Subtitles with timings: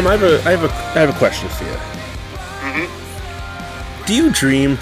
[0.00, 1.70] Tom, I have a I have a I have a question for you.
[2.72, 4.06] Mm-hmm.
[4.06, 4.78] Do you dream?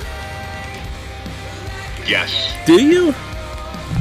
[2.07, 2.55] Yes.
[2.67, 3.13] Do you?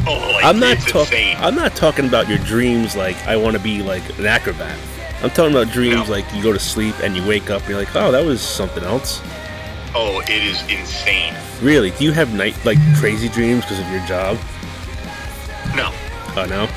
[0.06, 1.36] Oh, like, I'm not talking.
[1.38, 4.78] I'm not talking about your dreams like I want to be like an acrobat.
[5.24, 6.12] I'm talking about dreams No.
[6.14, 8.40] like you go to sleep and you wake up and you're like, oh, that was
[8.40, 9.20] something else.
[9.96, 11.34] Oh, it is insane.
[11.64, 11.90] Really?
[11.90, 14.38] Do you have night like crazy dreams because of your job?
[15.76, 15.92] No,
[16.40, 16.68] Oh no.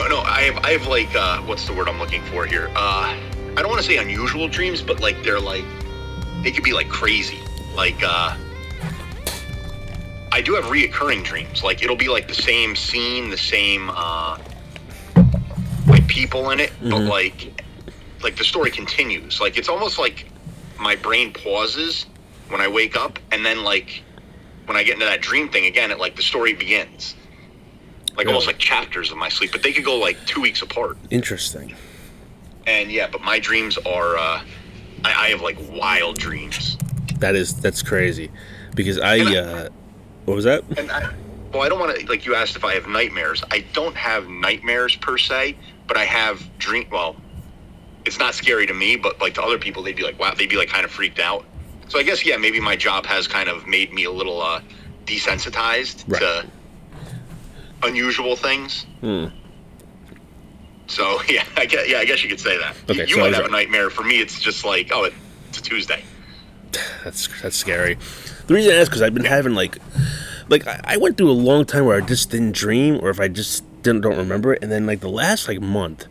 [0.00, 0.20] no, no.
[0.20, 2.70] I have, I have like, uh, what's the word I'm looking for here?
[2.76, 3.18] Uh,
[3.56, 5.64] I don't want to say unusual dreams, but like they're like,
[6.42, 7.38] they could be like crazy.
[7.74, 8.36] Like, uh,
[10.32, 11.62] I do have reoccurring dreams.
[11.62, 14.38] Like it'll be like the same scene, the same, uh,
[15.86, 17.08] like people in it, but Mhm.
[17.08, 17.62] like,
[18.22, 19.40] like the story continues.
[19.40, 20.26] Like it's almost like
[20.78, 22.06] my brain pauses
[22.48, 24.02] when I wake up, and then like
[24.66, 27.14] when I get into that dream thing again, it like the story begins.
[28.16, 30.96] Like almost like chapters of my sleep, but they could go like two weeks apart.
[31.10, 31.74] Interesting.
[32.66, 34.42] And yeah, but my dreams are, uh,
[35.04, 36.76] I, I have like wild dreams.
[37.20, 38.30] That is that's crazy,
[38.74, 39.68] because I I- uh,
[40.24, 40.64] what was that?
[40.76, 41.14] And I,
[41.52, 43.42] well, I don't want to, like you asked if I have nightmares.
[43.50, 45.56] I don't have nightmares per se,
[45.86, 47.16] but I have dream, well,
[48.04, 50.48] it's not scary to me, but like to other people, they'd be like, wow, they'd
[50.50, 51.44] be like kind of freaked out.
[51.88, 54.60] So I guess, yeah, maybe my job has kind of made me a little, uh,
[55.06, 56.20] desensitized Right.
[56.20, 56.46] to
[57.84, 58.84] unusual things.
[59.00, 59.26] Hmm.
[60.86, 62.76] So yeah, I guess, yeah, I guess you could say that.
[62.88, 63.48] Okay, you so might have right.
[63.48, 63.90] a nightmare.
[63.90, 65.10] For me, it's just like, oh,
[65.48, 66.02] it's a Tuesday.
[67.04, 67.96] That's that's scary.
[68.46, 69.78] The reason I ask because I've been having like,
[70.48, 73.20] like I, I went through a long time where I just didn't dream, or if
[73.20, 76.06] I just didn't don't remember it, and then like the last like month,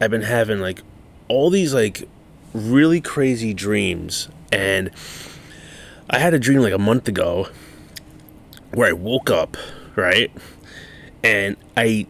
[0.00, 0.82] I've been having like
[1.28, 2.08] all these like
[2.52, 4.90] really crazy dreams, and
[6.10, 7.48] I had a dream like a month ago
[8.74, 9.56] where I woke up
[9.96, 10.30] right,
[11.22, 12.06] and I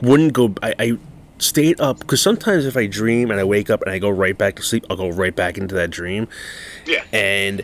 [0.00, 0.54] wouldn't go.
[0.62, 0.98] I, I
[1.42, 4.36] stayed up because sometimes if I dream and I wake up and I go right
[4.36, 6.28] back to sleep, I'll go right back into that dream.
[6.86, 7.04] Yeah.
[7.12, 7.62] And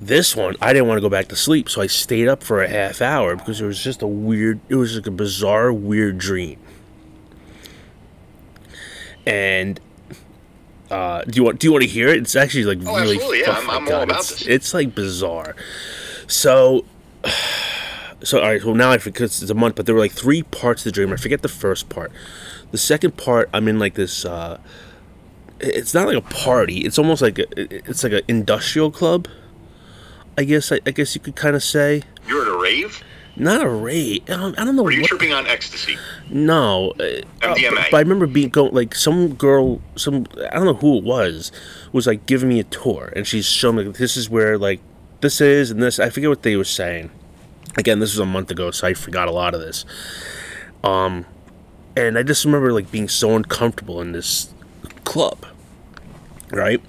[0.00, 2.62] this one, I didn't want to go back to sleep, so I stayed up for
[2.62, 6.18] a half hour because it was just a weird, it was like a bizarre, weird
[6.18, 6.58] dream.
[9.26, 9.80] And
[10.90, 12.18] uh, do you want do you want to hear it?
[12.18, 13.16] It's actually like Oh, really.
[13.16, 14.46] absolutely, yeah, I'm- I'm all about it's, this.
[14.46, 15.54] It's like bizarre.
[16.26, 16.84] So,
[18.22, 18.64] so all right.
[18.64, 20.92] Well, now I forget it's a month, but there were like three parts of the
[20.92, 21.12] dream.
[21.12, 22.10] I forget the first part.
[22.70, 24.24] The second part, I'm in like this.
[24.24, 24.58] Uh,
[25.60, 26.80] it's not like a party.
[26.80, 29.26] It's almost like a, it's like an industrial club.
[30.36, 33.02] I guess I, I guess you could kind of say You're at a rave?
[33.34, 34.22] not a rave.
[34.28, 35.08] I don't, I don't know are you what.
[35.08, 35.96] tripping on ecstasy?
[36.28, 37.70] No, uh, uh, MDMA.
[37.74, 41.04] but, but I remember being going like some girl, some I don't know who it
[41.04, 41.52] was,
[41.92, 44.80] was like giving me a tour, and she's showing me this is where like
[45.20, 45.98] this is and this.
[45.98, 47.10] I forget what they were saying.
[47.76, 49.84] Again, this was a month ago, so I forgot a lot of this.
[50.82, 51.26] Um,
[52.06, 54.52] and I just remember like being so uncomfortable in this
[55.04, 55.46] club,
[56.50, 56.80] right?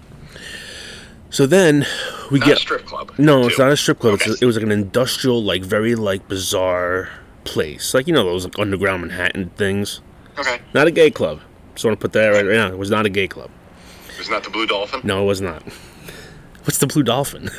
[1.29, 1.85] So then
[2.31, 3.11] we Not get a strip club.
[3.17, 4.15] no, it's not a strip club.
[4.15, 4.31] Okay.
[4.31, 7.09] It's, it was like an industrial, like very like bizarre
[7.43, 10.01] place, like you know those like, underground Manhattan things.
[10.37, 10.59] Okay.
[10.73, 11.41] Not a gay club.
[11.73, 12.67] Just want to put that right, right now.
[12.67, 13.49] It was not a gay club.
[14.09, 15.01] It was not the Blue Dolphin?
[15.03, 15.63] No, it was not.
[16.63, 17.49] What's the Blue Dolphin?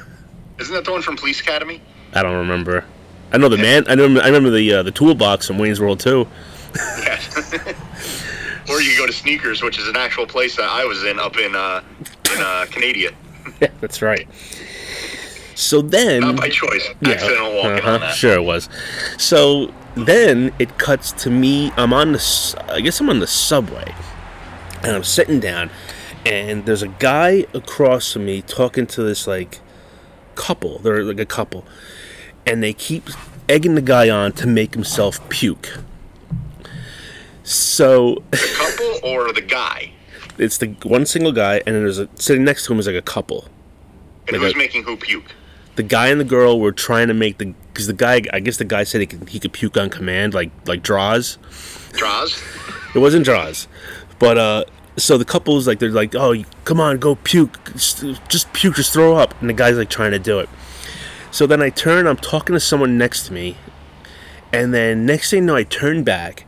[0.58, 1.80] Isn't that the one from Police Academy?
[2.12, 2.84] I don't remember.
[3.32, 3.84] I know the man.
[3.88, 4.04] I know.
[4.20, 6.26] I remember the uh, the toolbox from Wayne's World too.
[6.76, 7.20] Yeah.
[8.68, 11.36] or you go to Sneakers, which is an actual place that I was in up
[11.36, 11.82] in uh,
[12.34, 13.10] in uh, Canada.
[13.60, 14.28] Yeah, that's right.
[15.54, 16.88] So then, Not by choice.
[17.04, 18.14] Accidental walking uh-huh, on that.
[18.14, 18.68] Sure it was.
[19.18, 21.70] So then it cuts to me.
[21.76, 22.64] I'm on the.
[22.68, 23.94] I guess I'm on the subway,
[24.82, 25.70] and I'm sitting down,
[26.24, 29.60] and there's a guy across from me talking to this like
[30.34, 30.78] couple.
[30.78, 31.66] They're like a couple,
[32.46, 33.10] and they keep
[33.48, 35.78] egging the guy on to make himself puke.
[37.50, 39.92] So the Couple or the guy?
[40.38, 42.96] it's the one single guy, and then there's a sitting next to him is like
[42.96, 43.46] a couple.
[44.28, 45.34] And Like who's a- making who puke?
[45.76, 48.56] the guy and the girl were trying to make the because the guy I guess
[48.58, 51.38] the guy said he could he could puke on command like like draws.
[51.92, 52.40] Draws?
[52.94, 53.66] It wasn't draws,
[54.18, 54.64] but uh.
[54.96, 58.92] So the couple's like they're like, oh, come on, go puke, just, just puke, just
[58.92, 60.48] throw up, and the guy's like trying to do it.
[61.30, 63.56] So then I turn, I'm talking to someone next to me,
[64.52, 66.44] and then next thing you know, I turn back,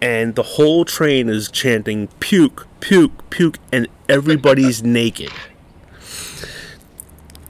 [0.00, 5.30] and the whole train is chanting puke, puke, puke, and everybody's naked.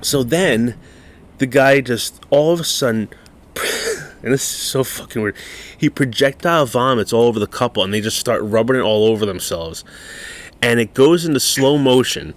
[0.00, 0.78] So then
[1.38, 3.08] the guy just all of a sudden
[4.22, 5.37] and this is so fucking weird
[5.76, 9.26] he projectile vomits all over the couple and they just start rubbing it all over
[9.26, 9.84] themselves
[10.62, 12.34] and it goes into slow motion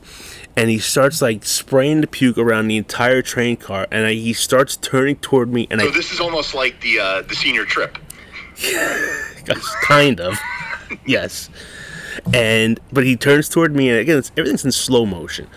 [0.55, 4.33] and he starts like spraying the puke around the entire train car and I, he
[4.33, 7.65] starts turning toward me and So i this is almost like the uh, the senior
[7.65, 7.97] trip.
[9.83, 10.37] Kind of
[11.05, 11.49] yes
[12.33, 15.47] and but he turns toward me, and again, everything's in slow motion.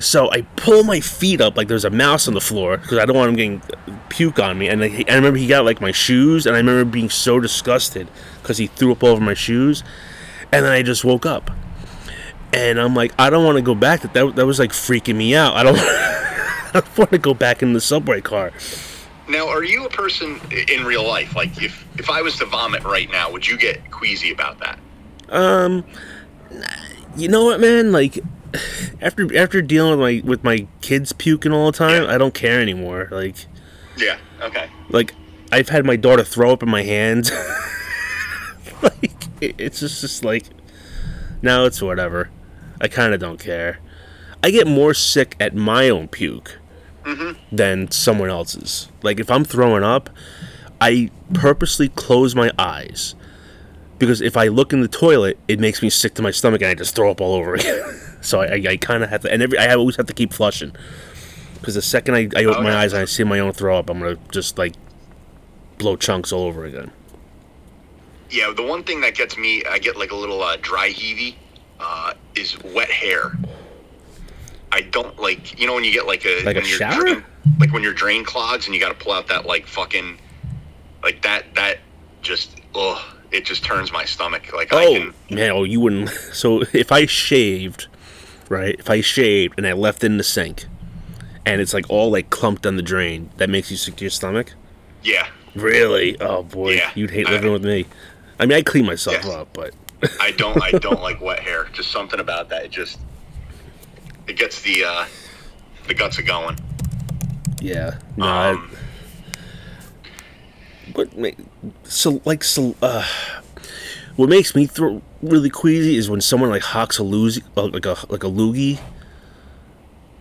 [0.00, 3.04] So I pull my feet up like there's a mouse on the floor because I
[3.04, 3.62] don't want him getting
[4.08, 4.68] puke on me.
[4.68, 8.08] And I, I remember he got like my shoes, and I remember being so disgusted
[8.42, 9.82] because he threw up all over my shoes.
[10.52, 11.50] And then I just woke up,
[12.52, 14.00] and I'm like, I don't want to go back.
[14.02, 15.54] That that, that was like freaking me out.
[15.54, 18.52] I don't, I don't want to go back in the subway car.
[19.28, 21.34] Now, are you a person in real life?
[21.36, 24.78] Like, if if I was to vomit right now, would you get queasy about that?
[25.28, 25.84] Um,
[27.16, 27.92] you know what, man?
[27.92, 28.18] Like
[29.02, 32.14] after after dealing with my with my kids puking all the time, Yeah.
[32.14, 33.08] I don't care anymore.
[33.10, 33.36] Like
[33.96, 34.18] Yeah.
[34.40, 34.70] Okay.
[34.88, 35.14] like
[35.52, 37.30] I've had my daughter throw up in my hands.
[38.82, 40.44] like it's just just like
[41.42, 42.30] now it's whatever.
[42.80, 43.80] I kind of don't care.
[44.42, 46.58] I get more sick at my own puke
[47.52, 48.88] than someone else's.
[49.02, 50.10] Like if I'm throwing up,
[50.80, 53.14] I purposely close my eyes
[53.98, 56.70] because if I look in the toilet, it makes me sick to my stomach and
[56.70, 57.82] I just throw up all over again.
[58.20, 60.32] so I, I, I kind of have to, and every I always have to keep
[60.32, 60.72] flushing
[61.54, 62.78] because the second I, I open my Okay.
[62.78, 64.74] eyes and I see my own throw up, I'm gonna just like
[65.78, 66.90] blow chunks all over again.
[68.30, 68.52] Yeah.
[68.54, 71.36] The one thing that gets me, I get like a little uh, dry heavy,
[71.80, 73.32] uh, is wet hair.
[74.72, 77.00] I don't like, you know, when you get like a Like a shower?
[77.00, 77.24] drain-
[77.58, 80.18] like when your drain clogs and you got to pull out that like fucking,
[81.02, 81.78] like that that
[82.22, 83.00] just ugh,
[83.30, 84.52] it just turns my stomach.
[84.52, 86.10] Like I Oh can, man, oh you wouldn't.
[86.32, 87.86] So if I shaved,
[88.48, 88.76] right?
[88.78, 90.66] If I shaved and I left it in the sink,
[91.46, 94.10] and it's like all like clumped on the drain, that makes you sick to your
[94.10, 94.52] stomach.
[95.02, 95.28] yeah.
[95.54, 96.20] Really?
[96.20, 96.90] Oh boy, Yeah.
[96.94, 97.86] you'd hate I- living with me.
[98.38, 99.26] I mean, I clean myself Yes.
[99.26, 99.72] up, but
[100.20, 101.66] I don't I don't like wet hair.
[101.72, 102.66] Just something about that.
[102.66, 102.98] It just
[104.28, 105.04] it gets the uh
[105.86, 106.56] the guts a going.
[107.60, 108.24] yeah, no.
[108.26, 108.70] I- Um,
[110.94, 111.28] what ma-
[111.84, 113.06] so like so uh
[114.16, 117.96] what makes me throw really queasy is when someone like hawks a loogie like a
[118.10, 118.80] like a loogie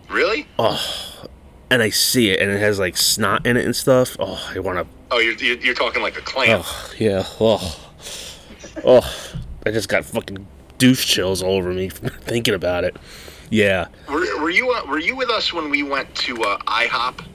[0.09, 0.47] really?
[0.59, 1.27] Oh,
[1.69, 4.15] and I see it and it has like snot in it and stuff.
[4.19, 4.87] Oh, I want to.
[5.11, 6.61] Oh, you're, you're you're talking like a clam.
[6.63, 7.23] Oh yeah.
[7.39, 7.79] Oh,
[8.83, 9.33] oh.
[9.65, 10.47] I just got fucking
[10.77, 11.89] douche chills all over me
[12.21, 12.95] thinking about it.
[13.49, 13.87] Yeah.
[14.09, 17.25] Were, were you uh, were you with us when we went to uh, IHOP?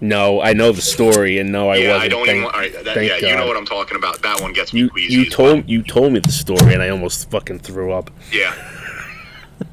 [0.00, 2.04] No, I know the story, and no, I yeah, wasn't.
[2.04, 2.44] I don't thank, even.
[2.54, 4.22] All right, that, yeah, you know what I'm talking about.
[4.22, 5.12] That one gets me You queasy.
[5.14, 5.54] you as well.
[5.54, 8.10] told you told me the story, and I almost fucking threw up.
[8.30, 8.54] Yeah.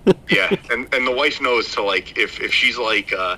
[0.30, 3.38] yeah, and and the wife knows to like if if she's like uh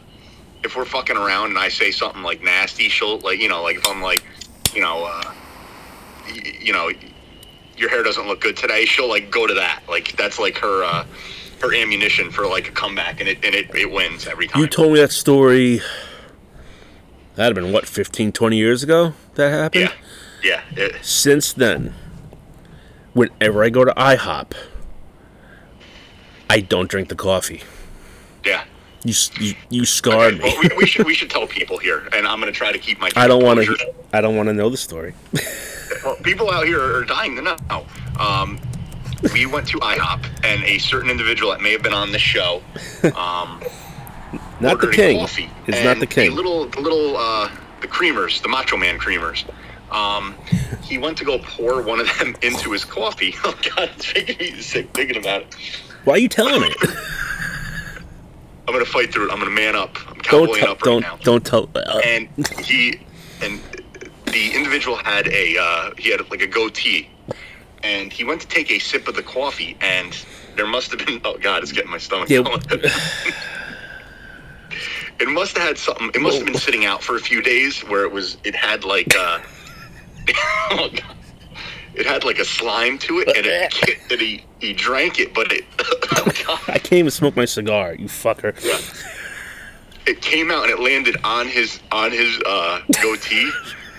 [0.63, 3.75] if we're fucking around and I say something like nasty, she'll like you know like
[3.77, 4.23] if I'm like
[4.73, 5.33] you know uh
[6.29, 6.89] y- you know
[7.77, 9.81] your hair doesn't look good today, she'll like go to that.
[9.89, 11.05] Like that's like her uh
[11.61, 14.61] her ammunition for like a comeback and it and it, it wins every time.
[14.61, 15.81] You told me that story.
[17.35, 19.91] That'd have been what 15, 20 years ago that happened.
[20.43, 20.61] yeah.
[20.75, 20.85] Yeah.
[20.85, 21.93] It, Since then,
[23.13, 24.53] whenever I go to IHOP,
[26.49, 27.61] I don't drink the coffee.
[28.45, 28.63] yeah.
[29.03, 30.49] You you, you scarred Okay, me.
[30.49, 32.99] well, we, we should we should tell people here, and I'm gonna try to keep
[32.99, 33.09] my.
[33.15, 33.93] I don't want to.
[34.11, 35.13] I don't want to know the story.
[36.03, 37.57] Well, people out here are dying to know.
[38.19, 38.59] Um,
[39.33, 42.61] we went to IHOP, and a certain individual that may have been on the show,
[43.15, 43.61] um,
[44.59, 45.19] Not the king.
[45.19, 46.29] coffee, It's not the king.
[46.31, 47.49] The little, the little, uh,
[47.81, 49.43] the creamers, the Macho Man creamers.
[49.91, 50.35] Um,
[50.83, 53.33] he went to go pour one of them into his coffee.
[53.45, 55.55] Oh God, it's making me sick thinking about it.
[56.03, 56.73] Why are you telling me?
[58.67, 59.31] I'm gonna fight through it.
[59.31, 59.95] I'm gonna man up.
[60.09, 61.17] I'm don't cowboying up right Don't now.
[61.23, 61.69] don't tell.
[61.73, 62.27] Uh, and
[62.65, 62.99] he
[63.41, 63.61] and
[64.25, 67.09] the individual had a uh, he had like a goatee
[67.83, 71.21] and he went to take a sip of the coffee and there must have been
[71.25, 72.41] oh god it's getting my stomach Yeah.
[72.41, 72.61] going.
[75.19, 77.81] it must have had something it must have been sitting out for a few days
[77.81, 79.39] where it was it had like uh
[80.71, 81.15] oh, God.
[81.95, 85.51] it had like a slime to it and it and he he drank it but
[85.51, 87.95] it oh god I can't even smoke my cigar.
[87.95, 88.53] You fucker.
[88.63, 88.79] Yeah.
[90.11, 93.49] it came out and it landed on his on his uh, goatee.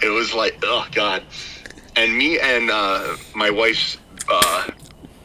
[0.02, 1.22] it was like, oh god.
[1.98, 3.98] And me and uh, my wife's
[4.30, 4.70] uh,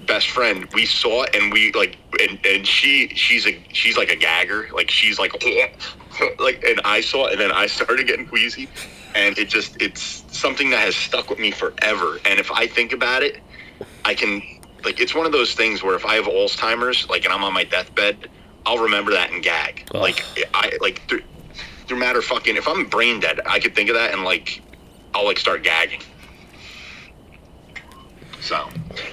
[0.07, 4.09] best friend, we saw it and we like, and, and she she's a she's like
[4.09, 5.33] a gagger, like she's like,
[6.39, 8.67] like, and I saw it and then I started getting queasy,
[9.13, 12.19] and it just it's something that has stuck with me forever.
[12.25, 13.39] And if I think about it,
[14.03, 14.41] I can
[14.83, 17.53] like it's one of those things where if I have Alzheimer's, like, and I'm on
[17.53, 18.31] my deathbed,
[18.65, 19.87] I'll remember that and gag.
[19.93, 20.01] Ugh.
[20.01, 20.25] Like
[20.55, 21.21] I like through,
[21.85, 24.63] through matter fucking if I'm brain dead, I could think of that and like
[25.13, 26.01] I'll like start gagging.
[28.43, 28.67] So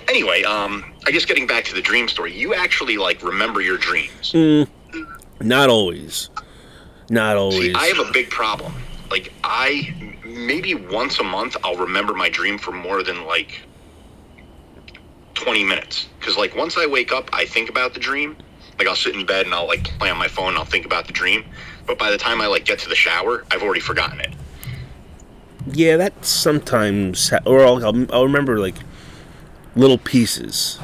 [0.08, 3.78] anyway, um, I guess getting back to the dream story, you actually like remember your
[3.78, 4.34] dreams.
[5.40, 6.30] Not always.
[7.10, 7.60] Not always.
[7.60, 8.74] See, I have a big problem.
[9.08, 9.94] Like I
[10.24, 13.62] maybe once a month I'll remember my dream for more than like
[15.34, 18.36] 20 minutes because like once I wake up, I think about the dream.
[18.80, 20.86] Like I'll sit in bed and I'll like play on my phone and I'll think
[20.86, 21.44] about the dream.
[21.86, 24.34] But by the time I like get to the shower, I've already forgotten it.
[25.72, 28.76] Yeah, that sometimes, ha- or I'll, I'll, I'll remember like
[29.76, 30.78] little pieces.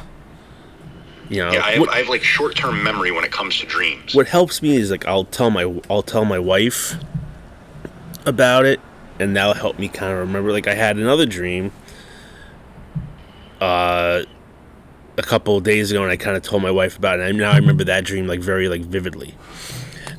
[1.29, 3.59] You know, Yeah, I have, what, I have like short term memory when it comes
[3.59, 4.15] to dreams.
[4.15, 6.95] what helps me is like I'll tell my I'll tell my wife
[8.25, 8.79] about it,
[9.19, 10.51] and that'll help me kind of remember.
[10.51, 11.71] Like I had another dream,
[13.59, 14.23] uh,
[15.17, 17.29] a couple of days ago, and I kind of told my wife about it.
[17.29, 19.35] And now I remember that dream like very like vividly.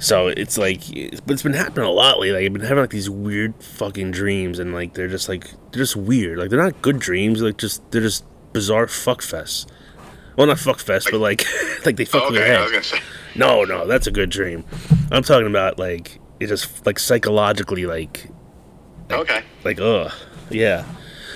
[0.00, 0.80] So it's like,
[1.26, 2.32] but it's been happening a lot lately.
[2.32, 5.82] Like, I've been having like these weird fucking dreams, and like they're just like they're
[5.82, 6.38] just weird.
[6.38, 7.40] Like they're not good dreams.
[7.42, 9.66] Like just they're just bizarre fuck fests.
[10.36, 11.44] Well, not fuck fest, but like
[11.84, 12.62] like they fuck Oh, with your okay, I head.
[12.62, 13.00] was gonna say.
[13.34, 14.64] No, no, that's a good dream.
[15.10, 18.26] I'm talking about like it just like psychologically like
[19.10, 19.42] Okay.
[19.64, 20.12] like ugh
[20.50, 20.84] yeah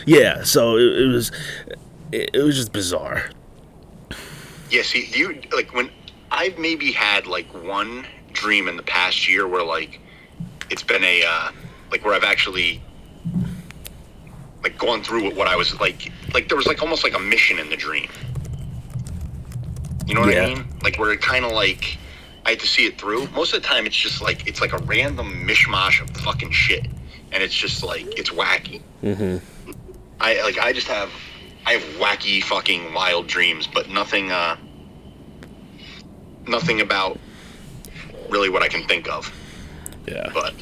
[0.07, 0.42] yeah.
[0.45, 1.33] So it, it was
[2.12, 3.31] it, it was just bizarre.
[4.71, 5.90] Yeah, see, you like when
[6.31, 10.00] I've maybe had like one dream in the past year where like
[10.71, 11.50] it's been a uh,
[11.90, 12.81] like where I've actually
[14.62, 17.19] like going through with what I was like like there was like almost like a
[17.19, 18.09] mission in the dream.
[20.07, 20.42] You know what Yeah.
[20.45, 20.66] I mean?
[20.83, 21.99] Like where it kind of like
[22.45, 23.28] I had to see it through.
[23.28, 26.87] Most of the time, it's just like it's like a random mishmash of fucking shit,
[27.31, 28.83] and it's just like it's wacky.
[29.02, 29.38] Mm-hmm.
[30.21, 31.11] I like I just have
[31.66, 34.57] I have wacky fucking wild dreams, but nothing uh
[36.49, 37.19] nothing about
[38.28, 39.33] really what I can think of.
[40.09, 40.28] Yeah.
[40.35, 40.54] But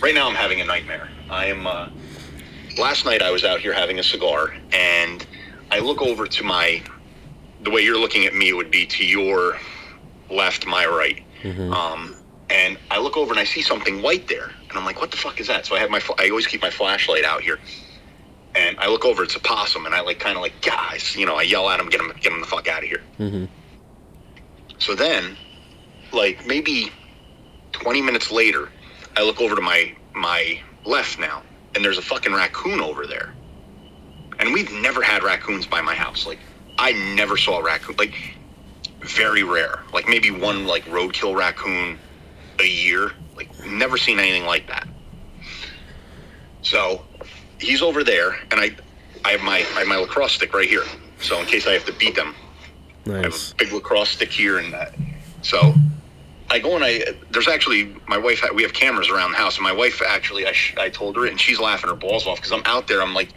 [0.00, 1.08] right now I'm having a nightmare.
[1.28, 1.88] I am uh
[2.78, 5.26] last night I was out here having a cigar and
[5.70, 6.82] I look over to my
[7.62, 9.58] the way you're looking at me would be to your
[10.30, 11.22] left, my right.
[11.42, 11.72] Mhm.
[11.72, 12.14] Um
[12.48, 15.16] and I look over and I see something white there, and I'm like, "What the
[15.16, 17.58] fuck is that?" So I have my, I always keep my flashlight out here,
[18.54, 21.26] and I look over, it's a possum, and I like kind of like, guys, you
[21.26, 23.02] know, I yell at him, get him, get him the fuck out of here.
[23.16, 23.46] hmm
[24.78, 25.36] So then,
[26.12, 26.92] like maybe
[27.72, 28.68] 20 minutes later,
[29.16, 31.42] I look over to my my left now,
[31.76, 33.34] and there's a fucking raccoon over there.
[34.38, 36.26] And we've never had raccoons by my house.
[36.26, 36.38] Like
[36.78, 37.96] I never saw a raccoon.
[37.98, 38.14] Like
[39.02, 39.80] very rare.
[39.92, 41.98] Like maybe one like roadkill raccoon
[42.58, 43.12] a year.
[43.36, 44.88] Like never seen anything like that.
[46.62, 47.04] So
[47.60, 48.74] he's over there, and I
[49.24, 50.82] I have my I have my lacrosse stick right here.
[51.20, 52.34] So in case I have to beat them,
[53.06, 53.52] I have Nice.
[53.52, 54.86] a big lacrosse stick here, and uh,
[55.42, 55.74] so
[56.50, 57.02] I go and I.
[57.30, 58.44] There's actually my wife.
[58.54, 60.46] We have cameras around the house, and my wife actually.
[60.46, 63.02] I, I told her, and she's laughing her balls off because I'm out there.
[63.02, 63.30] I'm like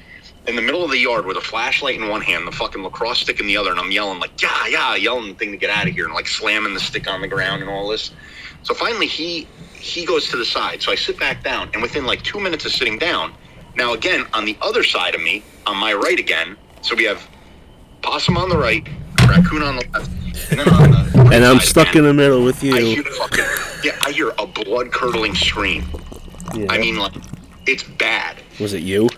[0.48, 3.20] in the middle of the yard with a flashlight in one hand, the fucking lacrosse
[3.20, 5.70] stick in the other, and I'm yelling like yeah, yeah, yelling the thing to get
[5.70, 8.12] out of here, and like slamming the stick on the ground and all this.
[8.64, 10.82] So finally, he he goes to the side.
[10.82, 13.34] So I sit back down, and within like two minutes of sitting down,
[13.76, 16.58] now again on the other side of me, on my right again.
[16.82, 17.28] So we have
[18.02, 18.88] possum on the right,
[19.28, 20.12] raccoon on the left,
[20.52, 23.04] and then on the And I'm stuck in the middle with I hear you.
[23.04, 23.46] fucking
[23.84, 25.86] yeah, I hear a blood curdling scream.
[26.56, 26.66] Yeah.
[26.70, 27.14] I mean, like
[27.68, 28.38] it's bad.
[28.60, 29.10] was it you?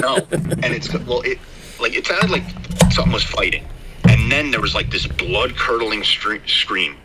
[0.00, 1.38] No, and it's well, it
[1.80, 2.44] like it sounded like
[2.92, 3.64] something was fighting,
[4.08, 6.96] and then there was like this blood curdling stre- scream.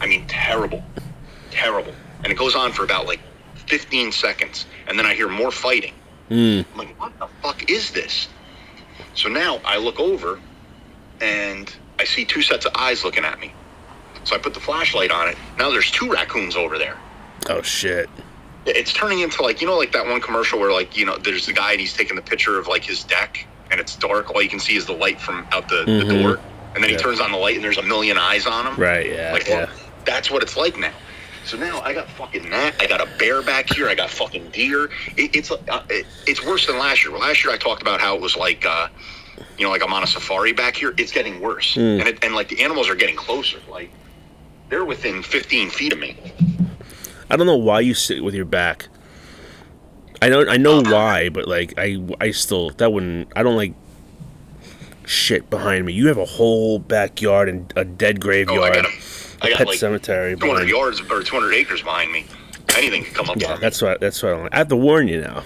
[0.00, 0.82] I mean, terrible,
[1.50, 1.92] terrible,
[2.24, 3.20] and it goes on for about like
[3.66, 5.92] 15 seconds, and then I hear more fighting.
[6.30, 6.64] Mm.
[6.72, 8.28] I'm like, what the fuck is this?
[9.14, 10.40] So now I look over
[11.20, 13.52] and I see two sets of eyes looking at me.
[14.24, 15.36] So I put the flashlight on it.
[15.56, 16.98] Now there's two raccoons over there.
[17.48, 18.10] Oh shit.
[18.66, 21.46] It's turning into like, you know, like that one commercial where like, you know, there's
[21.46, 24.34] the guy and he's taking the picture of like his deck and it's dark.
[24.34, 26.08] All you can see is the light from out the, Mhm.
[26.08, 26.40] the door.
[26.74, 28.74] And then he turns on the light and there's a million eyes on him.
[28.76, 29.06] Right.
[29.08, 29.32] Yeah.
[29.32, 29.66] Like, yeah.
[29.66, 29.68] well,
[30.04, 30.92] that's what it's like now.
[31.44, 32.74] So now I got fucking that.
[32.80, 33.88] I got a bear back here.
[33.88, 34.90] I got fucking deer.
[35.16, 37.16] It, it's uh, it, it's worse than last year.
[37.16, 38.88] Last year I talked about how it was like, uh,
[39.62, 40.92] you know, like I'm on a safari back here.
[40.98, 42.00] It's getting worse, Mm.
[42.00, 43.60] and it, and like the animals are getting closer.
[43.70, 43.90] Like
[44.68, 46.16] they're within 15 feet of me.
[47.30, 48.88] I don't know why you sit with your back.
[50.20, 53.74] I know I know why, but like I I still that wouldn't I don't like
[55.06, 55.92] shit behind me.
[55.92, 58.88] You have a whole backyard and a dead graveyard, Oh, I got a,
[59.42, 60.34] I got pet like cemetery.
[60.36, 62.26] 200 behind- yards or 200 acres behind me.
[62.76, 63.60] Anything could come up Yeah, on me.
[63.60, 64.54] that's what that's what I don't like.
[64.54, 65.44] I have to warn you now.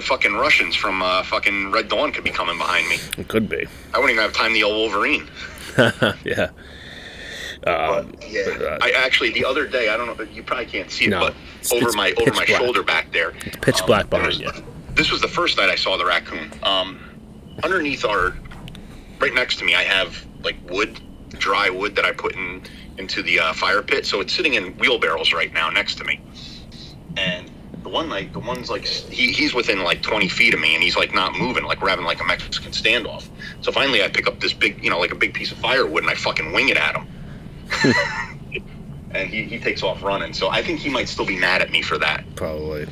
[0.00, 2.96] The fucking Russians from uh, fucking Red Dawn could be coming behind me.
[3.18, 3.66] It could be.
[3.92, 5.28] I wouldn't even have time to yell Wolverine.
[6.24, 6.48] yeah.
[7.66, 10.64] Um, But, yeah, but, uh, I actually the other day I don't know you probably
[10.64, 12.48] can't see it, No, but it's- over it's my over my black.
[12.48, 14.50] shoulder back there, It's pitch black behind you.
[14.94, 16.50] This was the first night I saw the raccoon.
[16.62, 16.98] Um,
[17.62, 18.34] underneath our,
[19.18, 20.98] right next to me, I have like wood,
[21.32, 22.62] dry wood that I put in
[22.96, 24.06] into the uh, fire pit.
[24.06, 26.22] So it's sitting in wheelbarrows right now next to me,
[27.18, 27.50] and
[27.82, 30.82] the one night, the one's like he, he's within like 20 feet of me, and
[30.82, 33.28] he's like not moving, like we're having like a Mexican standoff.
[33.62, 36.02] So finally, I pick up this big, you know, like a big piece of firewood,
[36.02, 37.06] and I fucking wing it at him.
[39.12, 40.32] and he, he takes off running.
[40.32, 42.24] So I think he might still be mad at me for that.
[42.36, 42.86] Probably.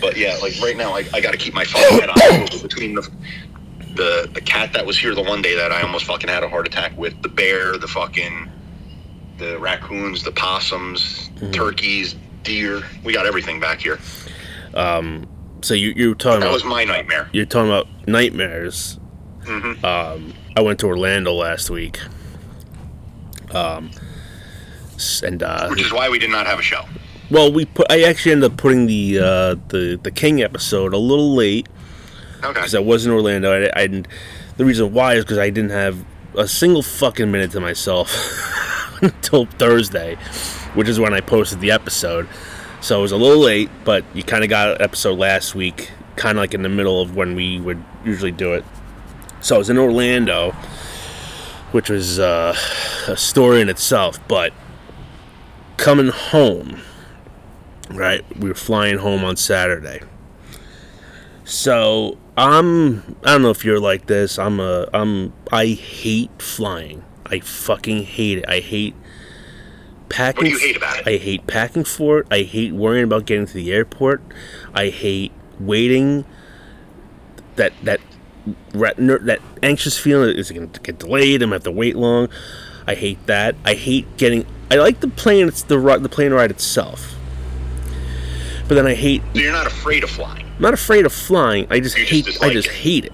[0.00, 2.94] But yeah, like right now, I, I got to keep my fucking head on between
[2.94, 3.08] the
[3.94, 6.48] the the cat that was here the one day that I almost fucking had a
[6.48, 8.50] heart attack with, the bear, the fucking
[9.38, 11.50] the raccoons, the possums, mm-hmm.
[11.50, 12.82] turkeys, deer.
[13.02, 13.98] We got everything back here.
[14.74, 17.28] So you you were talking That about was my nightmare.
[17.32, 18.98] you're talking about nightmares.
[19.44, 19.82] Mhm.
[19.84, 21.98] Um, I went to Orlando last week.
[23.52, 23.90] Um,
[25.22, 26.84] and uh, Which is why we did not have a show.
[27.30, 27.90] well, we put.
[27.90, 31.68] I actually ended up putting the uh, the the King episode a little late
[32.42, 32.52] Okay.
[32.52, 33.52] because I was in Orlando.
[33.52, 34.08] I, I didn't.
[34.56, 36.04] The reason why is because I didn't have
[36.36, 38.12] a single fucking minute to myself
[39.02, 40.16] until Thursday,
[40.74, 42.28] which is when I posted the episode.
[42.80, 45.90] So it was a little late, but you kind of got an episode last week,
[46.16, 48.64] kind of like in the middle of when we would usually do it.
[49.40, 50.52] So I was in Orlando,
[51.72, 52.56] which was uh,
[53.08, 54.52] a story in itself, but
[55.76, 56.80] coming home,
[57.90, 58.24] right?
[58.38, 60.00] We were flying home on Saturday.
[61.44, 64.38] So I'm I don't know if you're like this.
[64.38, 67.04] I'm a I'm I hate flying.
[67.26, 68.44] I fucking hate it.
[68.48, 68.94] I hate
[70.08, 70.44] packing.
[70.44, 71.06] What do you hate about it?
[71.06, 72.26] I hate packing for it.
[72.30, 74.22] I hate worrying about getting to the airport.
[74.74, 76.24] I hate waiting.
[77.56, 78.00] That that
[78.74, 81.42] that anxious feeling is it going to get delayed?
[81.42, 82.28] I'm gonna have to wait long.
[82.86, 83.54] I hate that.
[83.64, 84.46] I hate getting.
[84.70, 85.48] I like the plane.
[85.48, 87.14] It's the the plane ride itself.
[88.68, 89.22] But then I hate.
[89.34, 90.44] So you're not afraid of flying.
[90.56, 91.66] I'm not afraid of flying.
[91.70, 92.50] I just You just hate.
[92.50, 92.74] I just it.
[92.74, 93.12] hate it.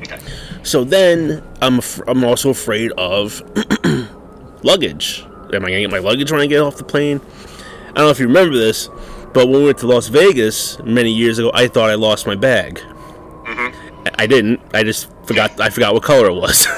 [0.00, 0.18] Okay.
[0.62, 3.42] So then I'm I'm also afraid of
[4.62, 5.24] luggage.
[5.52, 7.20] Am I gonna get my luggage when I get off the plane?
[7.90, 8.88] I don't know if you remember this,
[9.32, 12.34] but when we went to Las Vegas many years ago, I thought I lost my
[12.34, 12.80] bag.
[13.46, 13.72] I-
[14.18, 14.60] I didn't.
[14.72, 15.60] I just forgot.
[15.60, 16.66] I forgot what color it was.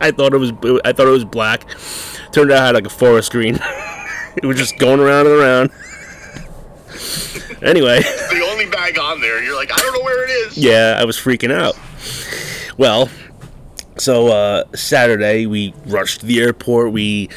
[0.00, 0.52] I thought it was.
[0.84, 1.66] I thought it was black.
[2.32, 3.56] Turned out I had like a forest green.
[4.36, 5.70] it was just going around and around.
[7.62, 8.02] anyway.
[8.32, 10.56] The only bag on there, you're like, I don't know where it is.
[10.58, 11.76] yeah, I was freaking out.
[12.78, 13.08] Well,
[14.02, 16.92] so uh, Saturday we rushed to the airport.
[16.92, 17.28] We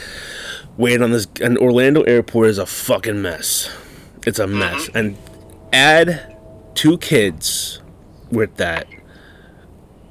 [0.77, 3.69] waited on this, and Orlando airport is a fucking mess.
[4.25, 5.15] It's a mess, and
[5.71, 6.35] add
[6.73, 7.81] two kids
[8.31, 8.87] with that,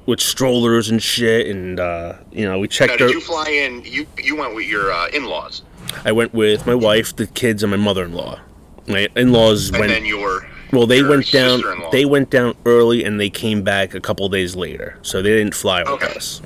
[0.05, 2.93] with strollers and shit, and uh, you know we Now, checked.
[2.99, 3.83] did Our, you fly in?
[3.83, 5.61] You you went with your uh, in-laws,
[6.05, 8.39] I went with my wife, the kids, and my mother-in-law.
[8.87, 9.91] My in-laws and went.
[9.91, 11.61] then your Well, they went down.
[11.91, 14.97] They went down early, and they came back a couple days later.
[15.03, 16.13] So they didn't fly with Okay.
[16.13, 16.41] us.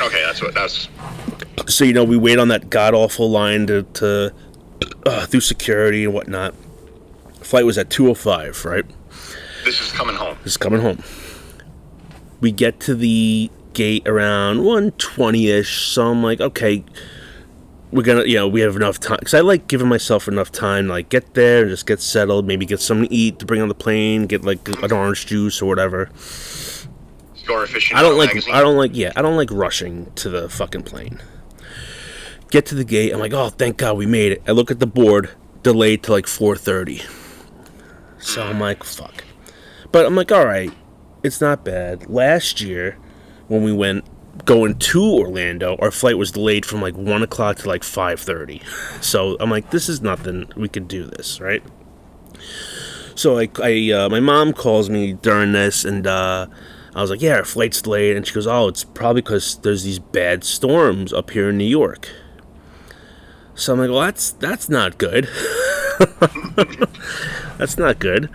[0.00, 0.88] Okay, that's what that's.
[1.68, 4.32] So you know, we wait on that god awful line to, to
[5.06, 6.54] uh, through security and whatnot.
[7.40, 8.64] Flight was at two o five.
[8.64, 8.84] Right,
[9.64, 10.36] This is coming home.
[10.44, 11.02] this is coming home.
[12.40, 15.88] We get to the gate around one twenty ish.
[15.88, 16.84] So I'm like, okay,
[17.94, 20.86] we're gonna, you know, we have enough time because I like giving myself enough time,
[20.86, 23.62] to, like get there and just get settled, maybe get something to eat to bring
[23.62, 26.06] on the plane, get like an orange juice or whatever.
[27.46, 28.28] Aficionado I don't like.
[28.30, 28.54] magazine.
[28.54, 28.96] I don't like.
[28.96, 31.22] Yeah, I don't like rushing to the fucking plane.
[32.50, 33.12] Get to the gate.
[33.12, 34.42] I'm like, oh, thank God we made it.
[34.48, 35.30] I look at the board,
[35.62, 37.04] delayed to like 4:30.
[38.18, 39.22] So I'm like, fuck.
[39.92, 40.72] But I'm like, all right,
[41.22, 42.10] it's not bad.
[42.10, 42.98] Last year,
[43.46, 44.04] when we went
[44.44, 48.62] going to Orlando, our flight was delayed from like one o'clock to like 5:30.
[49.02, 50.50] So I'm like, this is nothing.
[50.56, 51.62] We could do this, right?
[53.14, 56.46] So I, I uh, my mom calls me during this, and uh,
[56.94, 59.84] I was like, "Yeah, our flight's delayed," and she goes, "Oh, it's probably because there's
[59.84, 62.08] these bad storms up here in New York."
[63.54, 65.28] So I'm like, "Well, that's that's not good.
[67.56, 68.30] that's not good."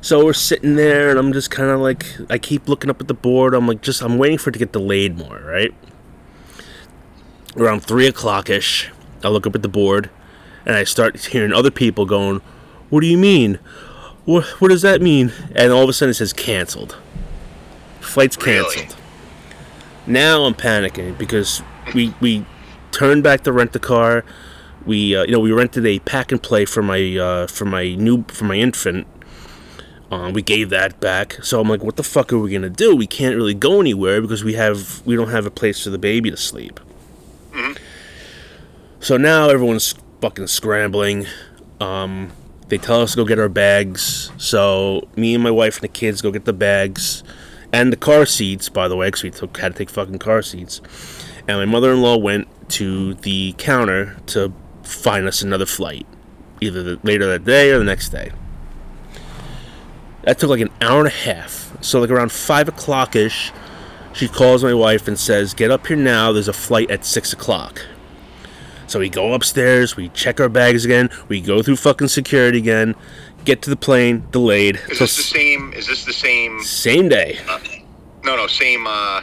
[0.00, 3.08] So we're sitting there, and I'm just kind of like, I keep looking up at
[3.08, 3.52] the board.
[3.54, 5.74] I'm like, just I'm waiting for it to get delayed more, right?
[7.56, 8.90] Around three o'clock ish,
[9.24, 10.10] I look up at the board,
[10.64, 12.40] and I start hearing other people going,
[12.90, 13.58] "What do you mean?
[14.24, 16.96] What what does that mean?" And all of a sudden it says canceled.
[18.00, 18.76] Flight's Really?
[18.76, 18.96] canceled.
[20.06, 21.62] Now I'm panicking because
[21.94, 22.46] we we
[22.92, 24.24] turned back to rent the car.
[24.86, 27.94] We uh, you know we rented a pack and play for my uh, for my
[27.96, 29.06] new for my infant.
[30.10, 32.96] Um, we gave that back, so I'm like, what the fuck are we gonna do?
[32.96, 35.98] We can't really go anywhere because we have we don't have a place for the
[35.98, 36.80] baby to sleep.
[39.00, 41.26] So now everyone's fucking scrambling.
[41.80, 42.32] Um,
[42.68, 44.32] they tell us to go get our bags.
[44.38, 47.22] So me and my wife and the kids go get the bags
[47.72, 48.68] and the car seats.
[48.68, 50.80] By the way, because we took had to take fucking car seats.
[51.46, 56.06] And my mother-in-law went to the counter to find us another flight.
[56.60, 58.32] either the, later that day or the next day.
[60.28, 61.74] That took like an hour and a half.
[61.80, 63.50] So like around five o'clock ish,
[64.12, 66.32] she calls my wife and says, "Get up here now.
[66.32, 67.80] There's a flight at six o'clock."
[68.88, 72.94] So we go upstairs, we check our bags again, we go through fucking security again,
[73.46, 74.76] get to the plane, delayed.
[74.90, 75.72] Is this the same?
[75.72, 76.60] Is this the same?
[76.62, 77.38] same day.
[77.48, 77.58] Uh,
[78.22, 79.22] no, no, same uh,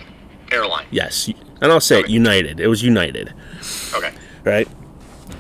[0.52, 0.88] airline.
[0.90, 1.30] Yes,
[1.62, 2.60] and I'll say it, United.
[2.60, 3.32] It was United,
[3.94, 4.12] Okay.
[4.44, 4.68] right?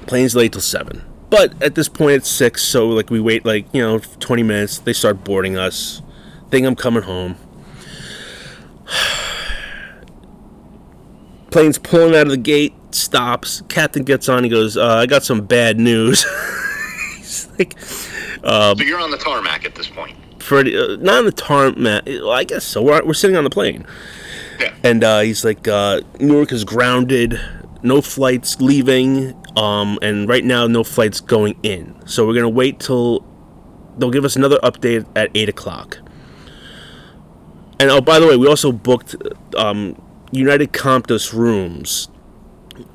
[0.06, 1.04] Plane's late till seven,
[1.36, 4.78] but at this point it's six, so like we wait like you know twenty minutes.
[4.80, 6.02] They start boarding us.
[6.50, 7.36] Think I'm coming home.
[11.52, 13.64] Plane's pulling out of the gate, stops.
[13.68, 14.46] Captain gets on.
[14.46, 16.24] He goes, uh, "I got some bad news."
[17.18, 20.16] He's like, so you're on the tarmac at this point.
[20.42, 22.06] for uh, not on the tarmac.
[22.06, 22.82] Well, I guess so.
[22.82, 23.86] We're, we're sitting on the plane.
[24.58, 24.74] Yeah.
[24.84, 27.38] and uh, he's like, uh, Newark is grounded,
[27.86, 31.96] no flights leaving, um, and right now no flights going in.
[32.08, 33.26] So we're gonna wait till
[33.98, 36.00] they'll give us another update at eight o'clock.
[37.80, 39.16] And oh, by the way, we also booked
[39.58, 42.08] um, United Comptus rooms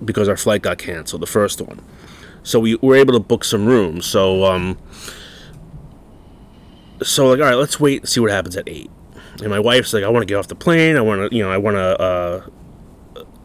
[0.05, 1.83] because our flight got canceled, the first one.
[2.43, 4.07] So we were able to book some rooms.
[4.07, 4.79] So um,
[7.03, 8.91] so like, all right, let's wait and see what happens at eight.
[9.41, 10.97] And my wife's like, I want to get off the plane.
[10.97, 12.47] I want to, you know, I want to, uh,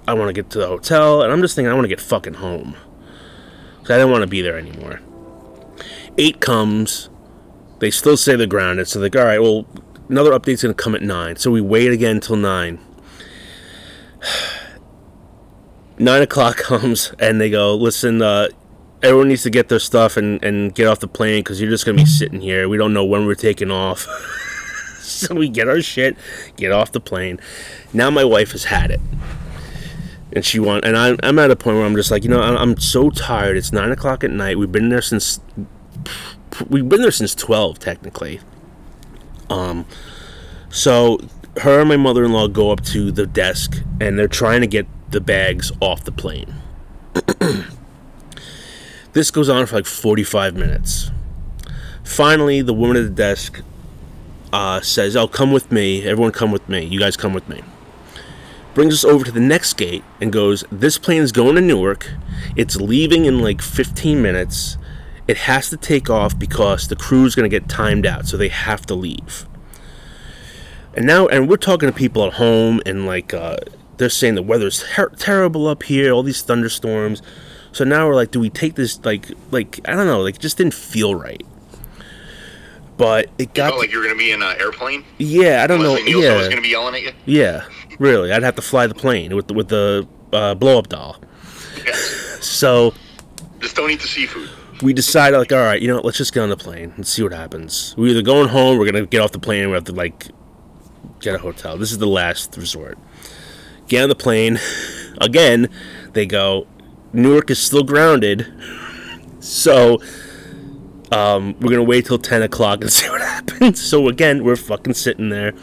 [0.07, 1.21] I want to get to the hotel.
[1.21, 2.75] And I'm just thinking, I want to get fucking home.
[3.83, 5.01] So I didn't want to be there anymore.
[6.17, 7.09] Eight comes.
[7.79, 8.87] They still say they're grounded.
[8.87, 9.65] So they're like, all right, well,
[10.09, 11.35] another update's going to come at nine.
[11.35, 12.79] So we wait again till nine.
[15.97, 18.49] Nine o'clock comes and they go, listen, uh,
[19.01, 21.85] everyone needs to get their stuff and, and get off the plane because you're just
[21.85, 22.67] going to be sitting here.
[22.67, 24.05] We don't know when we're taking off.
[24.99, 26.17] so we get our shit,
[26.57, 27.39] get off the plane.
[27.93, 28.99] Now my wife has had it,
[30.35, 32.41] and she want, and I'm, I'm at a point where I'm just like, you know,
[32.41, 33.55] I'm, so tired.
[33.55, 34.59] It's nine o'clock at night.
[34.59, 35.39] We've been there since
[36.69, 38.41] we've been there since twelve technically.
[39.49, 39.85] Um,
[40.69, 41.19] so
[41.61, 45.21] her and my mother-in-law go up to the desk, and they're trying to get the
[45.21, 46.53] bags off the plane.
[49.13, 51.11] this goes on for like 45 minutes.
[52.03, 53.61] Finally, the woman at the desk
[54.51, 56.05] uh, says, "Oh, come with me.
[56.05, 56.83] Everyone, come with me.
[56.83, 57.63] You guys come with me."
[58.75, 62.11] Brings us over to the next gate and goes, "This plane is going to Newark.
[62.55, 64.77] It's leaving in like 15 minutes.
[65.27, 68.49] It has to take off because the crew's going to get timed out, so they
[68.49, 69.45] have to leave."
[70.93, 73.57] And now, and we're talking to people at home, and like uh,
[73.97, 76.11] they're saying the weather's ter- terrible up here.
[76.11, 77.21] All these thunderstorms.
[77.71, 79.03] So now we're like, do we take this?
[79.05, 80.21] Like, like I don't know.
[80.21, 81.43] Like, it just didn't feel right.
[82.97, 83.73] But it got.
[83.73, 85.03] Oh, like you're gonna be in an airplane?
[85.17, 85.93] Yeah, I don't know.
[85.93, 87.11] Leslie Nielsen was Yeah, gonna be yelling at you.
[87.25, 87.65] yeah,
[87.99, 88.31] really.
[88.31, 91.17] I'd have to fly the plane with the, with the uh, blow up doll.
[91.85, 92.45] Yes.
[92.45, 92.93] So
[93.59, 94.49] Just don't eat the seafood.
[94.81, 97.05] we decided, like, all right, you know, what, let's just get on the plane and
[97.05, 97.93] see what happens.
[97.97, 100.27] We're either going home, we're gonna get off the plane, we have to like
[101.19, 101.77] get a hotel.
[101.77, 102.97] This is the last resort.
[103.87, 104.59] Get on the plane.
[105.21, 105.69] Again,
[106.13, 106.67] they go.
[107.13, 108.51] Newark is still grounded,
[109.39, 110.01] so
[111.11, 113.81] um, we're gonna wait till ten o'clock and see what happens.
[113.81, 115.53] So again, we're fucking sitting there,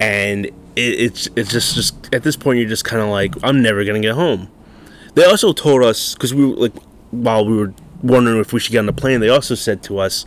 [0.00, 3.62] and it, it's it's just just at this point you're just kind of like, I'm
[3.62, 4.48] never gonna get home.
[5.14, 6.74] They also told us because we were like
[7.10, 9.98] while we were wondering if we should get on the plane, they also said to
[9.98, 10.26] us,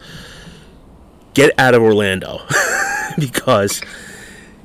[1.34, 2.42] get out of Orlando
[3.20, 3.82] because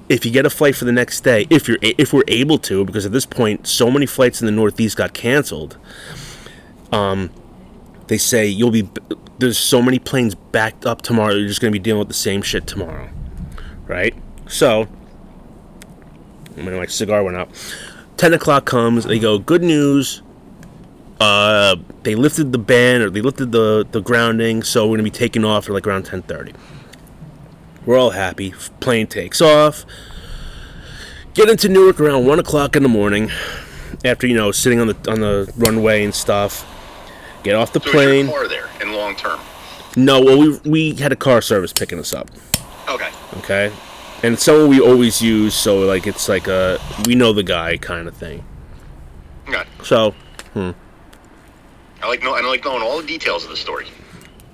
[0.08, 2.84] if you get a flight for the next day, if you're if we're able to,
[2.84, 5.78] because at this point so many flights in the Northeast got canceled.
[6.92, 7.30] Um,
[8.06, 8.88] they say you'll be
[9.38, 11.34] there's so many planes backed up tomorrow.
[11.34, 13.10] You're just gonna be dealing with the same shit tomorrow,
[13.86, 14.14] right?
[14.46, 14.88] So,
[16.56, 17.48] Mean, my cigar went out.
[18.16, 19.04] Ten o'clock comes.
[19.04, 20.22] They go, good news.
[21.20, 25.10] Uh, they lifted the ban or they lifted the the grounding, so we're gonna be
[25.10, 26.52] taking off at like around ten thirty.
[27.86, 28.52] We're all happy.
[28.80, 29.84] Plane takes off.
[31.34, 33.30] Get into Newark around one o'clock in the morning.
[34.04, 36.70] After you know sitting on the on the runway and stuff.
[37.42, 38.28] Get off the So plane.
[38.28, 39.38] car there in long term?
[39.96, 42.30] No, well we we had a car service picking us up.
[42.88, 43.10] Okay.
[43.38, 43.72] Okay,
[44.24, 48.08] and someone we always use, so like it's like a we know the guy kind
[48.08, 48.42] of thing.
[49.48, 49.64] Okay.
[49.82, 50.12] So,
[50.54, 50.70] hmm.
[52.02, 53.86] I like know I like knowing all the details of the story.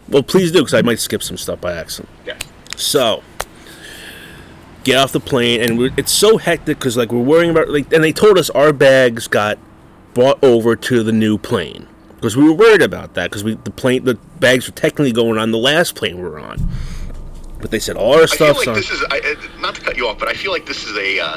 [0.09, 2.09] well, please do because I might skip some stuff by accident.
[2.27, 2.37] Yeah.
[2.77, 3.23] So,
[4.83, 7.93] get off the plane, and we're, it's so hectic because like we're worrying about like,
[7.93, 9.57] and they told us our bags got
[10.15, 13.71] brought over to the new plane because we were worried about that because we the
[13.71, 16.69] plane the bags were technically going on the last plane we were on,
[17.61, 18.75] but they said all our I feel like on.
[18.75, 20.97] this is I, uh, not to cut you off, but I feel like this is
[20.97, 21.37] a uh,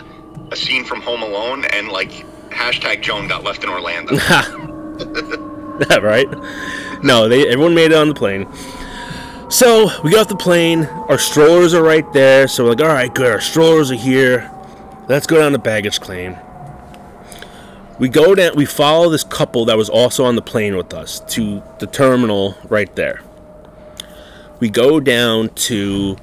[0.52, 2.12] a scene from Home Alone, and like
[2.50, 4.18] hashtag Joan got left in Orlando.
[5.90, 6.28] Right.
[7.04, 8.48] no, they everyone made it on the plane.
[9.50, 10.86] So we get off the plane.
[10.86, 12.48] Our strollers are right there.
[12.48, 13.32] So we're like, all right, good.
[13.32, 14.52] Our strollers are here.
[15.10, 16.38] Let's go down to baggage claim.
[18.00, 18.56] We go down.
[18.56, 22.56] We follow this couple that was also on the plane with us to the terminal
[22.70, 23.22] right there.
[24.64, 26.16] We go down to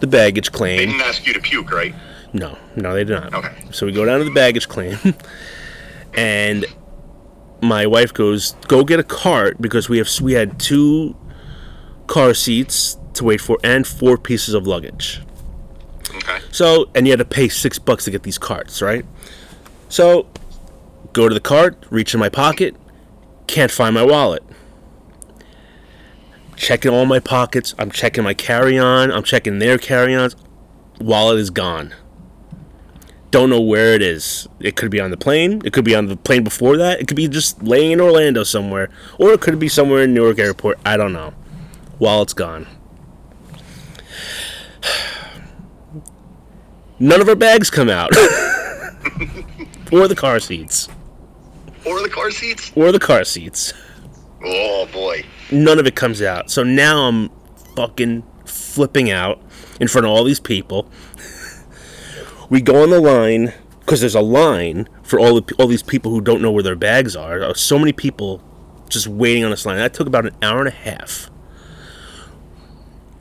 [0.00, 0.78] the baggage claim.
[0.78, 1.94] They didn't ask you to puke, right?
[2.32, 3.32] No, no, they did not.
[3.32, 3.54] Okay.
[3.70, 4.98] So we go down to the baggage claim,
[6.12, 6.66] and
[7.62, 11.14] my wife goes, "Go get a cart because we have we had two
[12.08, 15.22] car seats to wait for and four pieces of luggage.
[16.16, 16.40] Okay.
[16.50, 19.06] So and you had to pay six bucks to get these carts, right?
[19.88, 20.26] So
[21.12, 22.74] go to the cart, reach in my pocket,
[23.46, 24.42] can't find my wallet.
[26.56, 27.74] Checking all my pockets.
[27.78, 29.10] I'm checking my carry-on.
[29.10, 30.36] I'm checking their carry-ons.
[31.00, 31.94] Wallet is gone
[33.34, 34.48] don't know where it is.
[34.60, 35.60] It could be on the plane.
[35.64, 37.00] It could be on the plane before that.
[37.00, 40.38] It could be just laying in Orlando somewhere, or it could be somewhere in Newark
[40.38, 40.78] Airport.
[40.86, 41.34] I don't know.
[41.98, 42.68] While it's gone.
[47.00, 48.16] None of our bags come out,
[49.92, 50.88] or the car seats,
[51.84, 52.70] Or the car seats?
[52.76, 53.72] or the car seats.
[54.44, 55.24] Oh boy.
[55.50, 56.50] None of it comes out.
[56.50, 57.30] So now I'm
[57.74, 59.40] fucking flipping out
[59.80, 60.90] in front of all these people.
[62.50, 66.10] We go on the line because there's a line for all the all these people
[66.10, 67.54] who don't know where their bags are.
[67.54, 68.42] So many people
[68.88, 69.76] just waiting on this line.
[69.78, 71.30] That took about an hour and a half.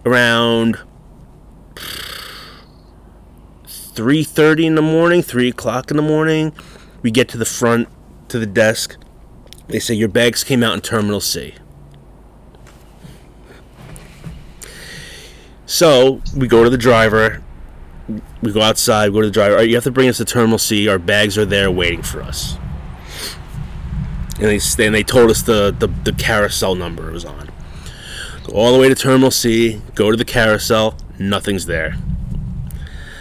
[0.06, 0.78] Around
[3.66, 6.54] three thirty in the morning, three o'clock in the morning,
[7.02, 7.88] we get to the front
[8.28, 8.98] to the desk.
[9.74, 11.56] They say your bags came out in Terminal C.
[15.66, 17.42] So we go to the driver.
[18.44, 19.12] We go outside.
[19.14, 19.54] Go to the driver.
[19.56, 20.88] All right, you have to bring us to Terminal C.
[20.88, 22.56] Our bags are there waiting for us.
[24.40, 27.50] And they and they told us the, the the carousel number it was on.
[28.44, 29.82] Go all the way to Terminal C.
[29.96, 30.98] Go to the carousel.
[31.18, 31.96] Nothing's there.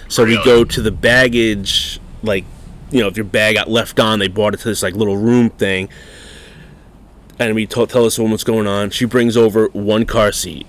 [0.09, 2.45] So we go to the baggage, like
[2.91, 5.17] you know, if your bag got left on, they brought it to this like little
[5.17, 5.88] room thing.
[7.38, 8.90] And we told, tell this woman what's going on.
[8.90, 10.66] She brings over one car seat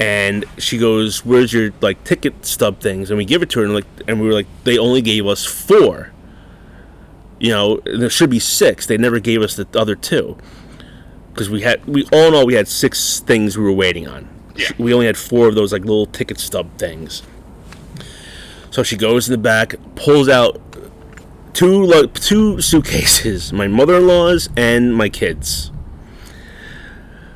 [0.00, 3.66] and she goes, "Where's your like ticket stub things?" And we give it to her,
[3.66, 6.10] and like, and we were like, "They only gave us four.
[7.38, 8.86] You know, there should be six.
[8.86, 10.38] They never gave us the other two
[11.32, 14.28] because we had we all in all we had six things we were waiting on.
[14.56, 14.70] Yeah.
[14.78, 17.22] We only had four of those like little ticket stub things.
[18.70, 20.60] So she goes in the back, pulls out
[21.52, 25.70] two like two suitcases, my mother-in-law's and my kids.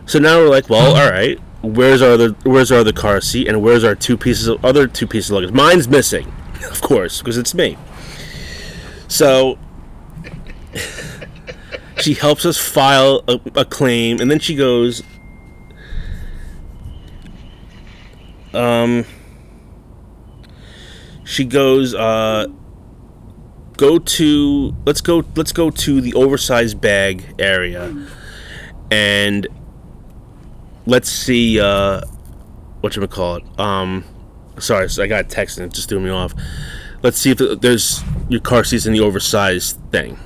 [0.06, 1.38] So now we're like, well, all right.
[1.62, 4.86] Where's our other Where's our other car seat, and where's our two pieces of other
[4.86, 5.52] two pieces of luggage?
[5.52, 6.30] Mine's missing,
[6.70, 7.78] of course, because it's me.
[9.08, 9.58] So
[12.00, 15.02] she helps us file a, a claim, and then she goes,
[18.52, 19.06] um,
[21.24, 22.46] she goes, uh,
[23.76, 27.94] go to let's go let's go to the oversized bag area,
[28.90, 29.46] and
[30.86, 32.00] let's see uh
[32.80, 34.04] what you call it um
[34.58, 36.34] sorry i got a text and it just threw me off.
[37.02, 40.18] Let's see if there's your car seats in the oversized thing.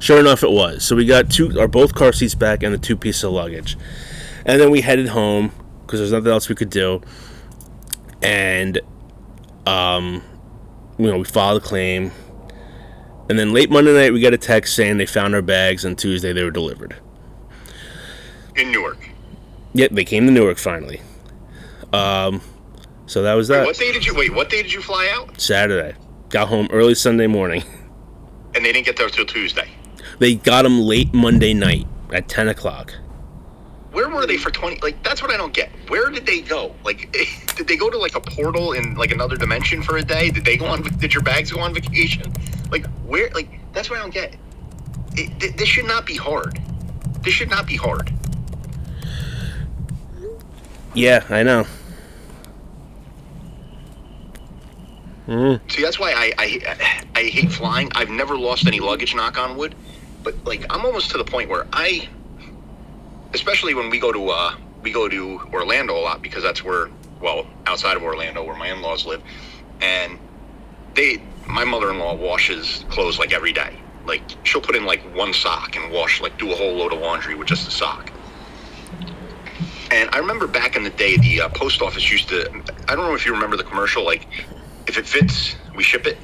[0.00, 0.84] Sure enough it was.
[0.84, 3.78] So we got two our both car seats back and the two pieces of luggage.
[4.44, 7.00] And then we headed home because there's nothing else we could do.
[8.22, 8.80] And
[9.66, 10.22] um
[10.98, 12.12] you know we filed a claim
[13.30, 15.96] and then late monday night we got a text saying they found our bags and
[15.96, 16.96] tuesday they were delivered
[18.56, 18.98] In Newark.
[19.74, 21.00] Yep, they came to Newark finally.
[21.92, 22.42] Um,
[23.06, 23.64] so that was that.
[23.64, 24.34] What day did you wait?
[24.34, 25.40] What day did you fly out?
[25.40, 25.96] Saturday.
[26.28, 27.62] Got home early Sunday morning.
[28.54, 29.70] And they didn't get there till Tuesday.
[30.18, 32.92] They got them late Monday night at 10 o'clock.
[33.92, 34.42] Where were they hmm.
[34.42, 34.78] for twenty?
[34.80, 35.70] Like that's what I don't get.
[35.88, 36.74] Where did they go?
[36.84, 37.12] Like,
[37.56, 40.30] did they go to like a portal in like another dimension for a day?
[40.30, 40.82] Did they go on?
[40.82, 42.32] Did your bags go on vacation?
[42.70, 43.30] Like where?
[43.30, 44.36] Like that's what I don't get.
[45.16, 46.60] It, this should not be hard.
[47.22, 48.12] This should not be hard.
[50.94, 51.66] Yeah, I know.
[55.26, 55.54] Hmm.
[55.68, 57.90] See, that's why I, I I hate flying.
[57.94, 59.74] I've never lost any luggage, knock on wood.
[60.22, 62.08] But like, I'm almost to the point where I,
[63.34, 66.88] especially when we go to uh we go to Orlando a lot because that's where
[67.20, 69.22] well outside of Orlando where my in-laws live,
[69.80, 70.18] and
[70.94, 73.76] they my mother-in-law washes clothes like every day.
[74.06, 77.00] Like she'll put in like one sock and wash like do a whole load of
[77.00, 78.10] laundry with just a sock.
[79.92, 82.48] And I remember back in the day, the uh, post office used to.
[82.88, 84.04] I don't know if you remember the commercial.
[84.04, 84.26] Like,
[84.86, 86.16] if it fits, we ship it.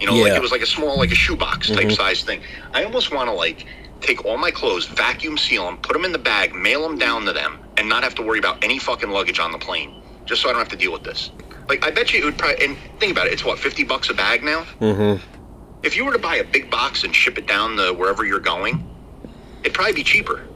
[0.00, 2.40] You know, like it was like a small, like a shoebox type size thing.
[2.72, 3.66] I almost want to like
[4.04, 7.24] take all my clothes, vacuum seal them, put them in the bag, mail them down
[7.24, 10.42] to them, and not have to worry about any fucking luggage on the plane, just
[10.42, 11.30] so I don't have to deal with this.
[11.68, 12.64] Like, I bet you it would probably.
[12.64, 14.64] And think about it, it's what fifty bucks a bag now.
[14.80, 15.22] Mm-hmm.
[15.82, 18.40] If you were to buy a big box and ship it down to wherever you're
[18.40, 18.86] going,
[19.62, 20.46] it'd probably be cheaper.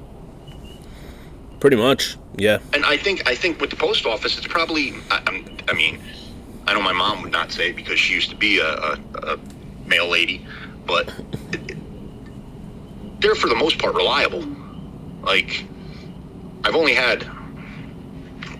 [1.60, 2.16] Pretty much.
[2.36, 2.58] Yeah.
[2.72, 4.94] And I think I think with the post office, it's probably.
[5.10, 6.00] I, I'm- mean,
[6.66, 8.98] I know my mom would not say it because she used to be a, a,
[9.14, 9.38] a
[9.86, 10.46] mail lady,
[10.86, 11.08] but
[13.20, 14.44] they're for the most part reliable.
[15.22, 15.64] Like,
[16.64, 17.26] I've only had.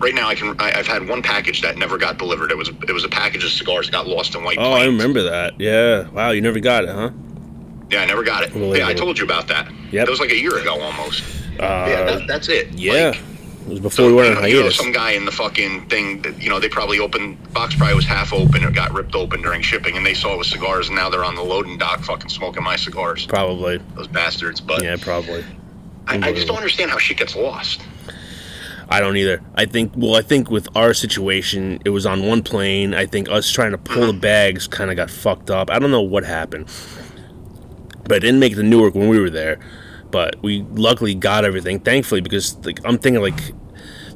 [0.01, 0.55] Right now, I can.
[0.61, 2.53] I, I've had one package that never got delivered.
[2.53, 4.85] It was it was a package of cigars that got lost in White Oh, I
[4.87, 5.59] remember that.
[5.61, 6.09] Yeah.
[6.11, 7.11] Wow, you never got it, huh?
[7.91, 8.55] Yeah, I never got it.
[8.55, 9.69] Yeah, I told you about that.
[9.91, 11.25] Yeah, That was like a year ago almost.
[11.59, 12.69] Uh, yeah, that, that's it.
[12.75, 13.09] yeah.
[13.11, 13.21] Like,
[13.71, 16.23] it was before we went on know, you know, some guy in the fucking thing,
[16.23, 19.43] that, you know, they probably opened, box probably was half open or got ripped open
[19.43, 22.01] during shipping, and they saw it was cigars, and now they're on the loading dock
[22.01, 23.27] fucking smoking my cigars.
[23.27, 23.79] Probably.
[23.95, 24.61] Those bastards.
[24.61, 25.45] But Yeah, probably.
[26.07, 27.83] I, I just don't understand how shit gets lost.
[28.89, 29.43] I don't either.
[29.55, 32.95] I think well, I think with our situation, it was on one plane.
[32.95, 34.21] I think us trying to pull the mm-hmm.
[34.21, 35.71] bags kind of got fucked up.
[35.71, 36.69] I don't know what happened,
[38.05, 39.59] but it didn't make the Newark when we were there.
[40.11, 43.53] But we luckily got everything, thankfully, because like I'm thinking like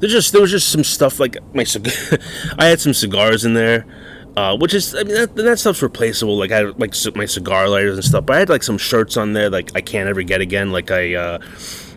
[0.03, 1.87] there's just there was just some stuff like my cig-
[2.59, 3.85] I had some cigars in there.
[4.35, 6.35] Uh, which is, I mean, that, that stuff's replaceable.
[6.35, 9.33] Like I like my cigar lighters and stuff, but I had like some shirts on
[9.33, 10.71] there like I can't ever get again.
[10.71, 11.39] Like I, uh,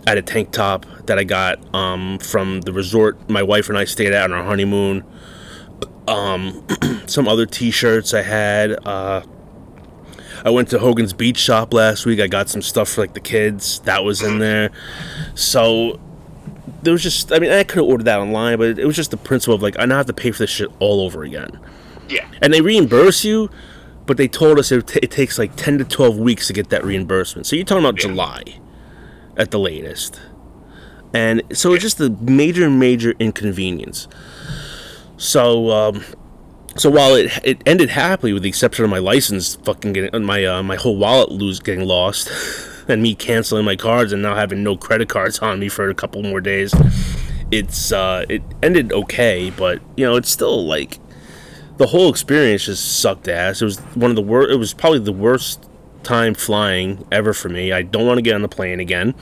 [0.06, 3.86] had a tank top that I got um, from the resort my wife and I
[3.86, 5.02] stayed at on our honeymoon.
[6.06, 6.64] Um,
[7.06, 8.86] some other T-shirts I had.
[8.86, 9.22] Uh,
[10.44, 12.20] I went to Hogan's Beach Shop last week.
[12.20, 13.80] I got some stuff for like the kids.
[13.80, 14.70] That was in there.
[15.34, 15.98] So
[16.82, 19.10] there was just, I mean, I could have ordered that online, but it was just
[19.10, 21.58] the principle of like I now have to pay for this shit all over again.
[22.08, 22.28] Yeah.
[22.42, 23.50] And they reimburse you,
[24.06, 26.68] but they told us it, t- it takes like 10 to 12 weeks to get
[26.70, 27.46] that reimbursement.
[27.46, 28.08] So you're talking about Yeah.
[28.08, 28.42] July
[29.36, 30.20] at the latest.
[31.14, 34.06] And so it's just a major, major inconvenience.
[35.16, 36.04] So, um,
[36.76, 40.44] so while it it ended happily, with the exception of my license fucking getting my
[40.44, 42.28] uh, my whole wallet lose getting lost,
[42.88, 45.94] and me canceling my cards and now having no credit cards on me for a
[45.94, 46.74] couple more days,
[47.50, 50.98] it's uh, it ended okay, but you know it's still like
[51.76, 53.62] the whole experience just sucked ass.
[53.62, 54.50] It was one of the worst.
[54.52, 55.68] It was probably the worst
[56.02, 57.72] time flying ever for me.
[57.72, 59.14] I don't want to get on the plane again.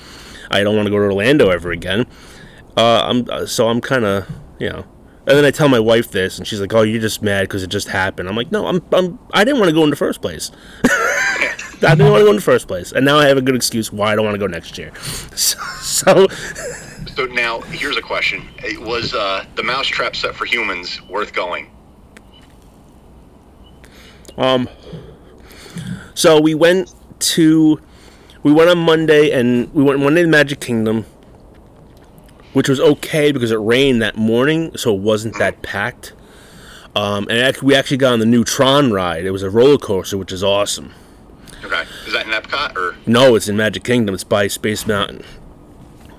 [0.50, 2.06] I don't want to go to Orlando ever again.
[2.76, 4.84] Uh, I'm uh, so I'm kind of you know.
[5.26, 7.62] And then I tell my wife this, and she's like, "Oh, you're just mad because
[7.62, 9.96] it just happened." I'm like, "No, I'm, I'm I didn't want to go in the
[9.96, 10.50] first place.
[10.84, 13.56] I didn't want to go in the first place, and now I have a good
[13.56, 14.92] excuse why I don't want to go next year."
[15.34, 16.26] So, so
[17.06, 21.70] So now, here's a question: It Was uh, the mousetrap set for humans worth going?
[24.36, 24.68] Um,
[26.14, 27.80] so we went to,
[28.42, 31.06] we went on Monday, and we went Monday to Magic Kingdom,
[32.54, 36.14] which was okay because it rained that morning, so it wasn't that packed.
[36.96, 39.26] Um, and we actually got on the new Tron ride.
[39.26, 40.94] It was a roller coaster, which is awesome.
[41.64, 41.82] Okay.
[42.06, 42.96] Is that in Epcot or?
[43.06, 44.14] No, it's in Magic Kingdom.
[44.14, 45.24] It's by Space Mountain.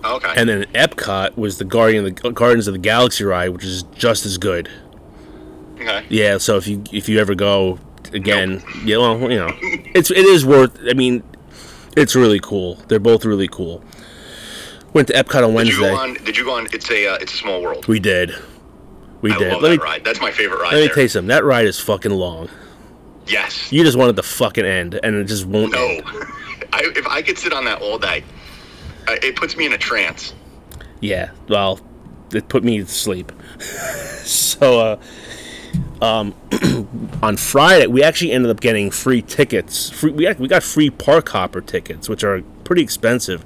[0.03, 0.33] Oh, okay.
[0.35, 3.83] And then Epcot was the Guardian of the Guardians of the Galaxy ride, which is
[3.95, 4.69] just as good.
[5.75, 6.05] okay.
[6.09, 7.79] Yeah, so if you if you ever go
[8.11, 10.77] again, yeah, well, you know, it's it is worth.
[10.87, 11.23] I mean,
[11.95, 12.75] it's really cool.
[12.87, 13.83] They're both really cool.
[14.95, 15.75] Went to Epcot on Wednesday.
[15.75, 16.13] Did you go on?
[16.13, 16.67] Did you go on?
[16.71, 17.85] It's a uh, it's a small world.
[17.85, 18.33] We did.
[19.19, 19.51] We I did.
[19.51, 20.05] love Let that me ride.
[20.05, 20.71] That's my favorite ride.
[20.71, 20.93] let me there.
[20.95, 21.27] tell you something.
[21.27, 22.47] That ride is fucking long.
[23.27, 23.73] Yes.
[23.73, 25.85] You just wanted the fucking end, and it just won't No.
[25.85, 26.03] end.
[26.73, 28.23] I, if I could sit on that all day,
[29.09, 30.33] uh, it puts me in a trance.
[31.01, 31.31] Yeah.
[31.49, 31.81] Well,
[32.33, 33.33] it put me to sleep.
[33.59, 34.97] so,
[36.01, 36.33] uh, um,
[37.21, 39.89] on Friday, we actually ended up getting free tickets.
[39.89, 43.43] Free, we we got free park hopper tickets, which are pretty expensive.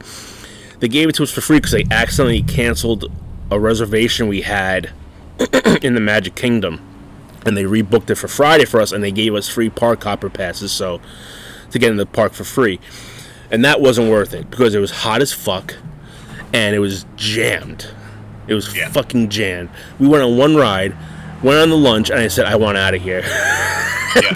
[0.79, 3.11] They gave it to us for free because they accidentally canceled
[3.51, 4.91] a reservation we had
[5.81, 6.79] in the Magic Kingdom,
[7.45, 10.29] and they rebooked it for Friday for us, and they gave us free park hopper
[10.29, 11.01] passes, so
[11.71, 12.79] to get in the park for free,
[13.51, 15.75] and that wasn't worth it because it was hot as fuck,
[16.53, 17.89] and it was jammed.
[18.47, 18.89] It was Yeah.
[18.89, 19.69] fucking jammed.
[19.99, 20.95] We went on one ride,
[21.43, 23.21] went on the lunch, and I said, "I want out of here,"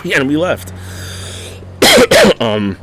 [0.04, 0.18] Yeah.
[0.20, 0.72] and we left.
[2.42, 2.78] um,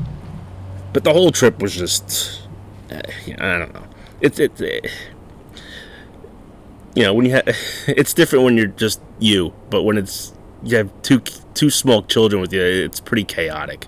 [0.93, 2.40] but the whole trip was just,
[2.91, 3.85] I don't know.
[4.21, 4.61] It's it's.
[4.61, 4.81] Uh,
[6.97, 7.45] you know when you have
[7.89, 10.33] it's different when you're just you but when it's
[10.65, 11.21] you have two
[11.55, 13.87] two small children with you it's pretty chaotic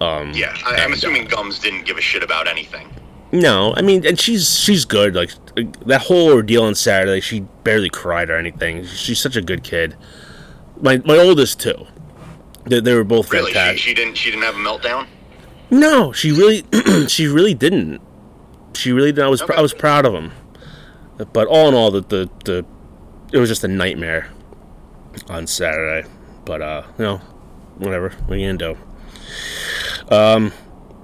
[0.00, 0.56] um Yeah.
[0.64, 2.88] I, I'm and, assuming Gums didn't give a shit about anything.
[3.32, 5.30] no i mean and she's she's good like
[5.84, 9.96] that whole ordeal on saturday she barely cried or anything she's such a good kid
[10.80, 11.86] my my oldest too
[12.66, 13.52] they, they were both Really?
[13.52, 14.14] She, she didn't.
[14.14, 15.06] She didn't have a meltdown.
[15.70, 16.64] No, she really,
[17.08, 18.00] she really didn't.
[18.74, 19.24] She really did.
[19.24, 20.32] I was, pr- I was proud of him.
[21.32, 22.66] But all in all, the, the the
[23.32, 24.30] it was just a nightmare
[25.28, 26.08] on Saturday.
[26.44, 27.16] But uh, you know,
[27.78, 28.10] whatever.
[28.10, 30.14] What are you gonna do?
[30.14, 30.52] Um,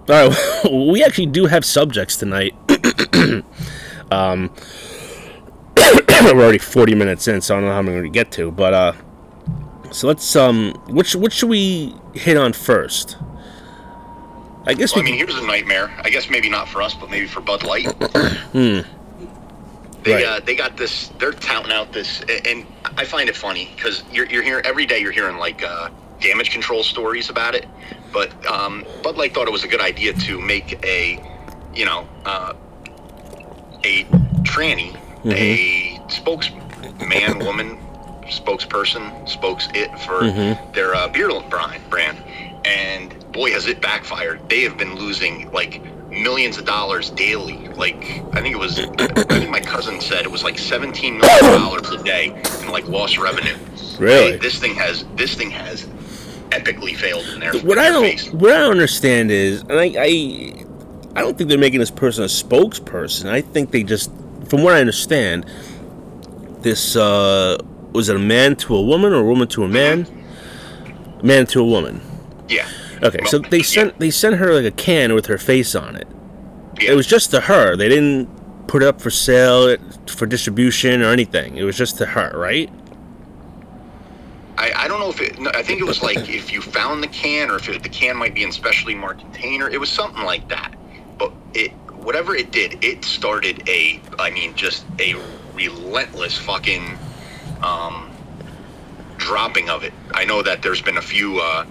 [0.09, 2.55] all right, we actually do have subjects tonight.
[4.11, 4.51] um,
[5.77, 8.51] we're already forty minutes in, so I don't know how I'm going to get to.
[8.51, 8.93] But uh,
[9.93, 13.17] so let's um, which which should we hit on first?
[14.67, 15.11] I guess Well, I we.
[15.13, 15.91] mean, here's a nightmare.
[16.05, 17.87] I guess maybe not for us, but maybe for Bud Light.
[18.53, 18.81] Hmm.
[20.05, 20.25] They Right.
[20.25, 21.09] uh, they got this.
[21.19, 22.65] They're touting out this, and
[22.97, 25.01] I find it funny because you're you're hearing every day.
[25.01, 25.91] You're hearing like uh,
[26.21, 27.67] damage control stories about it,
[28.13, 31.21] but um, Bud Light thought it was a good idea to make a,
[31.75, 32.55] you know, uh,
[33.85, 34.05] a
[34.45, 34.97] tranny,
[35.27, 37.77] a spokesman, woman,
[38.29, 40.73] spokesperson, spokes it for Mhm.
[40.75, 42.19] their uh, beer brand, brand,
[42.65, 44.49] and boy has it backfired.
[44.49, 47.69] They have been losing like millions of dollars daily.
[47.69, 47.97] Like
[48.33, 51.91] I think it was, I think my cousin said it was like seventeen million dollars
[51.91, 52.27] a day
[52.63, 53.57] in like lost revenue.
[53.99, 54.37] Really?
[54.37, 55.87] This thing has this thing has
[56.51, 58.31] epically failed in their, what in I don't face.
[58.33, 60.65] what I don't understand is, and I, I
[61.17, 63.29] I don't think they're making this person a spokesperson.
[63.29, 64.11] I think they just,
[64.49, 65.47] from what I understand,
[66.61, 67.59] this uh,
[67.93, 70.07] was it a man to a woman or a woman to a man?
[71.23, 72.01] Man to a woman.
[72.49, 72.69] Yeah.
[73.03, 73.63] Okay, so they yeah.
[73.63, 76.09] sent they sent her like a can with her face on it.
[76.81, 76.93] Yeah.
[76.93, 77.77] It was just to her.
[77.77, 78.27] They didn't
[78.67, 79.77] put it up for sale,
[80.07, 81.57] for distribution, or anything.
[81.57, 82.71] It was just to her, right?
[84.57, 85.39] I, I don't know if it.
[85.41, 87.89] No, I think it was like if you found the can, or if it, the
[87.89, 89.69] can might be in specially marked container.
[89.69, 90.75] It was something like that.
[91.17, 94.01] But it, whatever it did, it started a.
[94.19, 95.15] I mean, just a
[95.55, 96.99] relentless fucking
[97.63, 98.11] um,
[99.17, 99.93] dropping of it.
[100.13, 101.65] I know that there's been a few uh,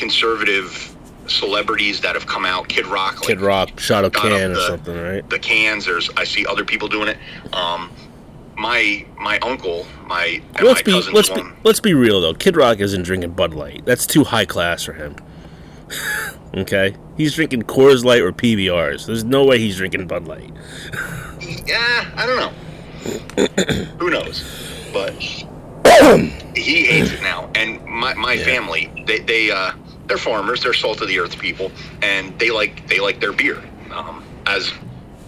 [0.00, 0.96] conservative
[1.28, 2.68] celebrities that have come out.
[2.68, 5.30] Kid Rock, like, Kid Rock shot a can or the- something, right?
[5.30, 5.84] the cans.
[5.84, 7.18] There's I see other people doing it.
[7.52, 7.90] Um,
[8.56, 11.56] my my uncle, my Let's my be let's be one.
[11.62, 12.34] let's be real though.
[12.34, 13.82] Kid Rock isn't drinking Bud Light.
[13.84, 15.14] That's too high class for him.
[16.54, 19.06] okay, he's drinking Coors Light or PBRs.
[19.06, 20.50] There's no way he's drinking Bud Light.
[21.66, 23.84] Yeah, I don't know.
[23.98, 24.44] Who knows?
[24.92, 25.12] But
[26.54, 27.50] he hates it now.
[27.54, 28.44] And my, my Yeah.
[28.44, 29.72] family, they they uh,
[30.10, 30.64] they're farmers.
[30.64, 31.70] They're salt of the earth people,
[32.02, 33.62] and they like they like their beer.
[33.92, 34.72] Um, as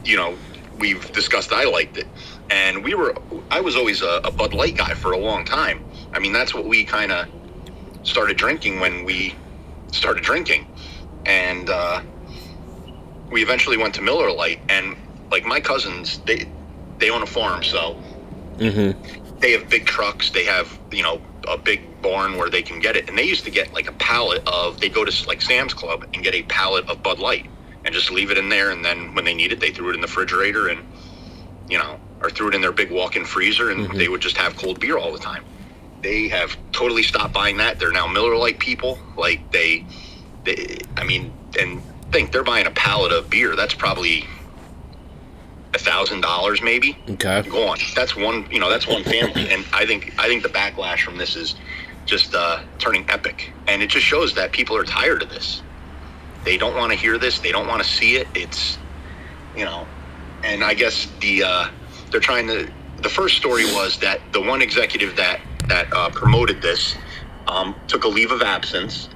[0.04, 0.36] you know,
[0.78, 1.52] we've discussed.
[1.52, 2.08] I liked it,
[2.50, 3.14] and we were.
[3.50, 5.84] I was always a, a Bud Light guy for a long time.
[6.12, 7.28] I mean, that's what we kind of
[8.02, 9.36] started drinking when we
[9.92, 10.66] started drinking,
[11.26, 12.02] and uh,
[13.30, 14.60] we eventually went to Miller Lite.
[14.68, 14.96] And
[15.30, 16.48] like my cousins, they
[16.98, 17.96] they own a farm, so
[18.58, 19.38] Mm-hmm.
[19.38, 20.30] they have big trucks.
[20.30, 23.44] They have you know a big barn where they can get it, and they used
[23.44, 24.80] to get like a pallet of.
[24.80, 27.46] They go to like Sam's Club and get a pallet of Bud Light
[27.84, 29.94] and just leave it in there, and then when they need it, they threw it
[29.94, 30.80] in the refrigerator and
[31.68, 33.98] you know, or threw it in their big walk-in freezer, and Mhm.
[33.98, 35.44] they would just have cold beer all the time.
[36.02, 37.78] They have totally stopped buying that.
[37.78, 38.98] They're now Miller Lite people.
[39.16, 39.84] Like they,
[40.44, 41.80] they, I mean, and
[42.10, 43.56] think they're buying a pallet of beer.
[43.56, 44.26] That's probably
[45.74, 47.42] a thousand dollars, maybe Okay.
[47.48, 47.78] go on.
[47.96, 51.16] That's one, you know, that's one family, and I think I think the backlash from
[51.18, 51.54] this is
[52.04, 55.62] just uh, turning epic, and it just shows that people are tired of this.
[56.44, 57.38] They don't want to hear this.
[57.38, 58.26] They don't want to see it.
[58.34, 58.78] It's,
[59.54, 59.86] you know,
[60.42, 61.66] and I guess the uh,
[62.10, 62.70] they're trying to.
[63.02, 66.94] The first story was that the one executive that that uh, promoted this
[67.46, 69.08] um, took a leave of absence.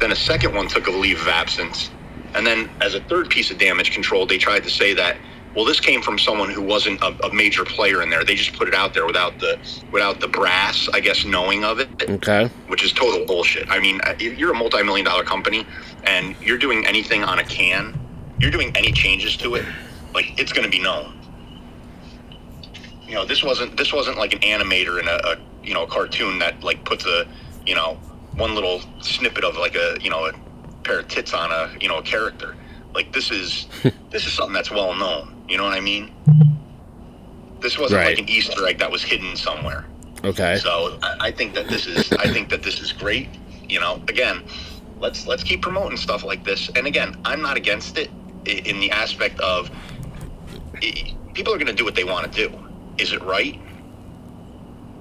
[0.00, 1.90] Then a second one took a leave of absence,
[2.34, 5.16] and then as a third piece of damage control, they tried to say that
[5.54, 8.24] well, this came from someone who wasn't a, a major player in there.
[8.24, 9.58] They just put it out there without the
[9.92, 12.50] without the brass, I guess, knowing of it Okay.
[12.68, 13.66] which is total bullshit.
[13.70, 15.66] I mean, uh, you're a multi-million dollar company
[16.04, 17.94] and you're doing anything on a can,
[18.40, 19.64] you're doing any changes to it,
[20.14, 21.18] like it's going to be known.
[23.06, 25.86] You know, this wasn't this wasn't like an animator in a, a you know a
[25.86, 27.26] cartoon that like puts a
[27.66, 27.98] you know
[28.36, 30.32] one little snippet of like a you know a
[30.82, 32.56] pair of tits on a you know a character.
[32.94, 33.66] Like this is
[34.10, 35.34] this is something that's well known.
[35.48, 36.12] You know what I mean?
[37.60, 38.16] This wasn't Right.
[38.16, 39.84] like an Easter egg that was hidden somewhere.
[40.24, 40.56] Okay.
[40.56, 43.28] So I, I think that this is I think that this is great.
[43.68, 44.42] You know, again,
[45.00, 46.70] let's let's keep promoting stuff like this.
[46.76, 48.10] And again, I'm not against it
[48.46, 49.70] in the aspect of
[50.82, 52.58] i- people are going to do what they want to do.
[52.98, 53.58] Is it right?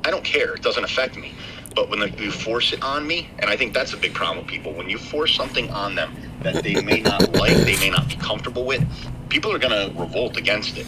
[0.05, 0.53] I don't care.
[0.55, 1.33] It doesn't affect me.
[1.75, 4.39] But when they, you force it on me, and I think that's a big problem
[4.39, 4.73] with people.
[4.73, 8.15] When you force something on them that they may not like, they may not be
[8.15, 8.85] comfortable with,
[9.29, 10.85] people are going to revolt against it.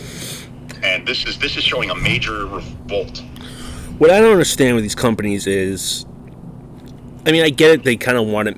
[0.84, 3.20] And this is this is showing a major revolt.
[3.98, 6.06] What I don't understand with these companies is,
[7.26, 7.84] I mean, I get it.
[7.84, 8.58] They kind of want it.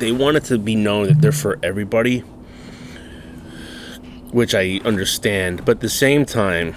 [0.00, 2.20] they want it to be known that they're for everybody,
[4.32, 5.64] which I understand.
[5.64, 6.74] But at the same time,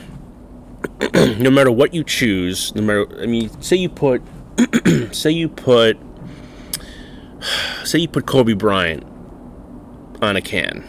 [1.13, 4.21] no matter what you choose, no matter I mean, say you put,
[5.11, 5.97] say you put,
[7.83, 9.03] say you put Kobe Bryant
[10.21, 10.83] on a can.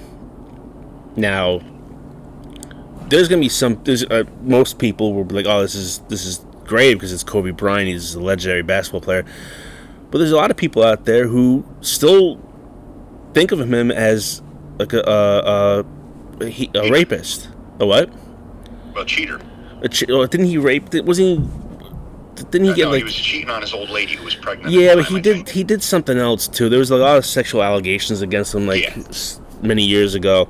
[1.16, 1.60] Now,
[3.08, 3.80] there's gonna be some.
[3.84, 7.24] There's uh, most people will be like, "Oh, this is this is great because it's
[7.24, 7.88] Kobe Bryant.
[7.88, 9.24] He's a legendary basketball player."
[10.10, 12.40] But there's a lot of people out there who still
[13.34, 14.42] think of him as
[14.78, 15.84] like a a,
[16.44, 17.48] a, he- a rapist.
[17.80, 18.10] A what?
[18.96, 19.40] A cheater.
[19.82, 20.92] A ch- oh, didn't he rape?
[20.94, 21.67] Wasn't he?
[22.50, 22.98] Didn't he Uh, get no, like?
[22.98, 24.72] he was cheating on his old lady who was pregnant.
[24.72, 25.34] Yeah, but time, he I did.
[25.36, 25.48] think.
[25.50, 26.68] He did something else too.
[26.68, 29.02] There was a lot of sexual allegations against him, like Yeah.
[29.62, 30.48] many years ago.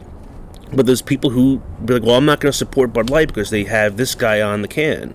[0.72, 3.50] But there's people who be like, "Well, I'm not going to support Bud Light because
[3.50, 5.14] they have this guy on the can."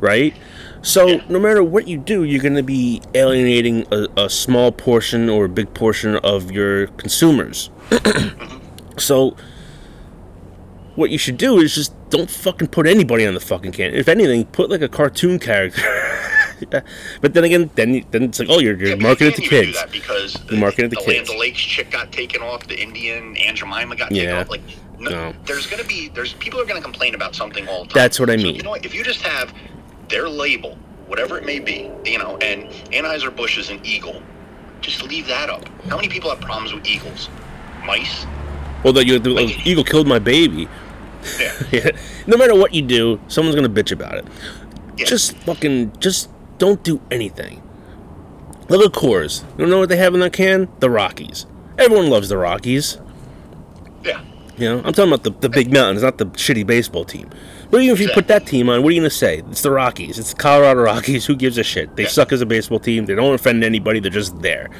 [0.00, 0.34] Right.
[0.82, 1.20] So Yeah.
[1.28, 5.44] no matter what you do, you're going to be alienating a, a small portion or
[5.46, 7.70] a big portion of your consumers.
[8.96, 9.36] so
[10.94, 13.94] what you should do is just don't fucking put anybody on the fucking can.
[13.94, 15.82] If anything, put like a cartoon character.
[17.20, 19.84] but then again, then then it's like, oh, you're, you're Yeah, marketing you to kids.
[19.90, 21.28] Because You're marketing it the to kids.
[21.28, 22.66] Land O'Lakes chick got taken off.
[22.66, 24.40] The Indian Aunt Jemima got taken Yeah.
[24.40, 24.48] off.
[24.48, 24.62] Like,
[24.98, 25.34] no, No.
[25.44, 27.94] there's gonna be there's people are gonna complain about something all the time.
[28.02, 28.54] That's what I So, mean.
[28.56, 28.84] you know what?
[28.84, 29.52] If you just have
[30.08, 34.22] their label, whatever it may be, you know, and Anheuser Busch is an eagle,
[34.80, 35.68] just leave that up.
[35.88, 37.28] How many people have problems with eagles?
[37.84, 38.26] Mice.
[38.82, 40.68] Well, that you the Like- eagle killed my baby.
[41.72, 41.90] Yeah.
[42.26, 44.26] No matter what you do, someone's gonna bitch about it.
[44.96, 45.06] Yeah.
[45.06, 47.62] Just fucking, just don't do anything.
[48.68, 49.42] Look at Coors.
[49.52, 50.68] You don't know what they have in that can?
[50.80, 51.46] The Rockies.
[51.78, 52.98] Everyone loves the Rockies.
[54.04, 54.22] Yeah.
[54.56, 57.28] You know, I'm talking about the, the big mountains, not the shitty baseball team.
[57.70, 59.42] But even if you put that team on, what are you gonna say?
[59.50, 60.18] It's the Rockies.
[60.18, 61.26] It's the Colorado Rockies.
[61.26, 61.94] Who gives a shit?
[61.96, 62.08] They Yeah.
[62.08, 63.04] suck as a baseball team.
[63.06, 64.00] They don't offend anybody.
[64.00, 64.70] They're just there.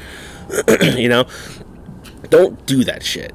[0.81, 1.25] you know,
[2.29, 3.33] don't do that shit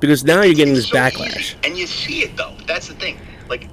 [0.00, 1.38] because now you're getting this so backlash.
[1.38, 1.56] easy.
[1.64, 2.54] And you see it though.
[2.66, 3.18] That's the thing.
[3.48, 3.68] Like,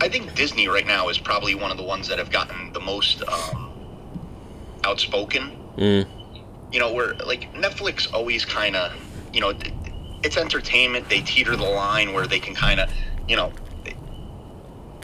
[0.00, 2.80] I think Disney right now is probably one of the ones that have gotten the
[2.80, 3.72] most um,
[4.84, 5.56] outspoken.
[5.76, 6.06] Mm.
[6.72, 8.92] You know, where like Netflix always kind of,
[9.32, 9.54] you know,
[10.22, 11.08] it's entertainment.
[11.08, 12.90] They teeter the line where they can kind of,
[13.26, 13.52] you know,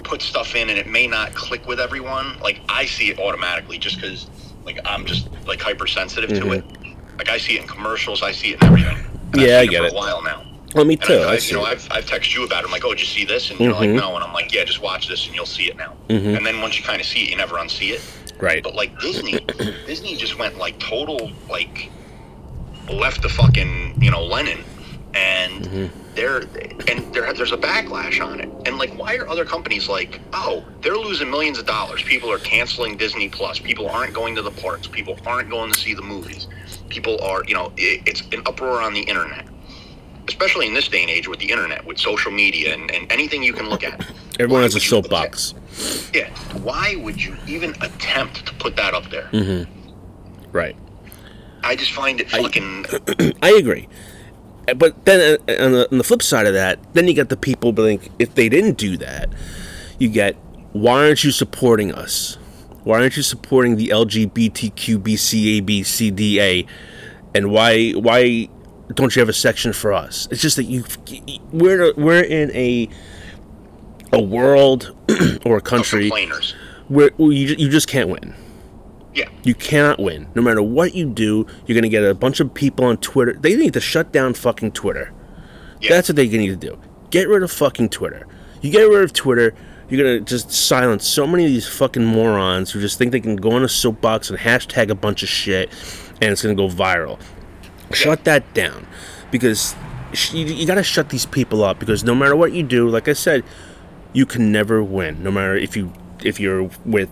[0.03, 2.39] put stuff in and it may not click with everyone.
[2.41, 4.29] Like I see it automatically just because,
[4.65, 6.65] like, I'm just like hypersensitive to it.
[7.17, 8.23] Like I see it in commercials.
[8.23, 9.14] I see it in everything.
[9.35, 9.49] And Mm-hmm.
[9.51, 9.93] Yeah, I get for it.
[9.93, 10.43] A while now.
[10.75, 11.15] Well, me And too.
[11.15, 11.65] I, I I, you know.
[11.65, 12.67] I've, I've texted you about it.
[12.67, 13.51] I'm like, oh, did you see this?
[13.51, 13.97] And you're like, Mhm.
[13.97, 14.15] no.
[14.17, 15.95] And I'm like, yeah, just watch this and you'll see it now.
[16.09, 16.37] Mhm.
[16.37, 18.01] And then once you kind of see it, you never unsee it.
[18.41, 18.63] right.
[18.63, 19.39] But like Disney,
[19.87, 21.91] Disney just went like total, like,
[22.91, 24.65] left the fucking, you know, Lennon.
[25.15, 26.15] And Mm-hmm.
[26.17, 26.39] they're,
[26.89, 28.51] and there, there's a backlash on it.
[28.67, 32.03] And like, why are other companies like, oh, they're losing millions of dollars.
[32.03, 33.61] People are canceling Disney Plus.
[33.61, 34.89] People aren't going to the parks.
[34.89, 36.49] People aren't going to see the movies.
[36.95, 39.47] People are, you know, it, it's an uproar on the internet
[40.29, 43.43] especially in this day and age with the internet, with social media and, and anything
[43.43, 44.01] you can look at.
[44.41, 45.55] Everyone Why has a soapbox.
[46.13, 46.31] Yeah.
[46.63, 49.29] Why would you even attempt to put that up there?
[49.33, 49.71] Mm-hmm.
[50.51, 50.77] Right.
[51.63, 52.87] I just find it fucking.
[53.43, 53.89] I agree.
[54.69, 57.29] Uh, But then uh, on the, on the flip side of that, then you get
[57.29, 59.29] the people being like, if they didn't do that,
[59.99, 60.37] you get,
[60.73, 62.39] why aren't you supporting us?
[62.85, 66.67] Why aren't you supporting the LGBTQ BCABCDA?
[67.35, 68.49] And why why
[68.95, 70.29] don't you have a section for us?
[70.31, 70.85] It's just that you
[71.51, 72.89] we're we're in a
[74.13, 74.95] a world
[75.45, 76.11] or a country
[76.89, 78.35] where you, you just can't win.
[79.15, 79.29] Yeah.
[79.45, 80.29] You cannot win.
[80.35, 83.33] No matter what you do, you're going to get a bunch of people on Twitter.
[83.33, 85.13] They need to shut down fucking Twitter.
[85.81, 85.91] Yeah.
[85.91, 86.79] That's what they need to do.
[87.11, 88.27] Get rid of fucking Twitter.
[88.61, 89.55] You get rid of Twitter,
[89.95, 93.37] you're to just silence so many of these fucking morons who just think they can
[93.37, 95.71] go on a soapbox and hashtag a bunch of shit
[96.21, 97.21] and it's to go viral.
[97.93, 98.87] Shut that down.
[99.31, 99.75] Because
[100.33, 103.09] you, you got to shut these people up because no matter what you do, like
[103.09, 103.45] I said,
[104.13, 105.23] you can never win.
[105.23, 105.93] No matter if you
[106.23, 107.11] if you're with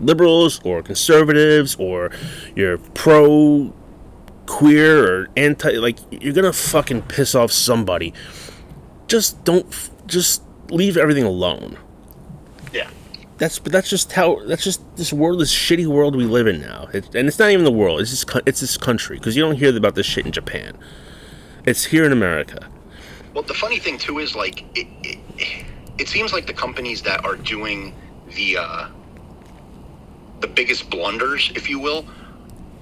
[0.00, 2.10] liberals or conservatives or
[2.56, 3.72] you're pro
[4.46, 8.12] queer or anti like you're gonna fucking piss off somebody
[9.06, 11.76] just don't just leave everything alone.
[13.40, 16.60] That's but that's just how that's just this world this shitty world we live in
[16.60, 19.34] now it, and it's not even the world it's this co- it's this country because
[19.34, 20.76] you don't hear about this shit in japan
[21.64, 22.68] it's here in america
[23.34, 24.86] Well, the funny thing too is like it.
[25.02, 25.18] It,
[25.98, 27.94] it seems like the companies that are doing
[28.34, 28.88] the uh,
[30.40, 32.06] the biggest blunders, if you will,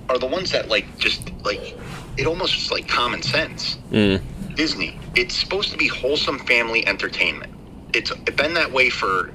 [0.08, 1.76] are the ones that like just like
[2.16, 3.76] it almost is like common sense.
[3.90, 4.22] Mm.
[4.54, 4.98] Disney.
[5.14, 7.52] It's supposed to be wholesome family entertainment.
[7.92, 9.30] It's been that way for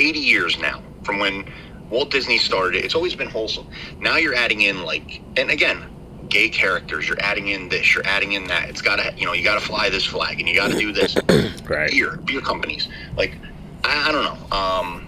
[0.00, 1.44] 80 years now, from when
[1.90, 2.84] Walt Disney started.
[2.84, 3.68] It's always been wholesome.
[3.98, 5.84] Now you're adding in like, and again,
[6.28, 7.08] gay characters.
[7.08, 7.94] You're adding in this.
[7.94, 8.70] You're adding in that.
[8.70, 11.16] It's gotta, you know, you gotta fly this flag, and you gotta do this.
[11.70, 11.88] Right.
[11.92, 12.88] Beer, beer companies.
[13.16, 13.36] Like,
[13.84, 14.56] I, I don't know.
[14.56, 15.06] Um,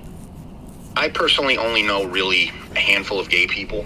[0.94, 3.84] I personally only know really a handful of gay people.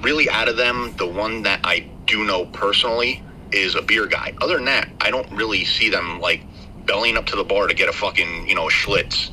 [0.00, 3.22] Really, out of them, the one that I do know personally
[3.52, 4.32] is a beer guy.
[4.40, 6.40] Other than that, I don't really see them like
[6.86, 9.30] bellying up to the bar to get a fucking, you know, Schlitz.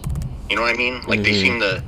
[0.49, 1.01] You know what I mean?
[1.07, 1.83] Like they seem to,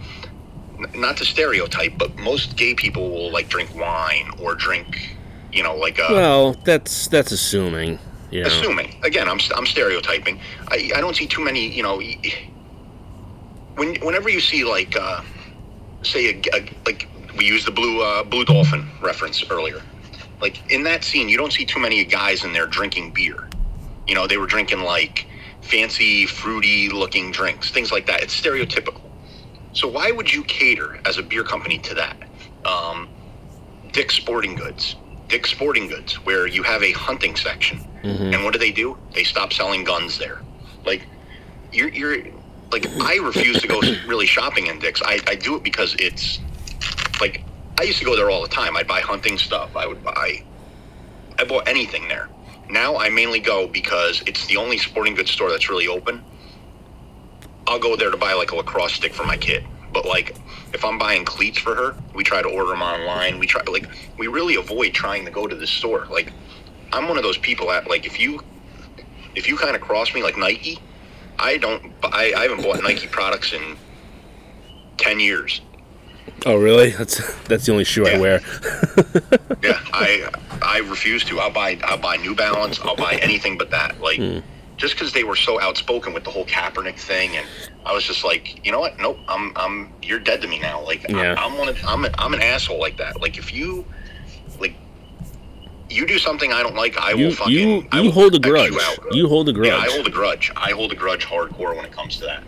[0.95, 5.17] not to stereotype, but most gay people will like drink wine or drink,
[5.51, 6.07] you know, like a.
[6.09, 7.99] Well, that's that's assuming.
[8.31, 8.47] Know.
[8.47, 10.37] assuming again I'm, I'm stereotyping
[10.67, 12.01] I, I don't see too many you know
[13.75, 15.21] when whenever you see like uh,
[16.03, 19.81] say a, a- like we used the blue uh, blue dolphin reference earlier
[20.41, 23.47] like in that scene you don't see too many guys in there drinking beer
[24.07, 25.25] you know they were drinking like
[25.67, 29.01] fancy fruity looking drinks things like that it's stereotypical
[29.73, 32.17] so why would you cater as a beer company to that
[32.65, 33.07] um,
[33.91, 34.95] Dick's Sporting Goods.
[35.27, 37.79] Dick's Sporting Goods, where you have a hunting section.
[38.33, 38.97] And what do they do?
[39.13, 40.41] They stop selling guns there.
[40.85, 41.05] Like,
[41.71, 42.17] you're, you're
[42.71, 45.01] like, I refuse to go really shopping in Dick's.
[45.01, 46.39] I, I do it because it's,
[47.19, 47.43] like,
[47.79, 48.77] I used to go there all the time.
[48.77, 49.75] I'd buy hunting stuff.
[49.75, 50.43] I would buy,
[51.39, 52.29] I bought anything there.
[52.69, 56.23] Now I mainly go because it's the only sporting goods store that's really open.
[57.65, 59.65] I'll go there to buy like a lacrosse stick for my kid.
[59.93, 60.35] But like,
[60.73, 63.39] if I'm buying cleats for her, we try to order them online.
[63.39, 63.87] We try like
[64.17, 66.07] we really avoid trying to go to the store.
[66.09, 66.31] Like,
[66.91, 68.41] I'm one of those people that like if you
[69.35, 70.79] if you kind of cross me like Nike,
[71.39, 73.77] I don't I, I haven't bought Nike products in
[74.97, 75.61] ten years.
[76.45, 76.91] Oh, really?
[76.91, 78.41] That's that's the only shoe I wear.
[79.63, 80.29] Yeah, I
[80.61, 81.39] I refuse to.
[81.39, 82.79] I'll buy I'll buy New Balance.
[82.79, 83.99] I'll buy anything but that.
[83.99, 84.39] Like hmm.
[84.77, 87.45] just because they were so outspoken with the whole Kaepernick thing, and
[87.85, 88.99] I was just like, you know what?
[88.99, 89.17] Nope.
[89.27, 90.83] I'm I'm you're dead to me now.
[90.85, 91.33] Like Yeah.
[91.37, 93.19] I, I'm one of I'm a, I'm an asshole like that.
[93.19, 93.83] Like if you
[94.59, 94.75] like
[95.89, 98.35] you do something I don't like, I You will fucking you I you will hold
[98.35, 98.73] a grudge.
[98.73, 98.99] out.
[99.11, 99.69] You hold a grudge.
[99.69, 100.51] Yeah, I hold a grudge.
[100.55, 102.43] I hold a grudge hardcore when it comes to that.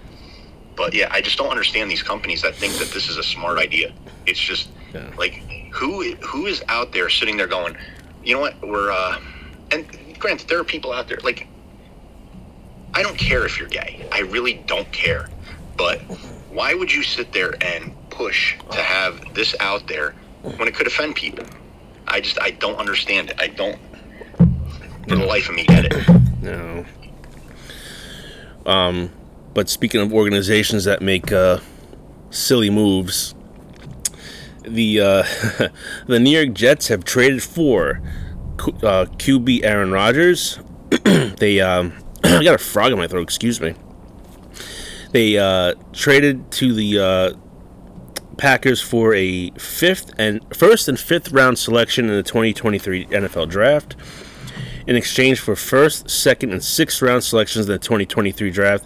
[0.79, 3.59] But yeah, I just don't understand these companies that think that this is a smart
[3.59, 3.91] idea.
[4.25, 5.11] It's just Yeah.
[5.17, 5.33] like
[5.73, 7.75] who who is out there sitting there going,
[8.23, 9.19] you know what, we're uh
[9.71, 9.85] and
[10.17, 11.47] granted there are people out there like
[12.93, 14.07] I don't care if you're gay.
[14.13, 15.29] I really don't care.
[15.75, 15.99] But
[16.49, 20.15] why would you sit there and push to have this out there
[20.57, 21.43] when it could offend people?
[22.07, 23.35] I just I don't understand it.
[23.37, 23.77] I don't
[25.09, 26.07] for the life of me get it.
[26.41, 26.85] No.
[28.65, 29.09] Um,
[29.59, 31.59] but speaking of organizations that make uh,
[32.29, 33.35] silly moves,
[34.61, 35.23] the uh,
[36.07, 38.01] the New York Jets have traded for
[38.57, 40.61] uh, QB Aaron Rodgers.
[41.03, 41.91] they um,
[42.23, 43.23] I got a frog in my throat.
[43.23, 43.75] Excuse me.
[45.11, 47.33] They uh, traded to the uh,
[48.37, 53.97] Packers for a fifth and first and fifth round selection in the 2023 NFL Draft
[54.87, 58.85] in exchange for first, second, and sixth round selections in the 2023 draft,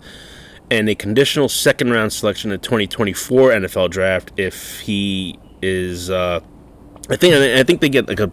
[0.74, 6.10] and a conditional second round selection in the 2024 NFL draft if he is.
[6.10, 6.40] Uh,
[7.10, 8.32] I think I think they get like a,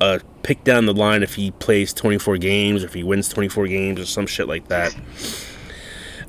[0.00, 3.66] a pick down the line if he plays 24 games, or if he wins 24
[3.66, 4.94] games, or some shit like that.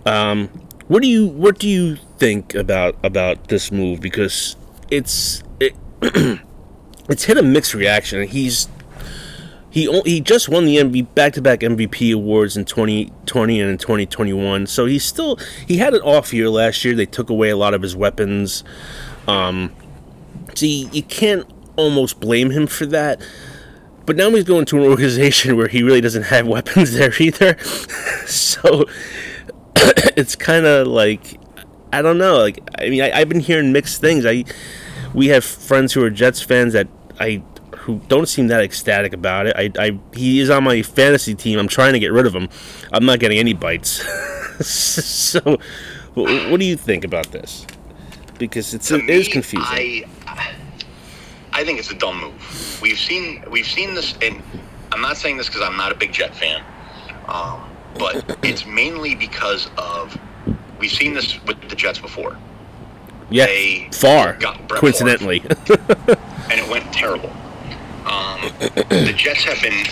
[0.06, 0.48] Um,
[0.88, 4.02] what do you what do you think about about this move?
[4.02, 4.56] Because
[4.90, 5.76] it's it,
[7.10, 8.28] it's hit a mixed reaction.
[8.28, 8.68] He's
[9.76, 14.68] he he just won the MV back-to-back MVP awards in 2020 and in 2021.
[14.68, 16.96] So he's still he had an off year last year.
[16.96, 18.64] They took away a lot of his weapons.
[19.28, 19.76] Um,
[20.54, 21.46] so you, can't
[21.76, 23.22] almost blame him for that.
[24.06, 27.58] But now he's going to an organization where he really doesn't have weapons there either.
[28.26, 28.86] so
[30.16, 31.38] it's kind of like
[31.92, 32.38] I don't know.
[32.38, 34.26] Like I mean, I, I've been hearing mixed things.
[34.26, 34.46] I
[35.14, 36.88] we have friends who are Jets fans that
[37.20, 37.44] I
[37.86, 39.56] who don't seem that ecstatic about it.
[39.56, 41.60] I, I he is on my fantasy team.
[41.60, 42.50] I'm trying to get rid of him.
[42.92, 44.04] I'm not getting any bites.
[44.66, 45.60] so,
[46.16, 47.68] what do you think about this?
[48.40, 49.68] Because it's it is me, confusing.
[49.70, 50.04] I
[51.54, 52.80] I think it's a dumb move.
[52.82, 54.42] We've seen we've seen this, and
[54.92, 56.64] I'm not saying this because I'm not a big Jet fan,
[57.28, 57.70] um,
[58.00, 60.18] but it's mainly because of
[60.80, 62.36] we've seen this with the Jets before,
[63.30, 63.46] yeah,
[63.92, 65.42] Favre coincidentally.
[65.42, 67.32] and it went terrible.
[68.06, 68.42] Um,
[68.90, 69.86] the Jets have been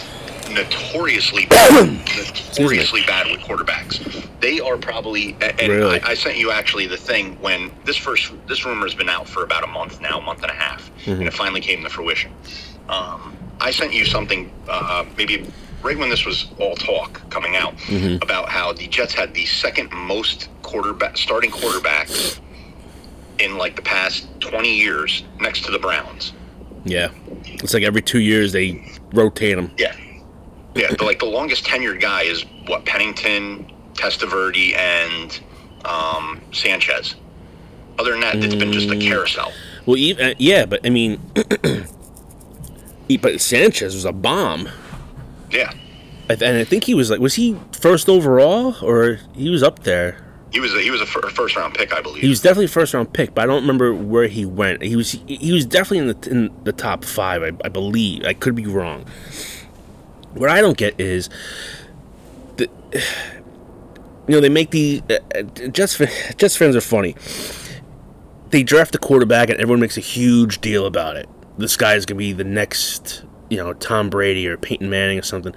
[0.54, 4.28] notoriously bad, notoriously bad with quarterbacks.
[4.40, 6.00] They are probably, and Really?
[6.02, 9.28] I, I sent you actually the thing when this first this rumor has been out
[9.28, 11.90] for about a month now, a month and a half, and it finally came to
[11.90, 12.32] fruition.
[12.90, 15.50] Um, I sent you something uh, maybe
[15.82, 17.74] right when this was all talk coming out
[18.22, 22.40] about how the Jets had the second most quarterback starting quarterbacks
[23.40, 26.34] in like the past 20 years next to the Browns.
[26.86, 27.12] Yeah,
[27.46, 29.72] it's like every two years they rotate them.
[29.78, 29.96] Yeah.
[30.76, 35.40] Yeah, the, like the longest tenured guy is what Pennington, Testaverde, and
[35.86, 37.16] um, Sanchez.
[38.00, 39.54] Other than that, it's been just a carousel.
[39.86, 41.22] Well, even, uh, yeah, but I mean,
[43.22, 44.68] but Sanchez was a bomb,
[45.52, 45.72] Yeah,
[46.30, 50.23] and I think he was like, was he first overall or he was up there?
[50.54, 52.22] He was a, he was a first round pick, I believe.
[52.22, 54.84] He was definitely a first round pick, but I don't remember where he went.
[54.84, 58.24] He was he was definitely in the in the top five, I, I believe.
[58.24, 59.06] I could be wrong.
[60.36, 61.28] What I don't get is
[62.58, 62.70] the
[64.28, 67.16] you know they make the uh, uh, Jets fa- Jets fans are funny.
[68.52, 71.28] They draft a quarterback and everyone makes a huge deal about it.
[71.58, 75.56] This guy's gonna be the next you know Tom Brady or Peyton Manning or something,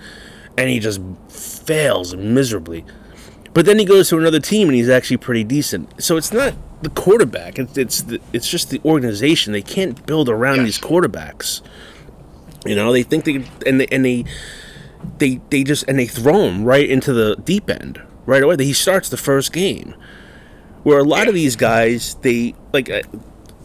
[0.57, 2.83] and he just fails miserably.
[3.57, 6.03] But then he goes to another team and he's actually pretty decent.
[6.05, 6.53] So it's not
[6.83, 9.55] the quarterback; it's it's the, it's just the organization.
[9.55, 10.65] They can't build around Yes.
[10.67, 11.63] these quarterbacks.
[12.67, 14.27] You know, they think they and they and they
[15.17, 18.57] they they just and they throw him right into the deep end right away.
[18.59, 19.95] He starts the first game.
[20.83, 23.01] Where a lot of these guys, they like uh,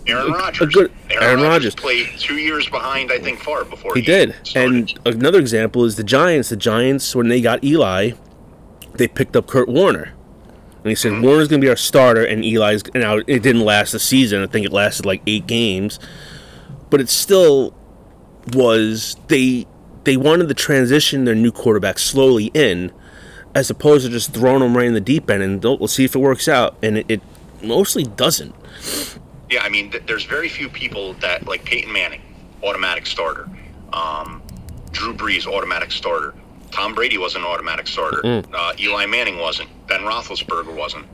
[0.08, 0.74] Aaron Rodgers.
[0.74, 1.76] good- Aaron, Aaron Rodgers Rodgers.
[1.76, 4.36] played two years behind, I think, Favre before He he, did.
[4.44, 4.74] started.
[5.06, 6.48] And another example is the Giants.
[6.48, 8.12] The Giants, when they got Eli,
[8.94, 10.14] they picked up Kurt Warner.
[10.84, 12.82] And he said, Warner's going to be our starter, and Eli's.
[12.96, 14.42] Now, it didn't last the season.
[14.42, 16.00] I think it lasted like eight games.
[16.90, 17.76] But it still
[18.54, 19.16] was.
[19.28, 19.68] They
[20.04, 22.92] they wanted to transition their new quarterback slowly in,
[23.54, 26.06] as opposed to just throwing them right in the deep end and don't, let's see
[26.06, 26.76] if it works out.
[26.82, 27.22] And it, it
[27.62, 28.56] mostly doesn't.
[29.50, 32.22] Yeah, I mean, th- there's very few people that like Peyton Manning,
[32.64, 33.48] automatic starter.
[33.94, 34.42] Um,
[34.92, 36.34] Drew Brees, automatic starter.
[36.72, 38.22] Tom Brady was an automatic starter.
[38.26, 39.70] Uh, Eli Manning wasn't.
[39.88, 41.06] Ben Roethlisberger wasn't.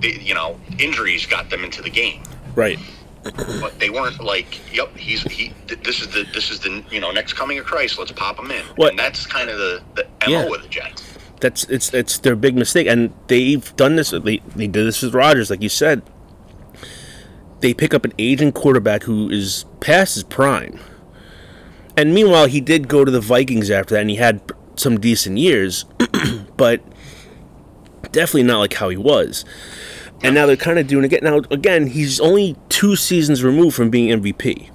[0.00, 2.22] They, you know, injuries got them into the game,
[2.54, 2.78] Right.
[3.22, 5.52] but they weren't like, "Yep, he's he.
[5.68, 7.98] Th- this is the this is the you know next coming of Christ.
[7.98, 10.54] Let's pop him in." What- And that's kind of the the mo Yeah.
[10.54, 11.02] of the Jets.
[11.40, 14.10] That's it's it's their big mistake, and they've done this.
[14.10, 16.02] They they did this with Rodgers, like you said.
[17.60, 20.78] They pick up an aging quarterback who is past his prime,
[21.96, 24.40] and meanwhile he did go to the Vikings after that, and he had
[24.76, 25.84] some decent years,
[26.56, 26.82] but
[28.12, 29.44] definitely not like how he was.
[30.22, 31.20] And now they're kind of doing it again.
[31.24, 34.70] Now again, he's only two seasons removed from being MVP,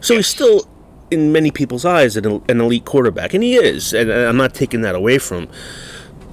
[0.00, 0.66] so he's still,
[1.10, 3.92] in many people's eyes, an, an elite quarterback, and he is.
[3.92, 5.50] And I'm not taking that away from him.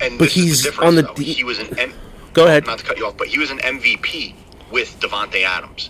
[0.01, 1.13] And But he's difference, on the.
[1.15, 1.93] D- he was an M-
[2.33, 2.65] Go ahead.
[2.65, 4.35] Not to cut you off, but he was an MVP
[4.71, 5.89] with Davante Adams.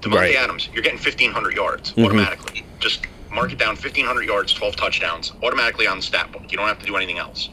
[0.00, 0.34] Davante Right.
[0.34, 0.44] Mm-hmm.
[0.44, 2.64] Adams, you're getting 1,500 yards automatically.
[2.80, 6.50] Just mark it down: 1,500 yards, 12 touchdowns, automatically on the stat book.
[6.50, 7.50] You don't have to do anything else.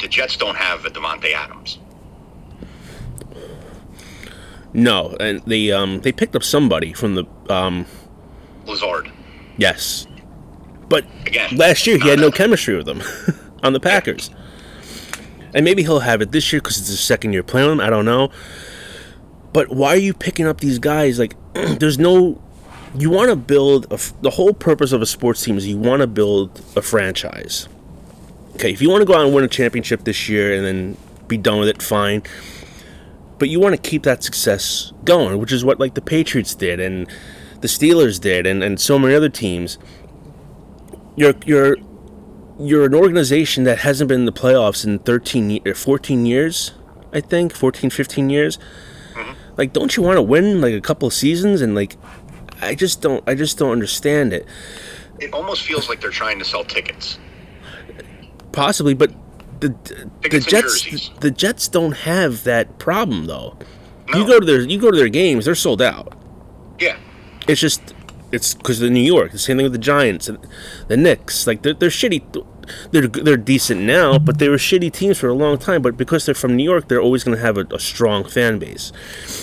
[0.00, 1.78] The Jets don't have a Davante Adams.
[4.74, 7.84] No, and they um they picked up somebody from the um
[8.66, 9.10] Lazard,
[9.58, 10.06] yes,
[10.88, 11.56] but again.
[11.56, 13.02] last year he had no a- chemistry with them
[13.62, 14.30] on the Packers,
[15.52, 17.80] and maybe he'll have it this year because it's his second year playing.
[17.80, 18.30] I don't know,
[19.52, 21.18] but why are you picking up these guys?
[21.18, 22.40] Like, there's no.
[22.94, 26.00] You want to build a the whole purpose of a sports team is you want
[26.00, 27.68] to build a franchise.
[28.54, 30.96] Okay, if you want to go out and win a championship this year and then
[31.26, 32.22] be done with it, fine.
[33.38, 36.78] But you want to keep that success going, which is what like the Patriots did
[36.78, 37.08] and
[37.60, 39.78] the Steelers did and, and so many other teams.
[41.16, 41.76] You're you're
[42.60, 46.72] you're an organization that hasn't been in the playoffs in 13 ye- or 14 years,
[47.12, 48.58] I think, 14 15 years.
[49.14, 49.32] Mm-hmm.
[49.56, 51.96] Like don't you want to win like a couple of seasons and like
[52.62, 54.46] I just don't I just don't understand it.
[55.18, 57.18] It almost feels like they're trying to sell tickets.
[58.52, 59.12] Possibly, but
[59.60, 61.10] the the Tickets and Jets jerseys.
[61.20, 63.56] the Jets don't have that problem though.
[64.14, 66.12] You go to their you go to their games, they're sold out.
[66.78, 66.96] Yeah,
[67.48, 67.94] It's just
[68.32, 69.32] it's because they're New York.
[69.32, 70.38] The same thing with the Giants and
[70.88, 71.46] the Knicks.
[71.46, 72.44] Like they're, they're shitty.
[72.90, 75.82] They're they're decent now, but they were shitty teams for a long time.
[75.82, 78.58] But because they're from New York, they're always going to have a, a strong fan
[78.58, 78.92] base.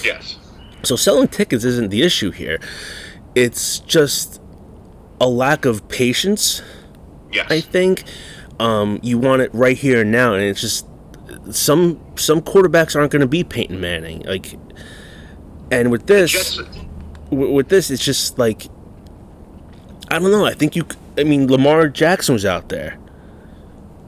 [0.03, 0.37] yes.
[0.83, 2.59] So selling tickets isn't the issue here.
[3.35, 4.41] It's just
[5.21, 6.61] a lack of patience.
[7.31, 7.49] Yes.
[7.51, 8.03] I think
[8.59, 10.85] um, you want it right here and now, and it's just
[11.51, 14.21] some some quarterbacks aren't going to be Peyton Manning.
[14.21, 14.55] Like,
[15.71, 16.57] and with this, Jets,
[17.29, 18.67] w- with this, it's just like
[20.09, 20.45] I don't know.
[20.45, 20.85] I think you.
[21.17, 22.97] I mean, Lamar Jackson was out there.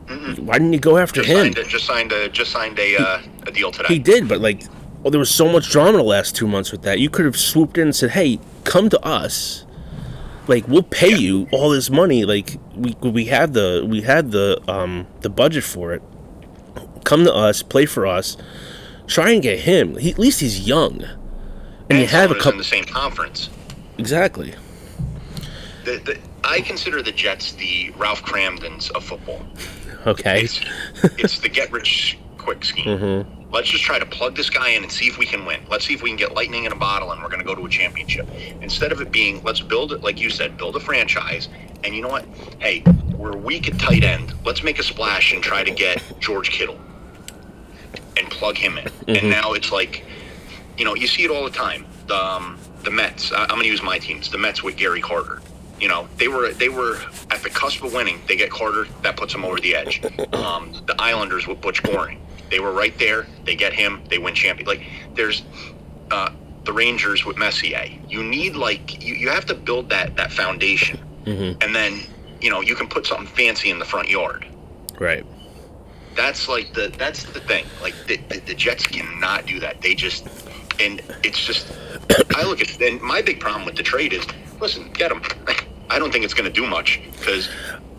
[0.07, 1.53] Why didn't you go after just him?
[1.53, 3.93] signed, a, just signed a just signed a uh, a deal today.
[3.93, 4.63] He did, but like,
[5.01, 6.99] well, there was so much drama the last two months with that.
[6.99, 9.65] You could have swooped in and said, "Hey, come to us.
[10.47, 11.17] Like, we'll pay Yeah.
[11.17, 12.25] you all this money.
[12.25, 16.01] Like, we we had the we had the um the budget for it.
[17.03, 18.37] Come to us, play for us.
[19.07, 19.97] Try and get him.
[19.97, 21.03] He, at least he's young,
[21.89, 23.49] and, you have a couple in the same conference.
[23.97, 24.53] exactly.
[25.83, 29.43] The, the, I consider the Jets the Ralph Kramdens of football.
[30.05, 30.41] Okay.
[30.43, 30.61] It's,
[31.17, 33.25] it's the get rich quick scheme.
[33.51, 35.59] Let's just try to plug this guy in and see if we can win.
[35.69, 37.53] Let's see if we can get lightning in a bottle and we're going to go
[37.55, 38.27] to a championship.
[38.61, 41.49] Instead of it being, let's build it, like you said, build a franchise.
[41.83, 42.25] And you know what?
[42.59, 42.81] Hey,
[43.15, 44.33] we're weak at tight end.
[44.45, 46.79] Let's make a splash and try to get George Kittle
[48.17, 48.87] and plug him in.
[49.07, 50.05] And now it's like,
[50.77, 51.85] you know, you see it all the time.
[52.07, 53.31] The, um, the Mets.
[53.31, 54.29] I- I'm going to use my teams.
[54.29, 55.41] The Mets with Gary Carter.
[55.79, 56.99] You know, they were they were
[57.31, 58.21] at the cusp of winning.
[58.27, 60.01] They get Carter, that puts them over the edge.
[60.33, 62.19] Um, the Islanders with Butch Goring.
[62.51, 63.25] They were right there.
[63.45, 64.01] They get him.
[64.09, 64.67] They win champion.
[64.67, 64.83] Like
[65.15, 65.41] there's
[66.11, 66.29] uh,
[66.65, 67.85] the Rangers with Messier.
[68.07, 70.99] You need like you, you have to build that that foundation,
[71.61, 72.01] and then
[72.41, 74.45] you know you can put something fancy in the front yard.
[74.99, 75.25] Right.
[76.15, 77.65] That's like the that's the thing.
[77.81, 79.81] Like the, the, the Jets cannot do that.
[79.81, 80.27] They just
[80.79, 81.71] and it's just
[82.35, 84.25] I look at and my big problem with the trade is
[84.59, 85.23] listen, get them.
[85.89, 87.49] I don't think it's going to do much because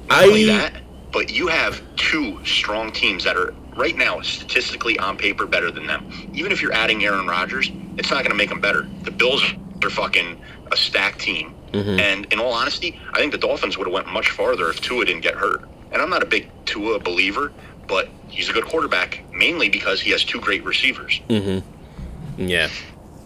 [0.09, 4.98] not I- only that, but you have two strong teams that are right now statistically
[4.98, 6.08] on paper better than them.
[6.32, 8.86] Even if you're adding Aaron Rodgers, it's not going to make them better.
[9.02, 9.42] The Bills
[9.82, 11.54] are fucking a stacked team.
[11.74, 15.06] And in all honesty, I think the Dolphins would have went much farther if Tua
[15.06, 15.62] didn't get hurt.
[15.90, 17.50] And I'm not a big Tua believer,
[17.88, 21.20] but he's a good quarterback mainly because he has two great receivers.
[21.30, 22.46] Mm-hmm.
[22.46, 22.68] Yeah.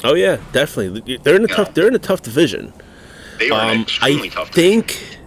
[0.05, 1.19] Oh yeah, definitely.
[1.25, 1.75] They're in a tough.
[1.75, 2.73] They're in a tough division.
[3.41, 4.83] They are an Um, extremely I tough division.
[4.83, 5.19] think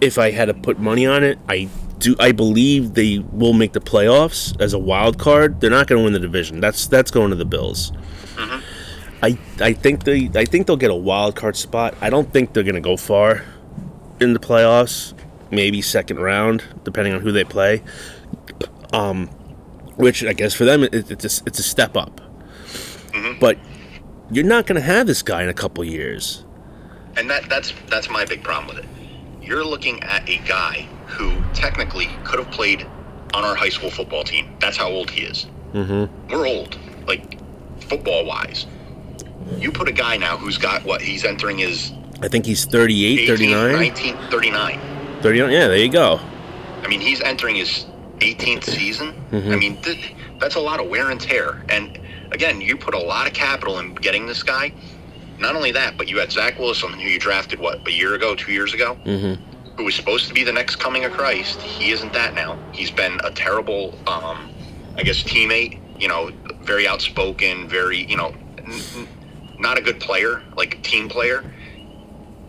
[0.00, 1.68] if I had to put money on it, I
[1.98, 2.16] do.
[2.18, 5.60] I believe they will make the playoffs as a wild card.
[5.60, 6.60] They're not going to win the division.
[6.60, 7.92] That's that's going to the Bills.
[8.36, 9.24] Mm-hmm.
[9.24, 11.94] I I think they I think they'll get a wild card spot.
[12.00, 13.44] I don't think they're going to go far
[14.20, 15.14] in the playoffs.
[15.50, 17.82] Maybe second round, depending on who they play.
[18.92, 19.28] Um,
[19.96, 22.20] which I guess for them it, it's a, it's a step up.
[23.12, 23.40] Mm-hmm.
[23.40, 23.58] But
[24.30, 26.44] you're not going to have this guy in a couple years.
[27.16, 28.90] And that that's that's my big problem with it.
[29.42, 32.86] You're looking at a guy who technically could have played
[33.34, 34.54] on our high school football team.
[34.60, 35.46] That's how old he is.
[35.72, 36.28] Mm-hmm.
[36.30, 37.38] We're old, like
[37.80, 38.66] football wise.
[39.58, 41.00] You put a guy now who's got what?
[41.00, 43.72] He's entering his I think he's 38, 18, 39.
[43.72, 44.80] 19, 39.
[45.22, 45.50] 39.
[45.52, 46.20] Yeah, there you go.
[46.82, 47.86] I mean, he's entering his
[48.18, 49.14] 18th season.
[49.32, 51.62] I mean, th- that's a lot of wear and tear.
[51.68, 51.98] And
[52.32, 54.72] again, you put a lot of capital in getting this guy.
[55.38, 58.34] Not only that, but you had Zach Wilson, who you drafted what a year ago,
[58.34, 58.98] two years ago,
[59.78, 61.62] who was supposed to be the next coming of Christ.
[61.62, 62.58] He isn't that now.
[62.72, 64.50] He's been a terrible, um,
[64.96, 65.80] I guess, teammate.
[65.98, 69.08] You know, very outspoken, very you know, n- n-
[69.58, 71.42] not a good player, like a team player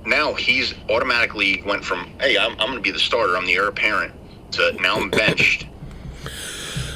[0.06, 3.56] now he's automatically went from hey i'm, I'm going to be the starter i'm the
[3.56, 4.14] heir apparent
[4.52, 5.68] to now i'm benched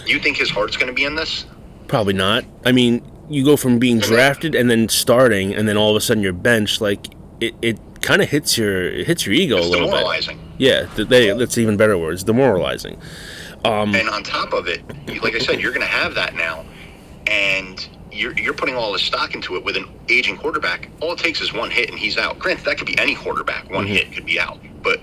[0.08, 1.46] you think his heart's going to be in this
[1.88, 2.44] Probably not.
[2.66, 6.02] I mean, you go from being drafted and then starting, and then all of a
[6.02, 6.82] sudden you're benched.
[6.82, 7.08] Like
[7.40, 9.96] it, it kind of hits your it hits your ego it's a little bit.
[10.60, 12.24] Yeah, th- they, that's even better words.
[12.24, 13.00] Demoralizing.
[13.96, 14.82] and on top of it
[15.24, 16.66] like i said you're going to have that now
[17.28, 21.20] and you're, you're putting all the stock into it with an aging quarterback all it
[21.20, 24.12] takes is one hit and he's out granted that could be any quarterback one hit
[24.14, 25.00] could be out but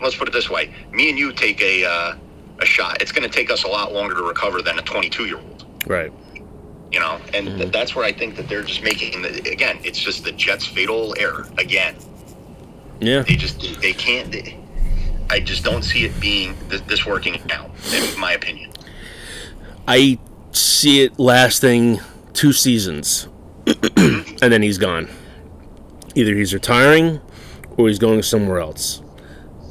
[0.00, 2.14] let's put it this way me and you take a uh,
[2.60, 5.26] a shot it's going to take us a lot longer to recover than a 22
[5.26, 6.12] year old Right.
[6.92, 7.70] You know and th- mm-hmm.
[7.70, 11.14] that's where i think that they're just making the, again it's just the jets fatal
[11.18, 11.94] error again
[13.00, 13.22] Yeah.
[13.22, 14.58] they just they can't they,
[15.28, 18.70] i just don't see it being th- this working out in my opinion
[19.90, 20.18] I
[20.52, 21.98] see it lasting
[22.32, 23.26] two seasons,
[23.64, 24.36] mm-hmm.
[24.40, 25.08] and then he's gone.
[26.14, 27.20] Either he's retiring,
[27.76, 29.02] or he's going somewhere else.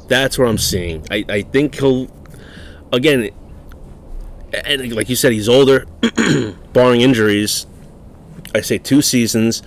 [0.08, 1.06] That's what I'm seeing.
[1.10, 2.08] I, I think he'll,
[2.92, 3.30] again,
[4.52, 5.86] and like you said, he's older,
[6.72, 7.66] barring injuries.
[8.54, 9.62] I say two seasons,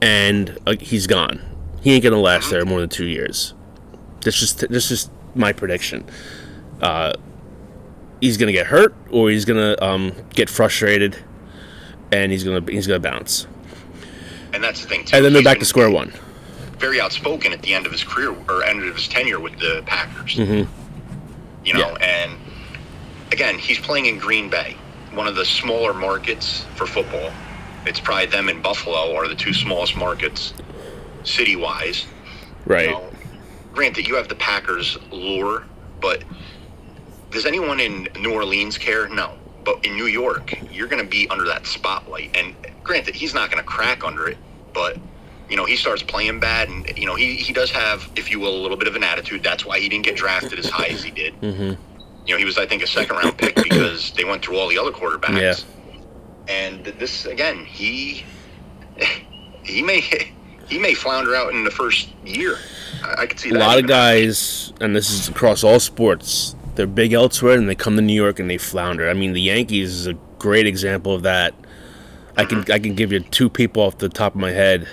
[0.00, 1.40] and uh, he's gone.
[1.82, 3.54] He ain't gonna last there more than two years.
[4.22, 6.04] That's just that's just my prediction.
[6.80, 7.12] Uh,
[8.20, 11.16] he's gonna get hurt, or he's gonna um, get frustrated,
[12.12, 13.46] and he's gonna he's gonna bounce,
[14.52, 16.12] and that's the thing too and then they're He's back to square one.
[16.78, 19.82] very outspoken at the end of his career or end of his tenure with the
[19.86, 20.66] packers you
[21.74, 22.24] know Yeah.
[22.28, 22.32] and
[23.32, 24.76] again he's playing in green bay
[25.12, 27.30] one of the smaller markets for football
[27.86, 30.52] it's probably them and buffalo are the two smallest markets
[31.24, 32.06] city wise
[32.68, 32.90] Right.
[32.90, 33.10] You know,
[33.72, 35.64] granted, you have the Packers lure,
[36.00, 36.22] but
[37.30, 39.08] does anyone in New Orleans care?
[39.08, 39.36] No.
[39.64, 42.36] But in New York, you're going to be under that spotlight.
[42.36, 42.54] And
[42.84, 44.36] granted, he's not going to crack under it,
[44.72, 44.98] but
[45.50, 48.38] you know he starts playing bad, and you know he he does have, if you
[48.38, 49.42] will, a little bit of an attitude.
[49.42, 51.38] That's why he didn't get drafted as high as he did.
[51.40, 51.82] Mm-hmm.
[52.28, 54.68] You know, he was I think a second round pick because they went through all
[54.68, 55.64] the other quarterbacks.
[55.66, 56.54] Yeah.
[56.54, 58.24] And this again, he
[59.64, 60.00] he may
[60.68, 62.58] he may flounder out in the first year.
[63.02, 63.58] I, I could see A that.
[63.58, 67.96] lot of guys, and this is across all sports, they're big elsewhere and they come
[67.96, 69.08] to New York and they flounder.
[69.08, 71.54] I mean, the Yankees is a great example of that.
[72.36, 74.86] I can I can give you two people off the top of my head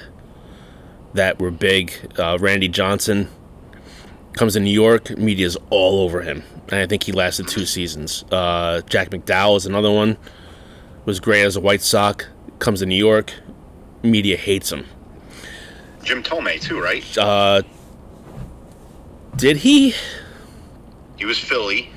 [1.13, 1.93] that were big.
[2.17, 3.29] Uh, Randy Johnson
[4.33, 8.23] comes to New York, media's all over him, and I think he lasted two seasons.
[8.31, 10.17] Uh, Jack McDowell is another one.
[11.05, 12.25] Was great as a White Sox.
[12.59, 13.33] Comes to New York,
[14.01, 14.85] media hates him.
[16.03, 17.03] Jim Thome too, right?
[17.17, 17.61] Uh,
[19.35, 19.93] did he?
[21.17, 21.89] He was Philly,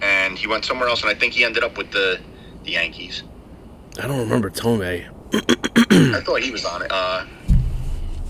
[0.00, 2.20] and he went somewhere else, and I think he ended up with the
[2.64, 3.22] the Yankees.
[3.98, 5.04] I don't remember Thome.
[5.32, 6.92] I thought he was on it.
[6.92, 7.24] Uh,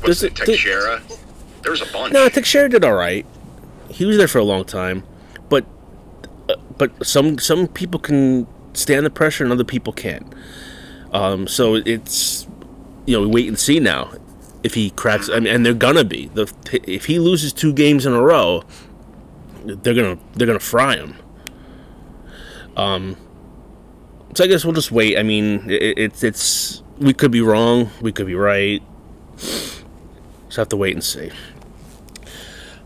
[0.01, 0.33] what's it?
[0.33, 1.03] it- did- Teixeira.
[1.63, 2.13] There was a bunch.
[2.15, 3.27] No, Teixeira did all right.
[3.91, 5.03] He was there for a long time,
[6.81, 10.35] but some some people can stand the pressure and other people can't.
[11.13, 12.49] Um, so it's
[13.05, 14.11] you know we wait and see now
[14.63, 15.29] if he cracks.
[15.29, 18.65] I mean, and they're gonna be the if he loses two games in a row,
[19.65, 21.17] they're gonna they're gonna fry him.
[22.79, 23.17] Um,
[24.35, 25.19] so I guess we'll just wait.
[25.19, 28.83] I mean, it, it's it's we could be wrong, we could be right.
[29.37, 31.31] Just have to wait and see.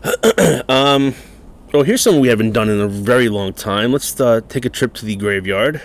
[0.69, 1.15] um,
[1.73, 3.91] well, here's something we haven't done in a very long time.
[3.91, 5.81] Let's uh, take a trip to the graveyard.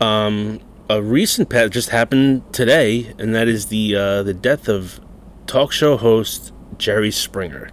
[0.00, 5.00] Um, a recent pat just happened today, and that is the uh, the death of
[5.46, 7.70] talk show host Jerry Springer.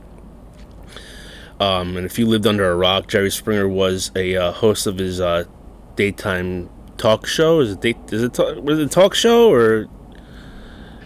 [1.59, 4.97] Um, and if you lived under a rock, Jerry Springer was a uh, host of
[4.97, 5.45] his uh,
[5.95, 7.61] daytime talk show.
[7.61, 9.87] Is it date, is it talk, was it a talk show or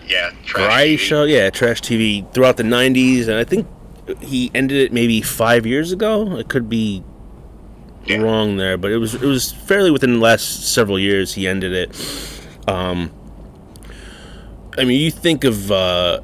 [0.07, 0.99] yeah, trash variety TV.
[0.99, 1.23] show?
[1.23, 3.67] Yeah, trash TV throughout the '90s, and I think
[4.21, 6.37] he ended it maybe five years ago.
[6.37, 7.03] It could be
[8.05, 8.17] Yeah.
[8.17, 11.73] wrong there, but it was it was fairly within the last several years he ended
[11.73, 11.95] it.
[12.67, 13.11] Um,
[14.77, 16.21] I mean, you think of uh,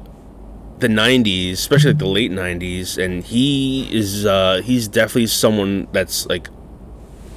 [0.80, 6.26] the '90s, especially like the late '90s, and he is uh, he's definitely someone that's
[6.26, 6.48] like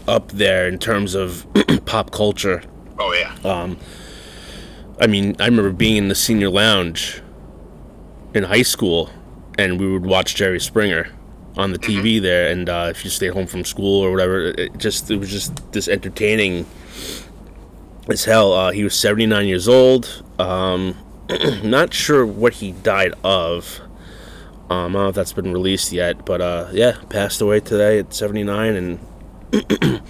[0.08, 1.46] up there in terms of
[1.86, 2.64] pop culture.
[3.00, 3.36] Oh yeah.
[3.50, 3.78] Um,
[5.00, 7.22] I mean, I remember being in the senior lounge
[8.34, 9.10] in high school,
[9.64, 11.10] and we would watch Jerry Springer
[11.58, 12.50] on the TV there.
[12.52, 15.72] And uh, if you stayed home from school or whatever, it- just it was just
[15.72, 16.66] this entertaining
[18.10, 18.54] as hell.
[18.54, 20.24] Uh, he was seventy nine years old.
[20.40, 20.98] Um,
[21.64, 23.80] not sure what he died of.
[24.70, 28.00] Um, I don't know if that's been released yet, but uh, yeah, passed away today
[28.00, 29.00] at seventy nine, and
[29.54, 30.02] a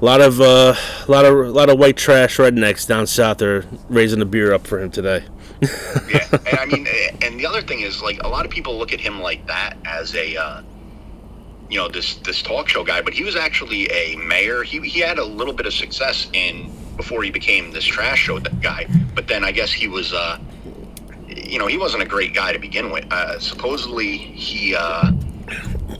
[0.00, 0.74] lot of uh,
[1.08, 4.66] lot of a lot of white trash rednecks down south are raising a beer up
[4.66, 5.24] for him today.
[5.62, 8.76] Yeah, and I mean, eh, and the other thing is, like, a lot of people
[8.78, 10.62] look at him like that as a, uh,
[11.70, 14.62] you know, this this talk show guy, but he was actually a mayor.
[14.62, 18.38] He he had a little bit of success in before he became this trash show
[18.38, 18.86] guy.
[19.14, 20.38] But then I guess he was, uh,
[21.28, 23.10] you know, he wasn't a great guy to begin with.
[23.10, 25.12] Uh, supposedly, he uh,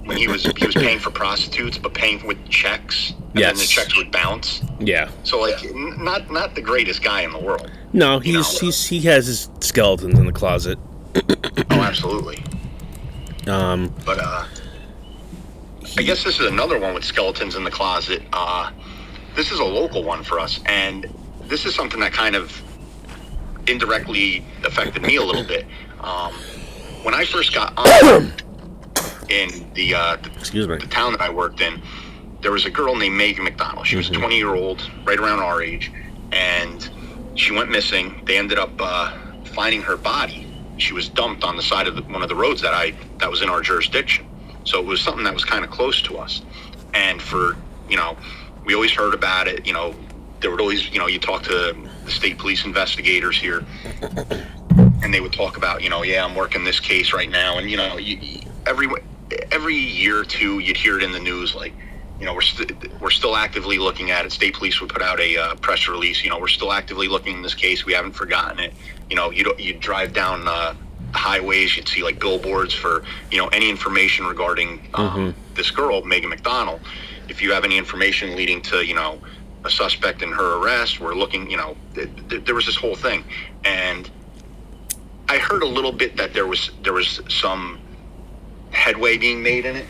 [0.05, 3.65] when he was he was paying for prostitutes, but paying with checks, and then the
[3.65, 4.63] checks would bounce.
[4.79, 5.11] Yeah.
[5.25, 7.71] So like, n- not not the greatest guy in the world.
[7.93, 10.79] No, he's he's he has his skeletons in the closet.
[11.15, 12.43] Oh, absolutely.
[13.47, 14.47] Um, But uh,
[15.99, 18.23] I guess this is another one with skeletons in the closet.
[18.33, 18.71] Uh,
[19.35, 21.13] this is a local one for us, and
[21.49, 22.63] this is something that kind of
[23.67, 25.67] indirectly affected me a little bit.
[26.01, 26.33] Um,
[27.03, 28.33] when I first got on
[29.29, 30.77] in the, uh, the excuse me.
[30.79, 31.83] the town that I worked in,
[32.41, 33.87] there was a girl named Megan McDonald.
[33.87, 35.93] She was a 20 year old, right around our age,
[36.33, 36.89] and
[37.35, 38.21] she went missing.
[38.25, 40.47] They ended up uh, finding her body.
[40.79, 43.31] She was dumped on the side of the, one of the roads that I that
[43.31, 44.27] was in our jurisdiction.
[44.65, 46.43] So it was something that was kind of close to us.
[46.95, 47.57] And for
[47.89, 48.17] you know,
[48.65, 49.67] we always heard about it.
[49.67, 49.95] You know,
[50.41, 53.65] there would always you know you talk to the state police investigators here,
[55.03, 57.71] and they would talk about you know yeah I'm working this case right now, and
[57.71, 58.89] you know you, every
[59.51, 61.73] every year or two you'd hear it in the news like
[62.23, 64.31] you know we're st- we're still actively looking at it.
[64.31, 66.23] State police would put out a uh, press release.
[66.23, 67.85] You know we're still actively looking in this case.
[67.85, 68.73] We haven't forgotten it.
[69.11, 70.75] You know you you drive down uh,
[71.15, 73.03] highways, you'd see like billboards for
[73.33, 76.81] you know any information regarding um, this girl Megan McDonald.
[77.29, 79.21] If you have any information leading to you know
[79.65, 81.51] a suspect in her arrest, we're looking.
[81.51, 83.25] You know th- th- there was this whole thing,
[83.65, 84.09] and
[85.29, 87.81] I heard a little bit that there was there was some
[88.71, 89.87] headway being made in it.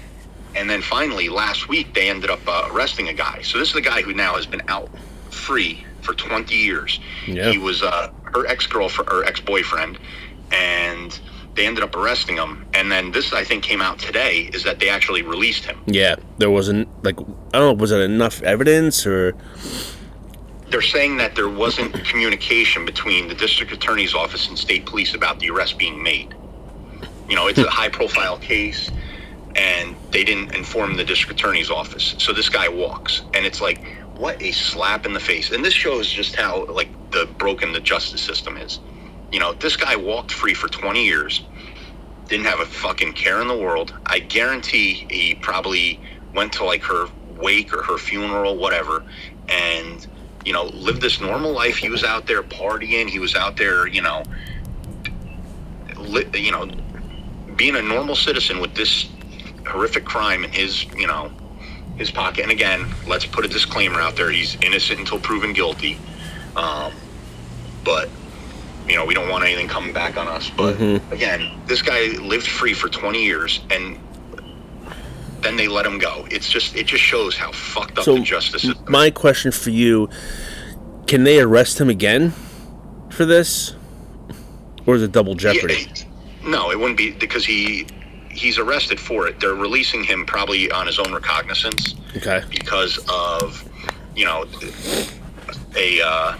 [0.54, 3.42] And then finally, last week, they ended up uh, arresting a guy.
[3.42, 4.90] So this is a guy who now has been out
[5.30, 7.00] free for 20 years.
[7.26, 7.50] Yeah.
[7.50, 9.98] He was uh, her ex girlfriend or ex boyfriend,
[10.50, 11.18] and
[11.54, 12.66] they ended up arresting him.
[12.74, 15.80] And then this, I think, came out today is that they actually released him.
[15.86, 17.72] Yeah, there wasn't like I don't know.
[17.74, 19.34] Was it enough evidence or
[20.68, 25.38] they're saying that there wasn't communication between the district attorney's office and state police about
[25.38, 26.34] the arrest being made.
[27.28, 28.90] You know, it's a high profile case
[29.56, 32.14] and they didn't inform the district attorney's office.
[32.18, 33.84] So this guy walks and it's like
[34.16, 35.50] what a slap in the face.
[35.50, 38.80] And this shows just how like the broken the justice system is.
[39.30, 41.42] You know, this guy walked free for 20 years,
[42.28, 43.94] didn't have a fucking care in the world.
[44.06, 46.00] I guarantee he probably
[46.34, 49.04] went to like her wake or her funeral, whatever,
[49.48, 50.06] and
[50.44, 51.76] you know, lived this normal life.
[51.76, 53.08] He was out there partying.
[53.08, 54.22] He was out there, you know,
[55.96, 56.70] li- you know,
[57.56, 59.08] being a normal citizen with this
[59.66, 61.30] horrific crime in his, you know,
[61.96, 62.42] his pocket.
[62.42, 65.98] And again, let's put a disclaimer out there: he's innocent until proven guilty.
[66.56, 66.92] Um,
[67.84, 68.08] but
[68.88, 70.50] you know, we don't want anything coming back on us.
[70.56, 71.12] But Mhm.
[71.12, 73.96] again, this guy lived free for 20 years, and
[75.40, 76.26] then they let him go.
[76.30, 78.84] It's just, it just shows how fucked up So, the justice system.
[78.88, 80.08] My question for you:
[81.06, 82.32] Can they arrest him again
[83.10, 83.74] for this,
[84.86, 85.86] or is it double jeopardy?
[85.94, 87.86] Yeah, no, it wouldn't be because he
[88.32, 89.38] he's arrested for it.
[89.40, 92.42] They're releasing him probably on his own recognizance Okay.
[92.50, 93.68] because of
[94.16, 94.44] you know
[95.76, 96.36] a uh,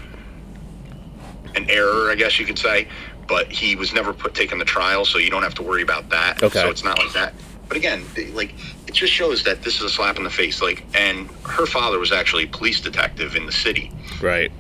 [1.54, 2.88] an error, I guess you could say.
[3.28, 6.10] But he was never put taken to trial, so you don't have to worry about
[6.10, 6.42] that.
[6.42, 6.60] Okay.
[6.60, 7.32] So it's not like that.
[7.68, 8.52] But again, like
[8.86, 10.60] it just shows that this is a slap in the face.
[10.60, 13.90] Like, and her father was actually a police detective in the city
[14.20, 14.50] Right.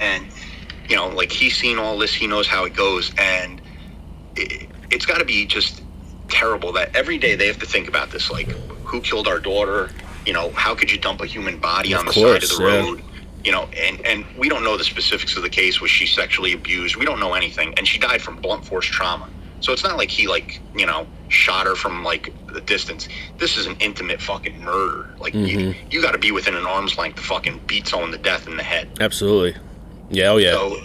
[0.00, 0.26] and
[0.88, 3.60] you know like he's seen all this he knows how it goes and
[4.36, 5.82] it, it's got to be just
[6.28, 8.48] terrible that every day they have to think about this like
[8.84, 9.90] who killed our daughter
[10.26, 12.58] you know how could you dump a human body Of on the course, side of
[12.58, 12.76] the yeah.
[12.86, 13.02] road
[13.44, 16.52] you know and and we don't know the specifics of the case was she sexually
[16.52, 19.28] abused we don't know anything and she died from blunt force trauma
[19.60, 23.56] so it's not like he like you know shot her from like the distance this
[23.56, 25.76] is an intimate fucking murder like you, Mhm.
[25.90, 28.56] you got to be within an arm's length to fucking beat someone to death in
[28.56, 29.58] the head Absolutely.
[30.10, 30.30] Yeah.
[30.30, 30.52] Oh yeah.
[30.52, 30.76] so,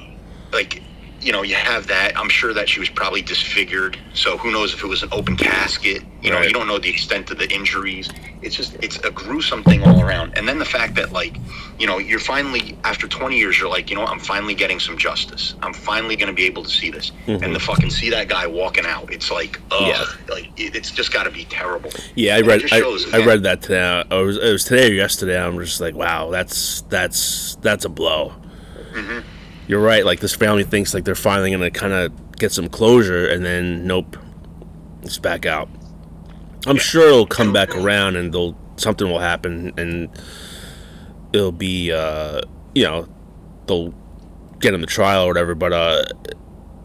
[0.52, 0.82] like,
[1.23, 2.17] you know, you have that.
[2.17, 3.97] I'm sure that she was probably disfigured.
[4.13, 6.03] So who knows if it was an open casket?
[6.21, 6.47] You know, Right.
[6.47, 8.09] you don't know the extent of the injuries.
[8.41, 10.37] It's just, it's a gruesome thing all around.
[10.37, 11.37] And then the fact that, like,
[11.79, 14.11] you know, you're finally after 20 years, you're like, you know, what?
[14.11, 15.55] I'm finally getting some justice.
[15.61, 17.11] I'm finally going to be able to see this.
[17.27, 17.41] Mhm.
[17.41, 20.03] And to fucking see that guy walking out, it's like, ugh, Yeah.
[20.33, 21.89] like it, it's just got to be terrible.
[22.15, 22.63] Yeah, I And read.
[22.65, 24.03] I, shows, I again, read that today.
[24.11, 25.39] I was, it was today or yesterday.
[25.41, 28.33] I'm just like, wow, that's that's that's a blow.
[28.93, 29.23] Mhm.
[29.68, 30.06] You're right.
[30.06, 33.85] Like this family thinks like they're finally gonna kind of get some closure, and then
[33.88, 34.18] nope,
[35.03, 35.69] it's back out.
[36.65, 40.10] I'm sure it'll come back around, and they'll something will happen, and
[41.31, 42.41] it'll be uh,
[42.76, 43.07] you know
[43.68, 43.94] they'll
[44.60, 45.56] get him the trial or whatever.
[45.56, 46.03] But uh,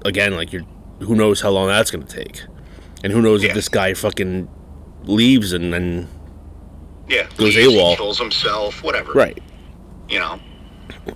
[0.05, 0.63] again, like you're,
[1.01, 2.43] who knows how long that's gonna take,
[3.03, 3.51] and who knows Yeah.
[3.51, 4.49] if this guy fucking
[5.05, 6.09] leaves and then
[7.09, 7.27] Yeah.
[7.37, 7.97] Goes leaves, AWOL.
[7.97, 9.13] kills himself, whatever.
[9.13, 9.39] right.
[10.09, 10.41] you know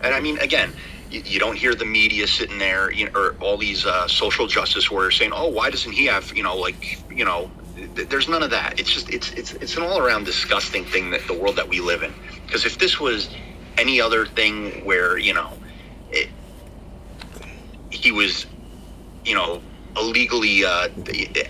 [0.03, 0.71] and i mean again
[1.13, 4.47] you, you don't hear the media sitting there you know, or all these uh, social
[4.47, 7.51] justice warriors saying oh why doesn't he have you know like you know
[7.95, 8.79] th- there's none of that.
[8.79, 12.03] It's just it's it's it's an all-around disgusting thing that the world that we live
[12.03, 12.13] in.
[12.47, 13.31] Because if this was
[13.79, 15.53] any other thing where you know
[16.11, 16.29] it,
[17.91, 18.47] he was
[19.25, 19.63] you know
[19.97, 20.89] illegally uh,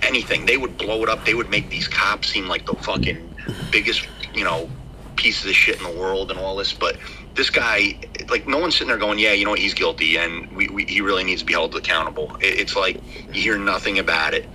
[0.03, 3.35] anything they would blow it up they would make these cops seem like the fucking
[3.71, 4.69] biggest you know
[5.15, 6.97] pieces of shit in the world and all this but
[7.35, 7.99] this guy
[8.29, 10.85] like no one's sitting there going yeah you know what he's guilty and we, we
[10.85, 12.97] he really needs to be held accountable it, it's like
[13.33, 14.47] you hear nothing about it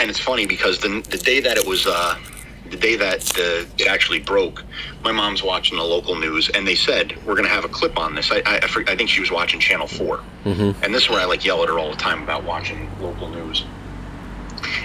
[0.00, 2.16] and it's funny because the, the day that it was uh
[2.70, 4.64] the day that the, it actually broke
[5.04, 7.98] my mom's watching the local news and they said we're going to have a clip
[7.98, 10.82] on this I, I, I, think she was watching channel 4 Mm-hmm.
[10.82, 13.28] and this is where I like yell at her all the time about watching local
[13.28, 13.64] news.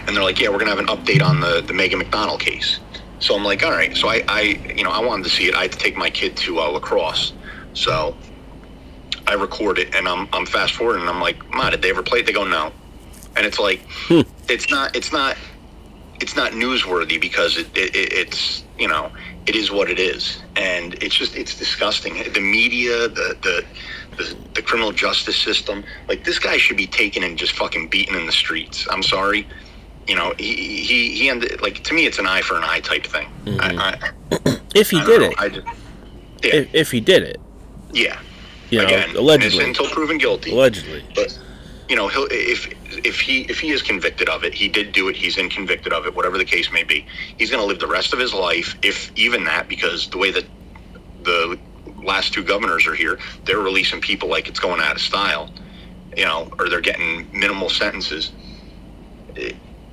[0.06, 2.80] And they're like, "Yeah, we're gonna have an update on the the Megan McDonald case."
[3.20, 4.42] So I'm like, "All right." So I, I
[4.76, 5.56] you know, I wanted to see it.
[5.56, 7.34] I had to take my kid to uh, lacrosse,
[7.74, 8.16] so
[9.28, 12.04] I record it, and I'm I'm fast forwarding, and I'm like, "Ma, did they ever
[12.04, 12.72] play it?" They go, "No,"
[13.36, 14.22] and it's like, Hmm.
[14.48, 15.36] it's not, it's not,
[16.22, 19.12] it's not newsworthy because it, it, it it's you know
[19.48, 22.14] it is what it is, and it's just it's disgusting.
[22.34, 23.66] The media, the the
[24.18, 28.16] the, the criminal justice system, like this guy should be taken and just fucking beaten
[28.16, 28.88] in the streets.
[28.90, 29.48] I'm sorry,
[30.08, 32.80] you know he he he ended like to me it's an eye for an eye
[32.80, 33.28] type thing.
[33.46, 33.80] Mm-hmm.
[33.80, 34.00] I,
[34.52, 35.34] I, If he did know.
[35.46, 35.68] it, just,
[36.44, 37.42] yeah, if, if he did it,
[37.94, 38.20] yeah.
[38.70, 40.52] you know, allegedly, until proven guilty.
[40.52, 41.04] allegedly.
[41.16, 41.38] But
[41.90, 42.72] you know, he'll if
[43.06, 45.16] if he if he is convicted of it, he did do it.
[45.16, 47.06] He's in convicted of it, whatever the case may be.
[47.38, 50.32] He's going to live the rest of his life, if even that, because the way
[50.32, 50.46] that
[51.24, 51.58] the
[52.04, 55.50] last two governors are here, they're releasing people like it's going out of style,
[56.16, 58.32] you know, or they're getting minimal sentences.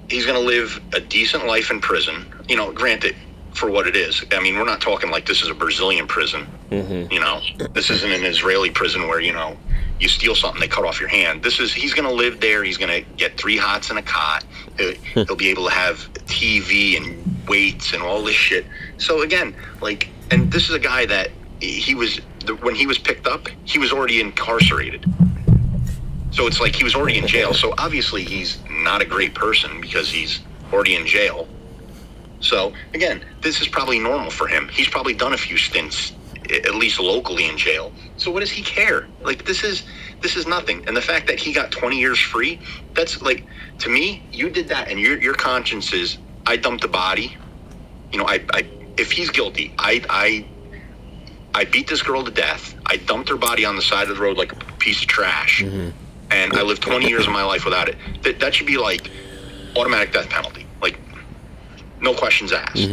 [0.09, 2.27] He's going to live a decent life in prison.
[2.49, 3.17] You know, granted,
[3.55, 4.25] for what it is.
[4.33, 6.47] I mean, we're not talking like this is a Brazilian prison.
[6.71, 7.13] Mm-hmm.
[7.13, 7.41] You know,
[7.73, 9.57] this isn't an Israeli prison where you know
[10.01, 11.43] you steal something, they cut off your hand.
[11.43, 12.65] This is he's going to live there.
[12.65, 14.45] He's going to get three hots and a cot.
[14.77, 15.23] He'll, hmm.
[15.23, 18.67] he'll be able to have TV and weights and all this shit.
[18.99, 22.19] So again, like, and this is a guy that he was
[22.61, 25.07] when he was picked up, he was already incarcerated.
[26.35, 27.55] So it's like he was already in jail.
[27.55, 30.41] So obviously he's not a great person because he's
[30.73, 31.47] already in jail.
[32.41, 34.69] So again, this is probably normal for him.
[34.69, 36.13] He's probably done a few stints,
[36.51, 37.93] at least locally in jail.
[38.17, 39.07] So what does he care?
[39.23, 39.85] Like this is
[40.23, 40.85] this is nothing.
[40.89, 42.61] And the fact that he got 20 years free,
[42.95, 43.47] that's like
[43.79, 47.37] to me, you did that, and your your conscience is, I dumped a body.
[48.11, 48.67] You know, I, I
[48.97, 50.47] if he's guilty, I I
[51.55, 52.75] I beat this girl to death.
[52.87, 55.63] I dumped her body on the side of the road like a piece of trash,
[55.63, 55.91] mm-hmm.
[56.35, 57.97] And I lived 20 years of my life without it.
[58.23, 59.11] That that should be like
[59.77, 60.99] automatic death penalty, like
[62.01, 62.89] no questions asked.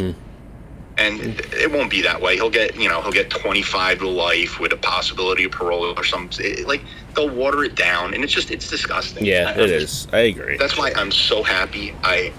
[0.97, 2.35] And it- won't be that way.
[2.35, 6.03] He'll get you know he'll get 25 to life with a possibility of parole or
[6.03, 6.67] something.
[6.67, 6.81] Like
[7.15, 9.25] they'll water it down, and it's just it's disgusting.
[9.25, 10.07] Yeah, it is.
[10.11, 10.57] I agree.
[10.57, 11.93] That's why I'm so happy.
[12.03, 12.31] I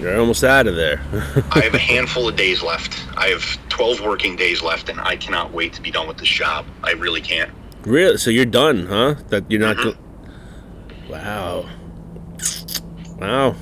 [0.00, 1.00] You're almost out of there.
[1.52, 2.92] I have a handful of days left.
[3.16, 6.30] I have 12 working days left, and I cannot wait to be done with this
[6.30, 6.64] job.
[6.82, 7.50] I really can't.
[7.84, 8.16] really?
[8.16, 9.16] So you're done, huh?
[9.28, 9.76] That you're not.
[9.76, 9.84] Mhm.
[9.84, 9.96] Go-
[11.08, 11.68] wow.
[13.18, 13.56] Wow.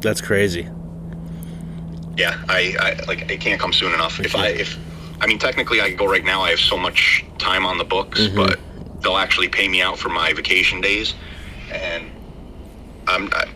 [0.00, 0.68] That's crazy.
[2.16, 4.20] Yeah, I, I like it can't come soon enough.
[4.20, 4.78] If I if
[5.20, 6.42] I mean technically I could go right now.
[6.42, 8.36] I have so much time on the books, mm-hmm.
[8.36, 8.60] but
[9.02, 11.14] they'll actually pay me out for my vacation days,
[11.72, 12.10] and
[13.06, 13.46] I'm I,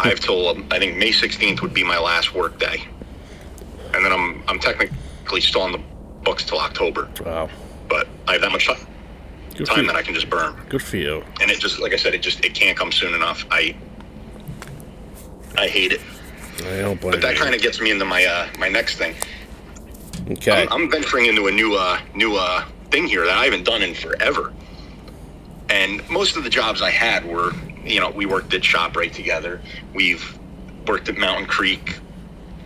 [0.00, 2.84] I've told them um, I think May 16th would be my last work day,
[3.94, 5.80] and then I'm I'm technically still on the
[6.22, 7.48] books till October, Wow.
[7.88, 8.74] but I have that much ti-
[9.64, 10.56] Good time that I can just burn.
[10.68, 11.24] Good for you.
[11.40, 13.44] and it just like I said, it just it can't come soon enough.
[13.50, 13.76] I
[15.56, 16.00] I hate it,
[16.64, 19.14] I don't blame but that kind of gets me into my uh my next thing.
[20.30, 20.50] Okay.
[20.62, 23.82] I'm, I'm venturing into a new uh new uh thing here that I haven't done
[23.82, 24.52] in forever.
[25.68, 27.52] And most of the jobs I had were,
[27.84, 29.60] you know, we worked at ShopRite together.
[29.94, 30.38] We've
[30.86, 31.98] worked at Mountain Creek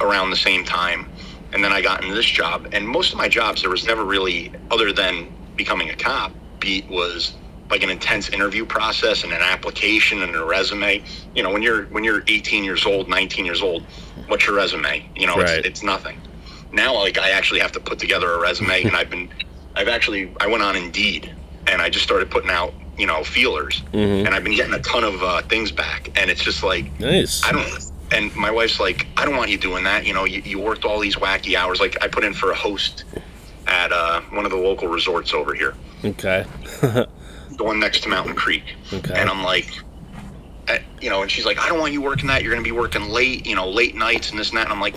[0.01, 1.09] around the same time.
[1.53, 2.69] And then I got into this job.
[2.73, 6.33] And most of my jobs, there was never really, other than becoming a cop,
[6.67, 7.33] beat was
[7.71, 11.03] like an intense interview process and an application and a resume.
[11.35, 13.85] You know, when you're when you're 18 years old, 19 years old,
[14.27, 15.09] what's your resume?
[15.15, 15.59] You know, Right.
[15.59, 16.21] it's, it's nothing.
[16.73, 19.29] Now, like I actually have to put together a resume, and I've been,
[19.77, 21.33] I've actually, I went on Indeed,
[21.69, 24.27] and I just started putting out, you know, feelers, Mhm.
[24.27, 27.45] and I've been getting a ton of uh, things back, and it's just like nice.
[27.45, 27.93] I don't.
[28.13, 30.05] And my wife's like, I don't want you doing that.
[30.07, 31.81] You know, you, you worked all these wacky hours.
[31.81, 33.03] Like I put in for a host
[33.67, 35.75] at uh, one of the local resorts over here,
[36.05, 36.45] Okay.
[36.81, 37.09] the
[37.65, 38.75] one next to Mountain Creek.
[38.93, 39.15] Okay.
[39.15, 39.69] And I'm like,
[40.69, 42.43] eh, you know, and she's like, I don't want you working that.
[42.43, 44.65] You're going to be working late, you know, late nights and this and that.
[44.65, 44.95] And I'm like,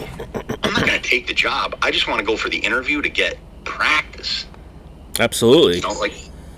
[0.63, 1.77] I'm not going to take the job.
[1.81, 4.45] I just want to go for the interview to get practice.
[5.19, 5.77] Absolutely.
[5.77, 6.13] You know, like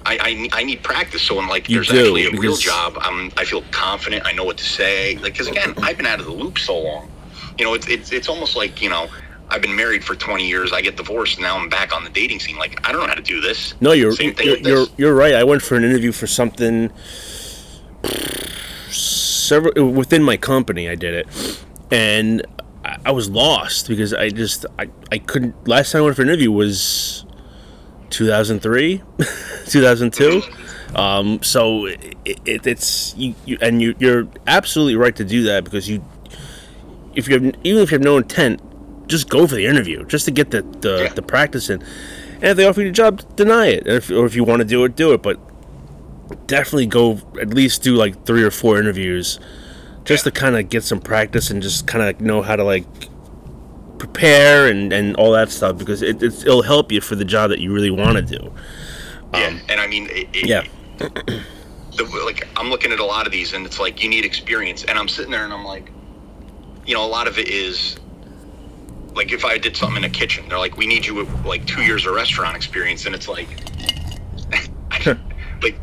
[0.05, 1.21] I, I, I need practice.
[1.21, 4.25] So when like You there's do, actually a real job, I'm I feel confident.
[4.25, 5.15] I know what to say.
[5.17, 7.09] Like because again, I've been out of the loop so long.
[7.57, 9.07] You know, it's it's it's almost like you know.
[9.52, 10.72] I've been married for 20 years.
[10.72, 11.36] I get divorced.
[11.38, 12.57] And now I'm back on the dating scene.
[12.57, 13.76] Like I don't know how to do this.
[13.82, 15.36] No, you're you're, you're you're right.
[15.36, 16.91] I went for an interview for something
[18.90, 20.90] several within my company.
[20.90, 22.45] I did it, and
[22.86, 25.68] I, I was lost because I just I, I couldn't.
[25.68, 27.26] Last time I went for an interview was
[28.10, 29.03] 2003,
[29.68, 30.41] 2002.
[30.95, 35.64] Um, so it, it, it's you, you and you you're absolutely right to do that
[35.64, 36.03] because you
[37.15, 38.61] if you have even if you have no intent,
[39.11, 41.13] just go for the interview just to get the the, Yeah.
[41.13, 41.81] the practice in.
[42.35, 43.88] And if they offer you a job, deny it.
[43.88, 45.21] Or if, or if you want to do it, do it.
[45.21, 45.38] But
[46.47, 49.39] definitely go at least do like three or four interviews
[50.05, 52.85] just to kind of get some practice and just kind of know how to like
[53.99, 57.49] prepare and, and all that stuff because it, it's, it'll help you for the job
[57.51, 58.51] that you really want to do.
[59.33, 60.63] Yeah, um, and I mean, it, it, Yeah.
[60.97, 64.83] the, like I'm looking at a lot of these, and it's like you need experience,
[64.85, 65.91] and I'm sitting there, and I'm like,
[66.85, 67.97] you know, a lot of it is
[69.15, 71.65] like if I did something in a kitchen, they're like, we need you with like
[71.65, 73.47] two years of restaurant experience, and it's like,
[75.61, 75.75] like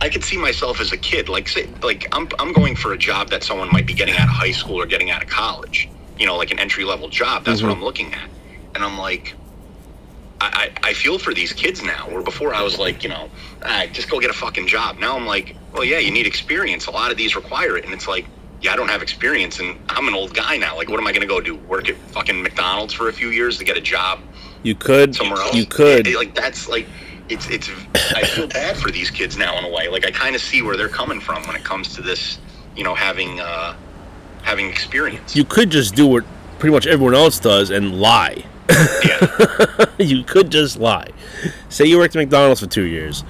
[0.00, 2.98] I could see myself as a kid, like say, like I'm I'm going for a
[2.98, 5.88] job that someone might be getting out of high school or getting out of college,
[6.18, 7.44] you know, like an entry level job.
[7.44, 8.28] That's what I'm looking at,
[8.74, 9.34] and I'm like.
[10.40, 12.08] I, I I feel for these kids now.
[12.08, 13.28] Where before I was like, you know,
[13.64, 15.00] ah, just go get a fucking job.
[15.00, 16.86] Now I'm like, well, yeah, you need experience.
[16.86, 18.24] A lot of these require it, and it's like,
[18.60, 20.76] yeah, I don't have experience, and I'm an old guy now.
[20.76, 21.54] Like, what am I gonna go do?
[21.56, 24.20] Work at fucking McDonald's for a few years to get a job
[24.62, 25.14] You could.
[25.14, 25.54] somewhere else?
[25.54, 26.06] You could.
[26.06, 26.86] It- like that's like,
[27.28, 27.68] it's it's.
[28.14, 29.88] I feel bad for these kids now in a way.
[29.88, 32.38] Like I kind of see where they're coming from when it comes to this,
[32.76, 33.74] you know, having uh
[34.42, 35.36] having experience.
[35.36, 36.24] you could just do what
[36.58, 38.44] pretty much everyone else does and lie.
[39.04, 39.84] Yeah.
[39.98, 41.08] you could just lie.
[41.68, 43.24] Say you worked at McDonald's for two years.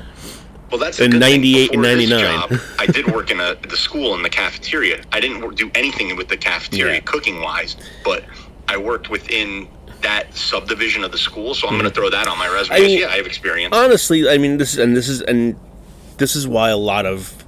[0.70, 1.40] Well, that's a In good thing.
[1.40, 2.20] 98 and this 99.
[2.51, 5.03] job, I did work in a, the school in the cafeteria.
[5.12, 7.01] I didn't do anything with the cafeteria Yeah.
[7.01, 8.24] cooking wise, but
[8.69, 9.69] I worked within
[10.03, 12.77] that subdivision of the school, so I'm going to throw that on my resume.
[12.77, 12.85] Mm-hmm.
[12.85, 13.74] I mean- yeah, I have experience.
[13.74, 15.59] honestly, I mean, this and this is and
[16.19, 17.45] this is why a lot of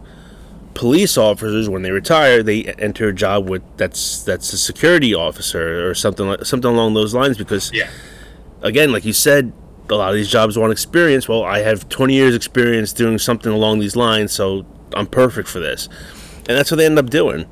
[0.74, 5.88] police officers, when they retire, they enter a job with that's that's a security officer
[5.88, 7.36] or something like something along those lines.
[7.36, 7.90] Because yeah,
[8.62, 9.52] again, like you said,
[9.90, 11.28] a lot of these jobs want experience.
[11.28, 14.64] Well, I have 20 years experience doing something along these lines, so
[14.94, 15.88] I'm perfect for this.
[16.48, 17.46] And that's what they end up doing.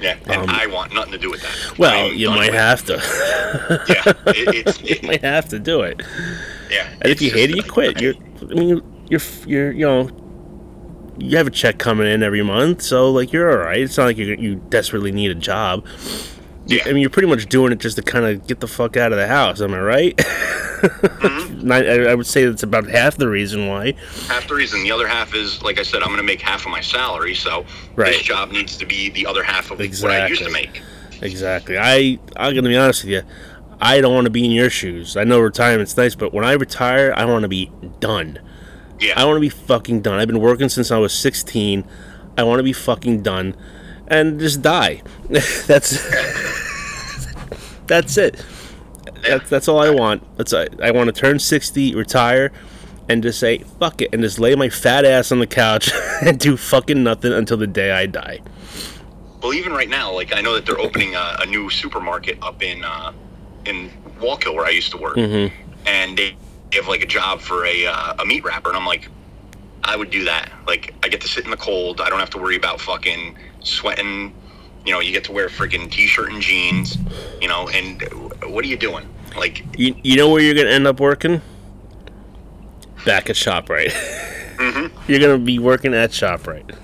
[0.00, 1.70] yeah, and I want nothing to do with that.
[1.70, 2.94] Um, Well, I'm you might have to.
[3.88, 6.02] Yeah, it, it's you might have to do it.
[6.70, 6.88] yeah.
[7.00, 8.00] And if you hate it, you quit.
[8.00, 10.10] You're, I mean, you're, you're, you're, you know,
[11.18, 13.80] you have a check coming in every month, so like you're all right.
[13.80, 15.86] It's not like you you desperately need a job.
[16.66, 16.82] Yeah.
[16.86, 19.12] I mean, you're pretty much doing it just to kind of get the fuck out
[19.12, 19.60] of the house.
[19.60, 20.16] Am I right?
[20.16, 21.72] Mm-hmm.
[21.72, 23.94] I, I would say that's about half the reason why.
[24.28, 24.82] half the reason.
[24.82, 27.34] The other half is, like I said, I'm going to make half of my salary,
[27.34, 27.64] so
[27.96, 28.12] Right.
[28.12, 30.82] this job needs to be the other half of what I used to make.
[31.20, 31.78] Exactly.
[31.78, 33.22] I I'm gonna be honest with you.
[33.80, 35.16] I don't want to be in your shoes.
[35.16, 37.70] I know retirement's nice, but when I retire, I want to be
[38.00, 38.40] done.
[38.98, 40.18] Yeah, I want to be fucking done.
[40.18, 41.84] I've been working since I was 16.
[42.38, 43.56] I want to be fucking done
[44.12, 45.02] and just die.
[45.66, 45.98] that's
[47.86, 48.44] that's it.
[49.26, 50.36] That's that's all I want.
[50.36, 52.52] That's I, I want to turn 60, retire,
[53.08, 55.90] and just say fuck it, and just lay my fat ass on the couch
[56.22, 58.40] and do fucking nothing until the day I die.
[59.42, 62.62] Well, even right now, like I know that they're opening a, a new supermarket up
[62.62, 63.12] in uh,
[63.64, 63.90] in
[64.20, 65.54] Wallkill where I used to work, Mm-hmm.
[65.86, 66.36] and they
[66.74, 69.08] have like a job for a uh, a meat wrapper, and I'm like,
[69.84, 70.50] I would do that.
[70.66, 72.00] Like I get to sit in the cold.
[72.00, 74.34] I don't have to worry about fucking sweating.
[74.84, 76.96] You know, you get to wear freaking t-shirt and jeans.
[77.40, 78.02] You know, and
[78.52, 79.08] what are you doing?
[79.36, 81.40] Like, You, you know where you're gonna end up working?
[83.04, 83.92] Back at Shoprite.
[84.52, 85.10] Mm-hmm.
[85.10, 86.76] You're gonna be working at Shoprite.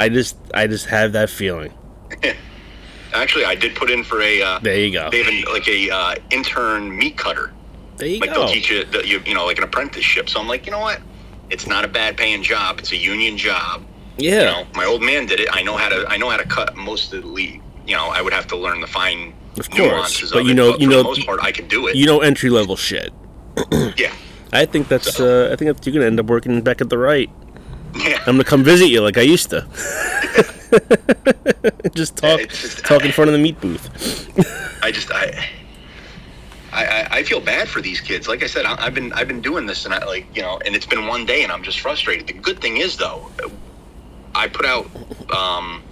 [0.00, 1.74] I just I just have that feeling.
[3.12, 4.40] actually, I did put in for a.
[4.40, 5.10] Uh, There you go.
[5.10, 7.52] they have like a uh, intern meat cutter.
[7.98, 8.46] There you like go.
[8.46, 10.30] they'll teach you, the, you, you know, like an apprenticeship.
[10.30, 11.02] So I'm like, you know what?
[11.50, 12.78] It's not a bad paying job.
[12.78, 13.84] It's a union job.
[14.18, 14.40] Yeah.
[14.40, 15.48] You know, my old man did it.
[15.52, 16.04] I know how to.
[16.08, 17.60] I know how to cut most of the lead.
[17.86, 20.52] You know, I would have to learn the fine Of course, nuances but of you
[20.52, 21.96] it, know- but you for know- the most part, I can do it.
[21.96, 23.12] You know entry level shit.
[23.98, 24.12] yeah,
[24.52, 27.28] I think that's uh, I think you're gonna end up working back at the right.
[27.96, 28.18] yeah.
[28.26, 29.66] I'm gonna come visit you like I used to.
[31.94, 33.88] just talk just- talk in front of the meat booth.
[34.82, 35.48] I just I.
[36.74, 38.26] I, I, I feel bad for these kids.
[38.28, 40.58] Like I said, I, I've been I've been doing this, and I like you know,
[40.64, 42.26] and it's been one day, and I'm just frustrated.
[42.28, 43.30] The good thing is though,
[44.34, 44.86] I put out,
[45.30, 45.82] um,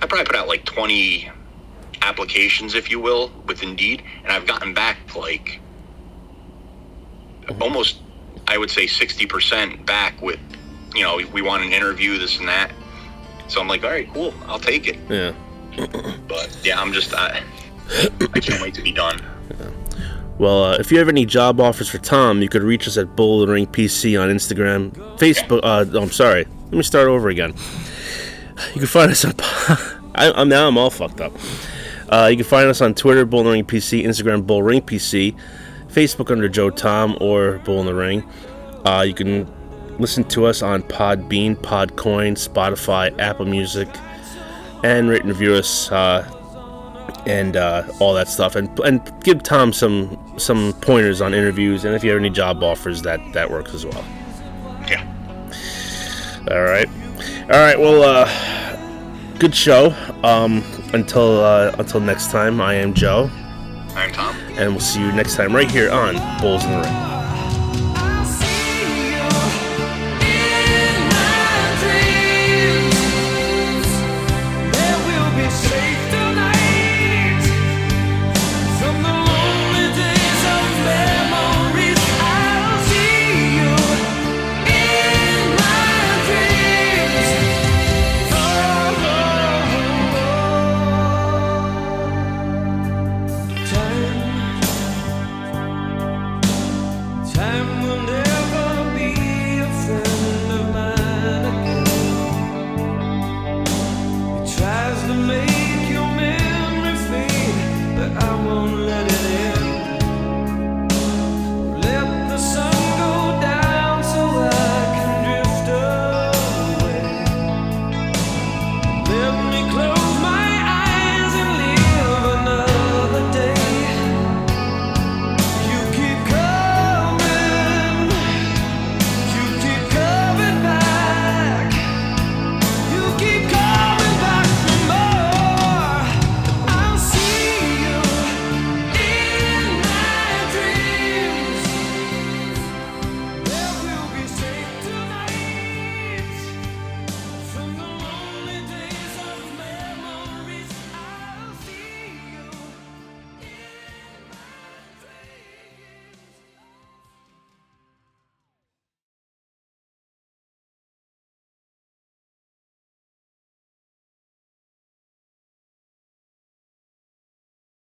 [0.00, 1.30] I probably put out like 20
[2.02, 5.60] applications, if you will, with Indeed, and I've gotten back like
[7.60, 8.00] almost,
[8.48, 10.40] I would say 60% back with,
[10.94, 12.72] you know, we want an interview, this and that.
[13.48, 14.98] So I'm like, all right, cool, I'll take it.
[15.08, 15.34] Yeah.
[16.28, 17.42] But yeah, I'm just, I,
[18.34, 19.20] I can't wait to be done.
[20.38, 23.14] Well, uh, if you have any job offers for Tom, you could reach us at
[23.16, 25.60] Bull Ring PC on Instagram, Facebook.
[25.62, 26.46] Uh, oh, I'm sorry.
[26.72, 27.52] Let me start over again.
[28.72, 29.34] You can find us on.
[30.14, 31.34] I, I'm now I'm all fucked up.
[32.08, 34.80] Uh, you can find us on Twitter, Bull in the Ring PC, Instagram, Bull Ring
[34.80, 35.36] PC,
[35.88, 38.26] Facebook under Joe Tom or Bull in the Ring.
[38.86, 39.46] Uh, you can
[39.98, 43.88] listen to us on Podbean, Podcoin, Spotify, Apple Music,
[44.82, 45.92] and rate and review us.
[45.92, 46.26] Uh,
[47.26, 51.94] and uh, all that stuff, and and give Tom some some pointers on interviews, and
[51.94, 54.21] if you have any job offers, that that works as well.
[56.50, 56.88] All right,
[57.44, 57.78] all right.
[57.78, 59.94] Well, uh, good show.
[60.24, 60.62] Um,
[60.92, 63.30] until uh, until next time, I am Joe,
[63.94, 64.36] I'm Tom.
[64.58, 67.21] and we'll see you next time right here on Bulls in the Ring.